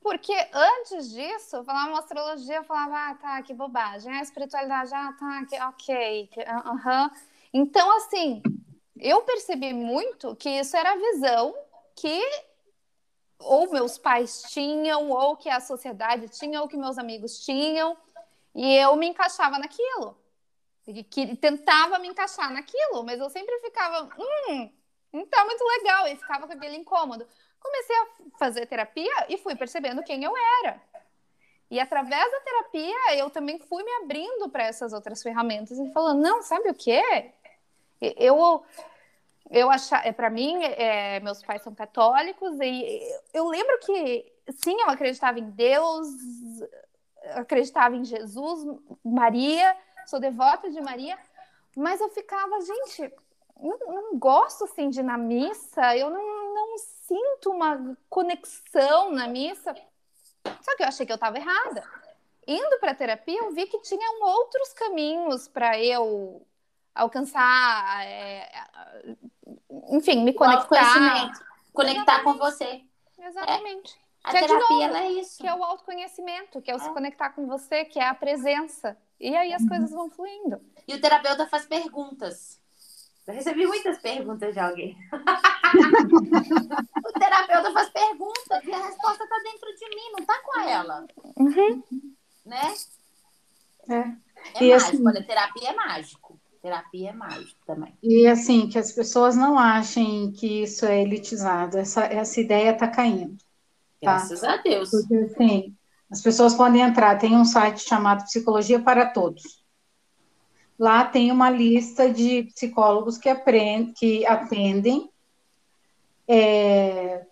Porque 0.00 0.34
antes 0.52 1.10
disso, 1.10 1.56
eu 1.56 1.64
falava 1.64 1.98
astrologia, 1.98 2.56
eu 2.56 2.64
falava, 2.64 3.10
ah, 3.10 3.14
tá, 3.14 3.42
que 3.42 3.52
bobagem. 3.52 4.12
A 4.12 4.22
espiritualidade, 4.22 4.94
ah, 4.94 5.12
tá, 5.18 5.44
que, 5.46 5.60
ok. 5.60 6.30
Uhum. 6.36 7.10
Então, 7.52 7.96
assim, 7.96 8.40
eu 8.98 9.22
percebi 9.22 9.74
muito 9.74 10.34
que 10.36 10.48
isso 10.48 10.76
era 10.76 10.92
a 10.92 10.96
visão 10.96 11.54
que 11.94 12.22
ou 13.38 13.70
meus 13.70 13.98
pais 13.98 14.44
tinham, 14.48 15.10
ou 15.10 15.36
que 15.36 15.48
a 15.48 15.60
sociedade 15.60 16.28
tinha, 16.28 16.62
ou 16.62 16.68
que 16.68 16.76
meus 16.76 16.98
amigos 16.98 17.40
tinham, 17.44 17.96
e 18.54 18.76
eu 18.76 18.96
me 18.96 19.08
encaixava 19.08 19.58
naquilo. 19.58 20.16
Que 21.10 21.36
tentava 21.36 21.98
me 21.98 22.08
encaixar 22.08 22.52
naquilo, 22.52 23.02
mas 23.04 23.18
eu 23.18 23.28
sempre 23.28 23.58
ficava, 23.60 24.08
hum, 24.18 24.70
não 25.12 25.26
tá 25.26 25.44
muito 25.44 25.64
legal, 25.64 26.06
e 26.06 26.16
ficava 26.16 26.46
com 26.46 26.52
aquele 26.52 26.76
incômodo. 26.76 27.26
Comecei 27.58 27.96
a 27.96 28.06
fazer 28.38 28.66
terapia 28.66 29.26
e 29.28 29.36
fui 29.38 29.56
percebendo 29.56 30.02
quem 30.04 30.22
eu 30.22 30.32
era. 30.62 30.80
E 31.68 31.80
através 31.80 32.30
da 32.30 32.40
terapia, 32.40 33.16
eu 33.16 33.28
também 33.30 33.58
fui 33.58 33.82
me 33.82 33.90
abrindo 34.04 34.48
para 34.48 34.64
essas 34.64 34.92
outras 34.92 35.22
ferramentas 35.22 35.76
e 35.78 35.92
falando, 35.92 36.22
não, 36.22 36.42
sabe 36.42 36.70
o 36.70 36.74
quê? 36.74 37.32
Eu 38.00 38.64
eu 39.50 39.70
achar, 39.70 40.04
é, 40.04 40.12
para 40.12 40.28
mim, 40.28 40.62
é, 40.64 41.20
meus 41.20 41.42
pais 41.42 41.62
são 41.62 41.74
católicos 41.74 42.58
e 42.60 43.00
eu 43.32 43.46
lembro 43.48 43.78
que 43.78 44.32
sim, 44.50 44.76
eu 44.80 44.90
acreditava 44.90 45.38
em 45.38 45.50
Deus, 45.50 46.08
acreditava 47.34 47.94
em 47.94 48.04
Jesus, 48.04 48.64
Maria, 49.04 49.76
sou 50.06 50.20
devota 50.20 50.70
de 50.70 50.80
Maria, 50.80 51.18
mas 51.76 52.00
eu 52.00 52.08
ficava, 52.08 52.60
gente, 52.60 53.12
não, 53.60 53.78
não 53.78 54.18
gosto 54.18 54.64
assim 54.64 54.88
de 54.88 55.00
ir 55.00 55.02
na 55.02 55.18
missa, 55.18 55.96
eu 55.96 56.10
não, 56.10 56.54
não 56.54 56.78
sinto 56.78 57.50
uma 57.50 57.96
conexão 58.08 59.12
na 59.12 59.26
missa. 59.26 59.74
Só 60.62 60.76
que 60.76 60.82
eu 60.82 60.88
achei 60.88 61.04
que 61.04 61.12
eu 61.12 61.16
estava 61.16 61.38
errada. 61.38 61.82
Indo 62.46 62.78
para 62.78 62.94
terapia, 62.94 63.40
eu 63.40 63.50
vi 63.52 63.66
que 63.66 63.80
tinham 63.80 64.22
outros 64.22 64.72
caminhos 64.72 65.48
para 65.48 65.80
eu 65.80 66.46
alcançar, 66.94 68.06
é, 68.06 68.48
enfim, 69.90 70.22
me 70.24 70.32
conectar. 70.32 71.32
Conectar 71.72 72.22
com 72.22 72.34
você. 72.34 72.82
Exatamente. 73.18 73.98
É. 74.00 74.05
A 74.26 74.32
que 74.32 74.40
terapia 74.40 74.84
é, 74.84 74.88
novo, 74.88 74.98
é 74.98 75.12
isso. 75.12 75.38
Que 75.38 75.46
é 75.46 75.54
o 75.54 75.62
autoconhecimento, 75.62 76.60
que 76.60 76.68
é 76.68 76.74
o 76.74 76.78
é. 76.78 76.80
se 76.80 76.90
conectar 76.90 77.30
com 77.30 77.46
você, 77.46 77.84
que 77.84 78.00
é 78.00 78.08
a 78.08 78.14
presença. 78.14 78.98
E 79.20 79.36
aí 79.36 79.54
as 79.54 79.62
uhum. 79.62 79.68
coisas 79.68 79.90
vão 79.92 80.10
fluindo. 80.10 80.60
E 80.86 80.94
o 80.94 81.00
terapeuta 81.00 81.46
faz 81.46 81.64
perguntas. 81.64 82.60
Eu 83.24 83.34
recebi 83.34 83.64
muitas 83.66 83.98
perguntas 83.98 84.52
de 84.52 84.58
alguém. 84.58 84.96
o 87.06 87.12
terapeuta 87.12 87.72
faz 87.72 87.88
perguntas 87.90 88.64
e 88.64 88.72
a 88.72 88.86
resposta 88.86 89.22
está 89.22 89.38
dentro 89.38 89.74
de 89.76 89.88
mim, 89.90 90.12
não 90.12 90.18
está 90.18 90.42
com 90.42 90.60
ela. 90.60 91.06
Uhum. 91.36 91.82
Né? 92.44 92.74
É. 93.88 94.26
É 94.54 94.64
e 94.64 94.70
mágico, 94.70 94.90
assim... 94.90 95.06
olha, 95.06 95.24
terapia 95.24 95.70
é 95.70 95.74
mágico. 95.74 96.40
Terapia 96.60 97.10
é 97.10 97.12
mágico 97.12 97.60
também. 97.64 97.96
E 98.02 98.26
assim, 98.26 98.68
que 98.68 98.78
as 98.78 98.90
pessoas 98.90 99.36
não 99.36 99.56
achem 99.56 100.32
que 100.32 100.64
isso 100.64 100.84
é 100.84 101.00
elitizado. 101.00 101.78
Essa, 101.78 102.04
essa 102.06 102.40
ideia 102.40 102.72
está 102.72 102.88
caindo. 102.88 103.36
Tá? 104.00 104.12
Graças 104.12 104.44
a 104.44 104.56
Deus. 104.58 104.90
Porque 104.90 105.14
assim, 105.14 105.74
as 106.10 106.22
pessoas 106.22 106.54
podem 106.54 106.82
entrar, 106.82 107.18
tem 107.18 107.36
um 107.36 107.44
site 107.44 107.80
chamado 107.80 108.24
Psicologia 108.24 108.80
para 108.80 109.06
Todos. 109.06 109.64
Lá 110.78 111.04
tem 111.04 111.32
uma 111.32 111.48
lista 111.48 112.10
de 112.10 112.44
psicólogos 112.54 113.16
que, 113.16 113.28
aprendem, 113.28 113.94
que 113.94 114.26
atendem 114.26 115.10
é, 116.28 117.24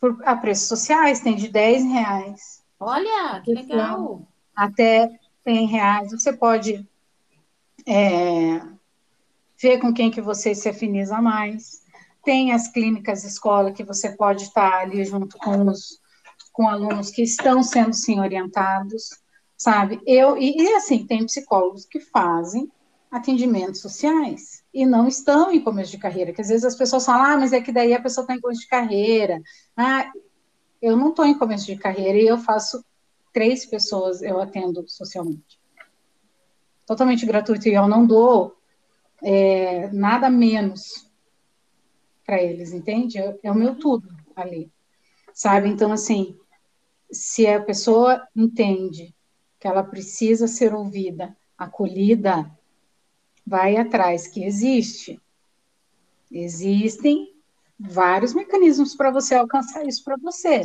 por, 0.00 0.16
a 0.24 0.34
preços 0.34 0.68
sociais, 0.68 1.20
tem 1.20 1.36
de 1.36 1.48
10 1.48 1.84
reais. 1.84 2.64
Olha, 2.80 3.42
que 3.44 3.52
legal! 3.52 4.22
Até 4.54 5.18
100 5.44 5.66
reais. 5.66 6.10
Você 6.10 6.32
pode 6.32 6.88
é, 7.86 8.60
ver 9.60 9.78
com 9.78 9.92
quem 9.92 10.10
que 10.10 10.20
você 10.20 10.54
se 10.54 10.68
afiniza 10.68 11.20
mais. 11.20 11.84
Tem 12.24 12.52
as 12.52 12.68
clínicas 12.68 13.24
escola 13.24 13.72
que 13.72 13.84
você 13.84 14.16
pode 14.16 14.44
estar 14.44 14.80
ali 14.80 15.04
junto 15.04 15.36
com 15.38 15.68
os 15.68 16.00
com 16.56 16.66
alunos 16.66 17.10
que 17.10 17.22
estão 17.22 17.62
sendo 17.62 17.92
sim 17.92 18.18
orientados, 18.18 19.10
sabe? 19.58 20.00
Eu 20.06 20.38
e, 20.38 20.56
e 20.56 20.74
assim 20.74 21.06
tem 21.06 21.26
psicólogos 21.26 21.84
que 21.84 22.00
fazem 22.00 22.72
atendimentos 23.10 23.82
sociais 23.82 24.64
e 24.72 24.86
não 24.86 25.06
estão 25.06 25.52
em 25.52 25.60
começo 25.60 25.90
de 25.90 25.98
carreira, 25.98 26.32
que 26.32 26.40
às 26.40 26.48
vezes 26.48 26.64
as 26.64 26.74
pessoas 26.74 27.04
falam, 27.04 27.24
ah, 27.24 27.36
mas 27.36 27.52
é 27.52 27.60
que 27.60 27.70
daí 27.70 27.92
a 27.92 28.00
pessoa 28.00 28.22
está 28.22 28.34
em 28.34 28.40
começo 28.40 28.62
de 28.62 28.68
carreira. 28.68 29.38
Ah, 29.76 30.10
eu 30.80 30.96
não 30.96 31.10
estou 31.10 31.26
em 31.26 31.38
começo 31.38 31.66
de 31.66 31.76
carreira 31.76 32.18
e 32.18 32.26
eu 32.26 32.38
faço 32.38 32.82
três 33.34 33.66
pessoas, 33.66 34.22
eu 34.22 34.40
atendo 34.40 34.82
socialmente. 34.88 35.60
Totalmente 36.86 37.26
gratuito 37.26 37.68
e 37.68 37.74
eu 37.74 37.86
não 37.86 38.06
dou 38.06 38.56
é, 39.22 39.90
nada 39.92 40.30
menos 40.30 41.06
para 42.24 42.42
eles, 42.42 42.72
entende? 42.72 43.18
É, 43.18 43.38
é 43.42 43.52
o 43.52 43.54
meu 43.54 43.74
tudo 43.74 44.08
ali, 44.34 44.72
sabe? 45.34 45.68
Então, 45.68 45.92
assim, 45.92 46.34
se 47.10 47.46
a 47.46 47.62
pessoa 47.62 48.26
entende 48.34 49.14
que 49.58 49.66
ela 49.66 49.82
precisa 49.82 50.46
ser 50.46 50.74
ouvida, 50.74 51.36
acolhida, 51.56 52.50
vai 53.46 53.76
atrás, 53.76 54.26
que 54.26 54.44
existe. 54.44 55.20
Existem 56.30 57.34
vários 57.78 58.34
mecanismos 58.34 58.94
para 58.94 59.10
você 59.10 59.34
alcançar 59.34 59.86
isso 59.86 60.02
para 60.04 60.16
você, 60.16 60.62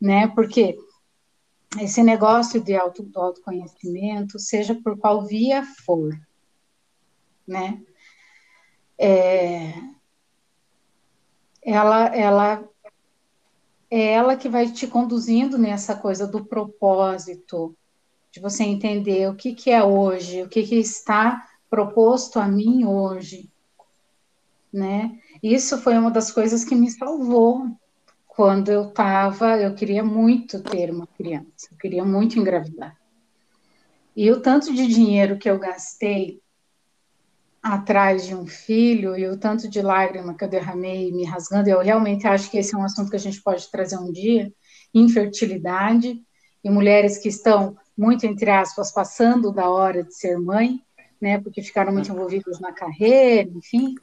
né? 0.00 0.28
Porque 0.28 0.78
esse 1.80 2.02
negócio 2.02 2.62
de 2.62 2.74
auto, 2.74 3.02
do 3.02 3.20
autoconhecimento, 3.20 4.38
seja 4.38 4.74
por 4.74 4.96
qual 4.96 5.26
via 5.26 5.64
for, 5.84 6.18
né? 7.46 7.82
É, 8.96 9.74
ela, 11.62 12.06
ela 12.16 12.68
é 13.90 14.12
ela 14.12 14.36
que 14.36 14.48
vai 14.48 14.70
te 14.70 14.86
conduzindo 14.86 15.56
nessa 15.56 15.96
coisa 15.96 16.26
do 16.26 16.44
propósito, 16.44 17.74
de 18.30 18.40
você 18.40 18.64
entender 18.64 19.28
o 19.28 19.34
que, 19.34 19.54
que 19.54 19.70
é 19.70 19.82
hoje, 19.82 20.42
o 20.42 20.48
que, 20.48 20.62
que 20.62 20.76
está 20.76 21.46
proposto 21.70 22.38
a 22.38 22.46
mim 22.46 22.84
hoje, 22.84 23.48
né? 24.72 25.18
Isso 25.42 25.78
foi 25.78 25.96
uma 25.96 26.10
das 26.10 26.30
coisas 26.30 26.64
que 26.64 26.74
me 26.74 26.90
salvou 26.90 27.66
quando 28.26 28.70
eu 28.70 28.88
estava, 28.88 29.58
eu 29.58 29.74
queria 29.74 30.04
muito 30.04 30.62
ter 30.62 30.90
uma 30.90 31.06
criança, 31.06 31.68
eu 31.72 31.78
queria 31.78 32.04
muito 32.04 32.38
engravidar. 32.38 32.96
E 34.14 34.30
o 34.30 34.40
tanto 34.40 34.72
de 34.74 34.86
dinheiro 34.86 35.38
que 35.38 35.48
eu 35.48 35.58
gastei 35.58 36.40
atrás 37.62 38.26
de 38.26 38.34
um 38.34 38.46
filho 38.46 39.16
e 39.16 39.28
o 39.28 39.36
tanto 39.36 39.68
de 39.68 39.82
lágrima 39.82 40.34
que 40.34 40.44
eu 40.44 40.48
derramei 40.48 41.12
me 41.12 41.24
rasgando, 41.24 41.68
eu 41.68 41.80
realmente 41.80 42.26
acho 42.26 42.50
que 42.50 42.58
esse 42.58 42.74
é 42.74 42.78
um 42.78 42.84
assunto 42.84 43.10
que 43.10 43.16
a 43.16 43.20
gente 43.20 43.42
pode 43.42 43.70
trazer 43.70 43.98
um 43.98 44.12
dia, 44.12 44.52
infertilidade 44.94 46.20
e 46.62 46.70
mulheres 46.70 47.18
que 47.18 47.28
estão 47.28 47.76
muito 47.96 48.24
entre 48.26 48.50
aspas 48.50 48.92
passando 48.92 49.52
da 49.52 49.68
hora 49.68 50.04
de 50.04 50.14
ser 50.14 50.38
mãe, 50.38 50.80
né, 51.20 51.40
porque 51.40 51.62
ficaram 51.62 51.92
muito 51.92 52.10
envolvidas 52.10 52.60
na 52.60 52.72
carreira, 52.72 53.50
enfim, 53.50 53.94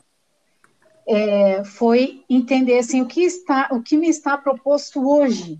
é, 1.07 1.63
foi 1.63 2.25
entender 2.29 2.79
assim 2.79 3.01
o 3.01 3.07
que 3.07 3.21
está, 3.21 3.69
o 3.71 3.81
que 3.81 3.95
me 3.95 4.09
está 4.09 4.37
proposto 4.37 5.07
hoje, 5.07 5.59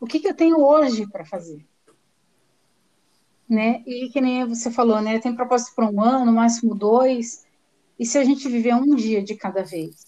o 0.00 0.06
que, 0.06 0.20
que 0.20 0.28
eu 0.28 0.34
tenho 0.34 0.60
hoje 0.60 1.06
para 1.06 1.24
fazer 1.24 1.66
né? 3.50 3.82
E 3.84 4.08
que 4.08 4.20
nem 4.20 4.46
você 4.46 4.70
falou, 4.70 5.00
né? 5.00 5.18
Tem 5.18 5.34
propósito 5.34 5.74
para 5.74 5.90
um 5.90 6.00
ano, 6.00 6.32
máximo 6.32 6.74
dois. 6.74 7.44
E 7.98 8.06
se 8.06 8.16
a 8.16 8.24
gente 8.24 8.48
viver 8.48 8.74
um 8.74 8.94
dia 8.94 9.22
de 9.22 9.34
cada 9.34 9.64
vez? 9.64 10.06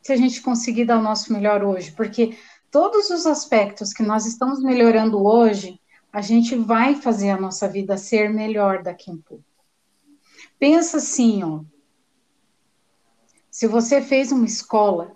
Se 0.00 0.12
a 0.12 0.16
gente 0.16 0.40
conseguir 0.40 0.84
dar 0.84 0.98
o 0.98 1.02
nosso 1.02 1.32
melhor 1.32 1.64
hoje, 1.64 1.92
porque 1.92 2.38
todos 2.70 3.10
os 3.10 3.26
aspectos 3.26 3.92
que 3.92 4.02
nós 4.02 4.24
estamos 4.24 4.62
melhorando 4.62 5.22
hoje, 5.26 5.80
a 6.12 6.20
gente 6.20 6.54
vai 6.54 6.94
fazer 6.94 7.30
a 7.30 7.40
nossa 7.40 7.68
vida 7.68 7.96
ser 7.96 8.30
melhor 8.30 8.82
daqui 8.82 9.10
a 9.10 9.14
pouco. 9.26 9.44
Pensa 10.58 10.98
assim, 10.98 11.42
ó. 11.42 11.62
Se 13.50 13.66
você 13.66 14.00
fez 14.00 14.30
uma 14.30 14.46
escola, 14.46 15.12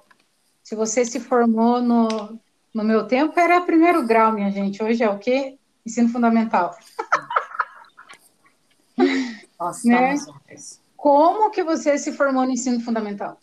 se 0.63 0.75
você 0.75 1.05
se 1.05 1.21
formou 1.21 1.81
no, 1.81 2.39
no 2.75 2.83
meu 2.83 3.07
tempo 3.07 3.39
era 3.39 3.61
primeiro 3.61 4.05
grau, 4.05 4.33
minha 4.33 4.51
gente. 4.51 4.83
Hoje 4.83 5.03
é 5.05 5.09
o 5.09 5.19
quê? 5.19 5.57
Ensino 5.85 6.09
fundamental. 6.09 6.77
Nossa, 9.59 9.89
né? 9.89 10.15
Como 10.97 11.51
que 11.51 11.63
você 11.63 11.99
se 11.99 12.13
formou 12.13 12.45
no 12.45 12.53
ensino 12.53 12.81
fundamental? 12.81 13.39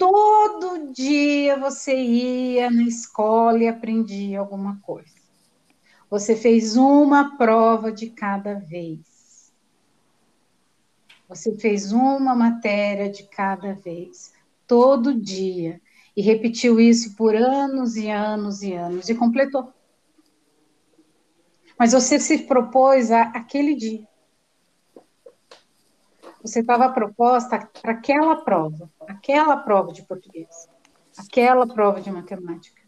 todo 0.00 0.94
dia 0.94 1.58
você 1.58 1.94
ia 1.94 2.70
na 2.70 2.84
escola 2.84 3.58
e 3.58 3.68
aprendia 3.68 4.40
alguma 4.40 4.80
coisa. 4.80 5.20
Você 6.08 6.34
fez 6.34 6.74
uma 6.74 7.36
prova 7.36 7.92
de 7.92 8.08
cada 8.08 8.54
vez. 8.54 9.52
Você 11.28 11.54
fez 11.54 11.92
uma 11.92 12.34
matéria 12.34 13.10
de 13.10 13.24
cada 13.24 13.74
vez, 13.74 14.32
todo 14.66 15.14
dia. 15.14 15.78
E 16.16 16.22
repetiu 16.22 16.80
isso 16.80 17.14
por 17.14 17.36
anos 17.36 17.94
e 17.94 18.08
anos 18.08 18.62
e 18.62 18.72
anos 18.72 19.10
e 19.10 19.14
completou. 19.14 19.70
Mas 21.80 21.92
você 21.92 22.20
se 22.20 22.36
propôs 22.40 23.10
a, 23.10 23.22
aquele 23.22 23.74
dia. 23.74 24.06
Você 26.42 26.60
estava 26.60 26.92
proposta 26.92 27.70
para 27.80 27.92
aquela 27.92 28.36
prova, 28.36 28.90
aquela 29.08 29.56
prova 29.56 29.90
de 29.90 30.02
português, 30.02 30.68
aquela 31.16 31.66
prova 31.66 32.02
de 32.02 32.10
matemática. 32.10 32.82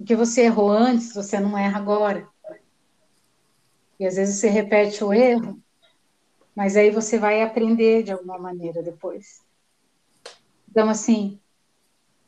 O 0.00 0.04
que 0.04 0.16
você 0.16 0.46
errou 0.46 0.68
antes, 0.68 1.14
você 1.14 1.38
não 1.38 1.56
erra 1.56 1.78
agora. 1.78 2.28
E 4.00 4.04
às 4.04 4.16
vezes 4.16 4.40
você 4.40 4.48
repete 4.48 5.04
o 5.04 5.12
erro, 5.12 5.62
mas 6.56 6.76
aí 6.76 6.90
você 6.90 7.20
vai 7.20 7.40
aprender 7.40 8.02
de 8.02 8.10
alguma 8.10 8.36
maneira 8.36 8.82
depois. 8.82 9.44
Então, 10.68 10.90
assim, 10.90 11.40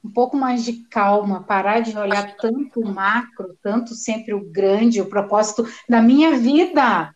um 0.04 0.10
pouco 0.10 0.36
mais 0.36 0.64
de 0.64 0.84
calma, 0.84 1.44
parar 1.44 1.80
de 1.80 1.96
olhar 1.96 2.36
tanto 2.36 2.80
o 2.80 2.88
macro, 2.88 3.56
tanto 3.62 3.94
sempre 3.94 4.34
o 4.34 4.50
grande, 4.50 5.00
o 5.00 5.08
propósito 5.08 5.66
da 5.88 6.02
minha 6.02 6.36
vida. 6.36 7.14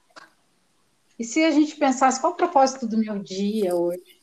E 1.19 1.25
se 1.25 1.45
a 1.45 1.51
gente 1.51 1.77
pensasse 1.77 2.21
qual 2.21 2.33
o 2.33 2.37
propósito 2.37 2.87
do 2.87 2.99
meu 2.99 3.19
dia 3.19 3.75
hoje? 3.75 4.21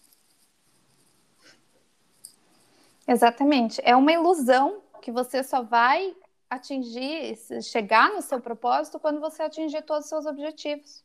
Exatamente. 3.08 3.82
É 3.84 3.96
uma 3.96 4.14
ilusão 4.14 4.82
que 5.02 5.12
você 5.12 5.44
só 5.44 5.62
vai 5.62 6.16
atingir, 6.50 7.38
chegar 7.62 8.12
no 8.12 8.22
seu 8.22 8.40
propósito 8.40 9.00
quando 9.00 9.20
você 9.20 9.44
atingir 9.44 9.82
todos 9.82 10.06
os 10.06 10.10
seus 10.10 10.26
objetivos. 10.26 11.04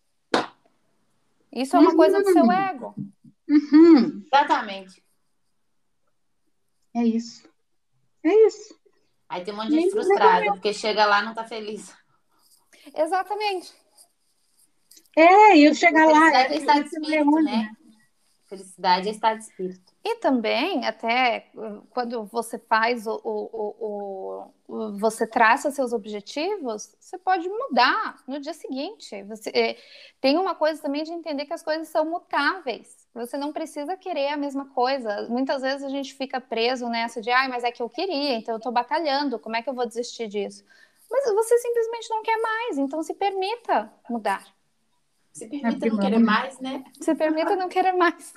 Isso 1.53 1.75
é 1.75 1.81
uma 1.81 1.91
uhum. 1.91 1.97
coisa 1.97 2.23
do 2.23 2.33
seu 2.33 2.45
uhum. 2.45 2.53
ego. 2.53 2.95
Uhum. 3.49 4.23
Exatamente. 4.27 5.03
É 6.99 7.05
isso. 7.05 7.49
É 8.24 8.46
isso. 8.46 8.76
Aí 9.28 9.44
tem 9.44 9.55
um 9.55 9.57
monte 9.59 9.68
de 9.68 9.80
gente 9.80 9.90
frustrada, 9.92 10.46
porque 10.53 10.72
chega 10.72 11.07
lá 11.07 11.22
e 11.22 11.24
não 11.26 11.34
tá 11.34 11.44
feliz. 11.44 11.94
Exatamente. 12.94 13.72
É, 15.16 15.57
e 15.57 15.64
eu 15.64 15.74
chegar 15.74 16.07
lá. 16.07 16.30
Felicidade 16.30 16.53
é 16.53 16.57
estado 16.57 16.82
de 16.82 16.88
espírito, 16.88 17.42
né? 17.42 17.70
Felicidade 18.46 19.09
é 19.09 19.11
estado 19.11 19.38
de 19.38 19.44
espírito. 19.44 19.92
E 20.03 20.16
também, 20.16 20.86
até 20.86 21.51
quando 21.90 22.24
você 22.24 22.59
faz 22.59 23.07
o, 23.07 23.20
o, 23.22 23.51
o, 23.53 24.53
o, 24.66 24.99
você 24.99 25.26
traça 25.26 25.70
seus 25.70 25.92
objetivos, 25.92 26.96
você 26.99 27.18
pode 27.18 27.46
mudar 27.49 28.16
no 28.26 28.40
dia 28.40 28.55
seguinte. 28.55 29.22
Você, 29.24 29.51
é, 29.51 29.76
tem 30.20 30.38
uma 30.38 30.55
coisa 30.55 30.80
também 30.80 31.03
de 31.05 31.12
entender 31.12 31.44
que 31.44 31.53
as 31.53 31.62
coisas 31.62 31.88
são 31.88 32.07
mutáveis. 32.07 32.97
Você 33.19 33.37
não 33.37 33.53
precisa 33.53 33.97
querer 33.97 34.29
a 34.29 34.37
mesma 34.37 34.66
coisa. 34.66 35.27
Muitas 35.29 35.62
vezes 35.62 35.83
a 35.83 35.89
gente 35.89 36.14
fica 36.14 36.41
preso 36.41 36.89
nessa 36.89 37.21
de, 37.21 37.31
ai, 37.31 37.49
mas 37.49 37.64
é 37.64 37.73
que 37.73 37.83
eu 37.83 37.91
queria, 37.91 38.35
então 38.35 38.55
eu 38.55 38.59
estou 38.59 38.73
batalhando, 38.73 39.39
como 39.39 39.57
é 39.57 39.62
que 39.62 39.69
eu 39.69 39.75
vou 39.75 39.87
desistir 39.87 40.29
disso? 40.29 40.64
Mas 41.11 41.25
você 41.35 41.59
simplesmente 41.59 42.11
não 42.11 42.23
quer 42.23 42.37
mais, 42.41 42.79
então 42.79 43.03
se 43.03 43.14
permita 43.14 43.93
mudar. 44.09 44.45
Se 45.33 45.47
permita 45.47 45.87
é 45.87 45.91
não 45.91 45.99
querer 45.99 46.19
mais, 46.19 46.61
né? 46.61 46.85
Se 47.01 47.14
permita 47.14 47.57
não 47.57 47.69
querer 47.69 47.93
mais. 47.93 48.35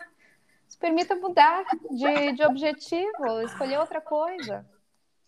Se 0.68 0.78
permita 0.78 1.16
mudar 1.16 1.66
de, 1.90 2.32
de 2.34 2.44
objetivo, 2.44 3.42
escolher 3.44 3.80
outra 3.80 4.00
coisa. 4.02 4.66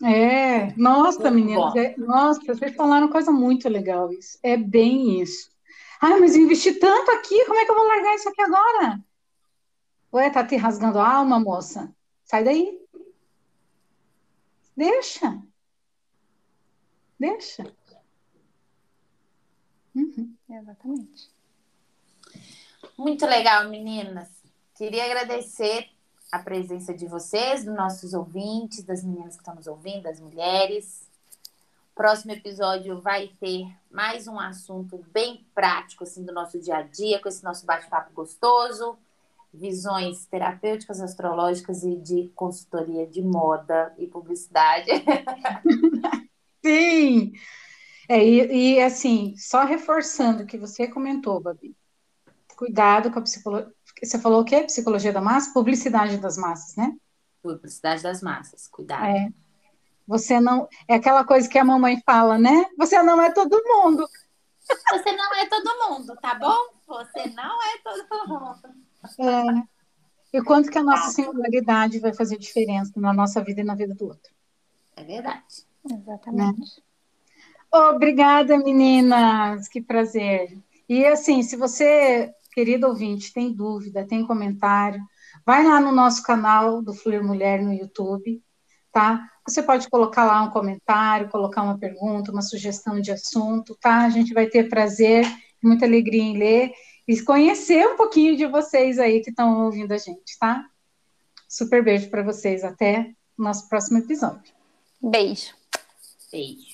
É, 0.04 0.74
nossa, 0.76 1.30
meninas, 1.30 1.76
é, 1.76 1.96
nossa, 1.98 2.42
vocês 2.46 2.76
falaram 2.76 3.08
coisa 3.08 3.32
muito 3.32 3.70
legal 3.70 4.12
isso. 4.12 4.38
É 4.42 4.58
bem 4.58 5.22
isso. 5.22 5.50
Ai, 6.02 6.20
mas 6.20 6.36
investi 6.36 6.74
tanto 6.74 7.12
aqui, 7.12 7.46
como 7.46 7.60
é 7.60 7.66
que 7.66 7.72
eu 7.72 7.76
vou 7.76 7.88
largar 7.88 8.16
isso 8.16 8.28
aqui 8.28 8.42
agora? 8.42 9.00
Ué, 10.14 10.30
tá 10.30 10.46
te 10.46 10.56
rasgando 10.56 11.00
a 11.00 11.12
alma, 11.12 11.40
moça? 11.40 11.92
Sai 12.24 12.44
daí. 12.44 12.80
Deixa. 14.78 15.42
Deixa. 17.20 17.64
Uhum. 19.96 20.36
Exatamente. 20.48 21.32
Muito 22.96 23.26
legal, 23.26 23.68
meninas. 23.70 24.30
Queria 24.76 25.06
agradecer 25.06 25.90
a 26.32 26.38
presença 26.38 26.94
de 26.94 27.08
vocês, 27.08 27.66
dos 27.66 27.76
nossos 27.76 28.14
ouvintes, 28.14 28.84
das 28.84 29.04
meninas 29.04 29.36
que 29.36 29.42
estão 29.42 29.56
nos 29.56 29.66
ouvindo, 29.66 30.04
das 30.04 30.20
mulheres. 30.20 31.10
Próximo 31.96 32.34
episódio 32.34 33.02
vai 33.02 33.30
ter 33.40 33.68
mais 33.90 34.28
um 34.28 34.40
assunto 34.40 35.04
bem 35.12 35.44
prático 35.56 36.04
assim 36.04 36.24
do 36.24 36.34
nosso 36.34 36.60
dia 36.60 36.78
a 36.78 36.82
dia, 36.84 37.20
com 37.20 37.30
esse 37.30 37.44
nosso 37.44 37.66
bate-papo 37.66 38.14
gostoso, 38.14 38.96
visões 39.54 40.26
terapêuticas, 40.26 41.00
astrológicas 41.00 41.84
e 41.84 41.96
de 41.96 42.32
consultoria 42.36 43.06
de 43.06 43.22
moda 43.22 43.94
e 43.98 44.08
publicidade. 44.08 44.90
Sim. 46.66 47.34
É, 48.10 48.26
e, 48.26 48.76
e 48.76 48.82
assim, 48.82 49.36
só 49.38 49.64
reforçando 49.64 50.44
o 50.44 50.46
que 50.46 50.58
você 50.58 50.88
comentou, 50.88 51.40
Babi 51.40 51.76
cuidado 52.64 53.12
com 53.12 53.20
a 53.20 53.22
psicologia. 53.22 53.72
Você 54.02 54.20
falou 54.20 54.42
o 54.42 54.46
quê? 54.46 54.64
Psicologia 54.64 55.12
da 55.12 55.22
massa? 55.22 55.54
Publicidade 55.54 56.18
das 56.18 56.38
massas, 56.38 56.76
né? 56.76 56.96
Publicidade 57.42 58.02
das 58.02 58.22
massas, 58.22 58.68
cuidado. 58.68 59.06
É. 59.06 59.30
Você 60.08 60.40
não. 60.40 60.68
É 60.88 60.96
aquela 60.96 61.24
coisa 61.24 61.48
que 61.48 61.58
a 61.58 61.64
mamãe 61.64 62.02
fala, 62.06 62.38
né? 62.38 62.66
Você 62.78 63.02
não 63.04 63.22
é 63.22 63.32
todo 63.32 63.62
mundo. 63.66 64.08
Você 64.92 65.12
não 65.12 65.36
é 65.36 65.46
todo 65.46 65.90
mundo, 65.90 66.16
tá 66.22 66.36
bom? 66.36 66.56
Você 66.88 67.28
não 67.30 67.62
é 67.62 67.78
todo 67.84 68.28
mundo. 68.28 68.93
É. 69.20 70.38
E 70.38 70.42
quanto 70.44 70.72
que 70.72 70.78
a 70.78 70.84
nossa 70.84 71.12
singularidade 71.12 72.00
vai 72.00 72.14
fazer 72.14 72.38
diferença 72.38 72.92
na 72.96 73.14
nossa 73.14 73.44
vida 73.44 73.62
e 73.62 73.64
na 73.64 73.76
vida 73.76 73.94
do 73.94 74.06
outro? 74.06 74.34
É 74.96 75.04
verdade. 75.04 75.66
Exatamente. 75.90 76.60
Né? 76.60 76.84
Obrigada, 77.72 78.58
meninas. 78.58 79.68
Que 79.68 79.82
prazer. 79.82 80.58
E 80.88 81.06
assim, 81.06 81.44
se 81.44 81.56
você 81.56 82.34
querido 82.54 82.88
ouvinte, 82.88 83.34
tem 83.34 83.52
dúvida, 83.52 84.06
tem 84.06 84.26
comentário, 84.26 85.02
vai 85.46 85.64
lá 85.64 85.80
no 85.80 85.92
nosso 85.92 86.22
canal 86.24 86.82
do 86.82 86.94
Fluir 86.94 87.24
Mulher 87.24 87.62
no 87.62 87.74
YouTube, 87.74 88.42
tá? 88.92 89.28
Você 89.48 89.62
pode 89.62 89.90
colocar 89.90 90.24
lá 90.24 90.44
um 90.44 90.52
comentário, 90.52 91.30
colocar 91.30 91.64
uma 91.64 91.78
pergunta, 91.78 92.32
uma 92.32 92.42
sugestão 92.42 93.02
de 93.02 93.12
assunto, 93.12 93.76
tá? 93.82 94.06
A 94.06 94.10
gente 94.10 94.34
vai 94.34 94.46
ter 94.48 94.70
prazer, 94.70 95.26
muita 95.62 95.86
alegria 95.86 96.22
em 96.22 96.38
ler 96.38 96.72
e 97.08 97.22
conhecer 97.22 97.86
um 97.88 97.96
pouquinho 97.96 98.36
de 98.36 98.46
vocês 98.46 99.00
aí 99.00 99.22
que 99.22 99.30
estão 99.30 99.66
ouvindo 99.66 99.92
a 99.92 99.98
gente, 99.98 100.38
tá? 100.40 100.66
Super 101.48 101.84
beijo 101.84 102.10
para 102.10 102.24
vocês. 102.24 102.64
Até 102.64 103.14
o 103.38 103.44
nosso 103.44 103.68
próximo 103.70 104.00
episódio. 104.00 104.54
Beijo. 105.02 105.54
Beijo. 106.32 106.73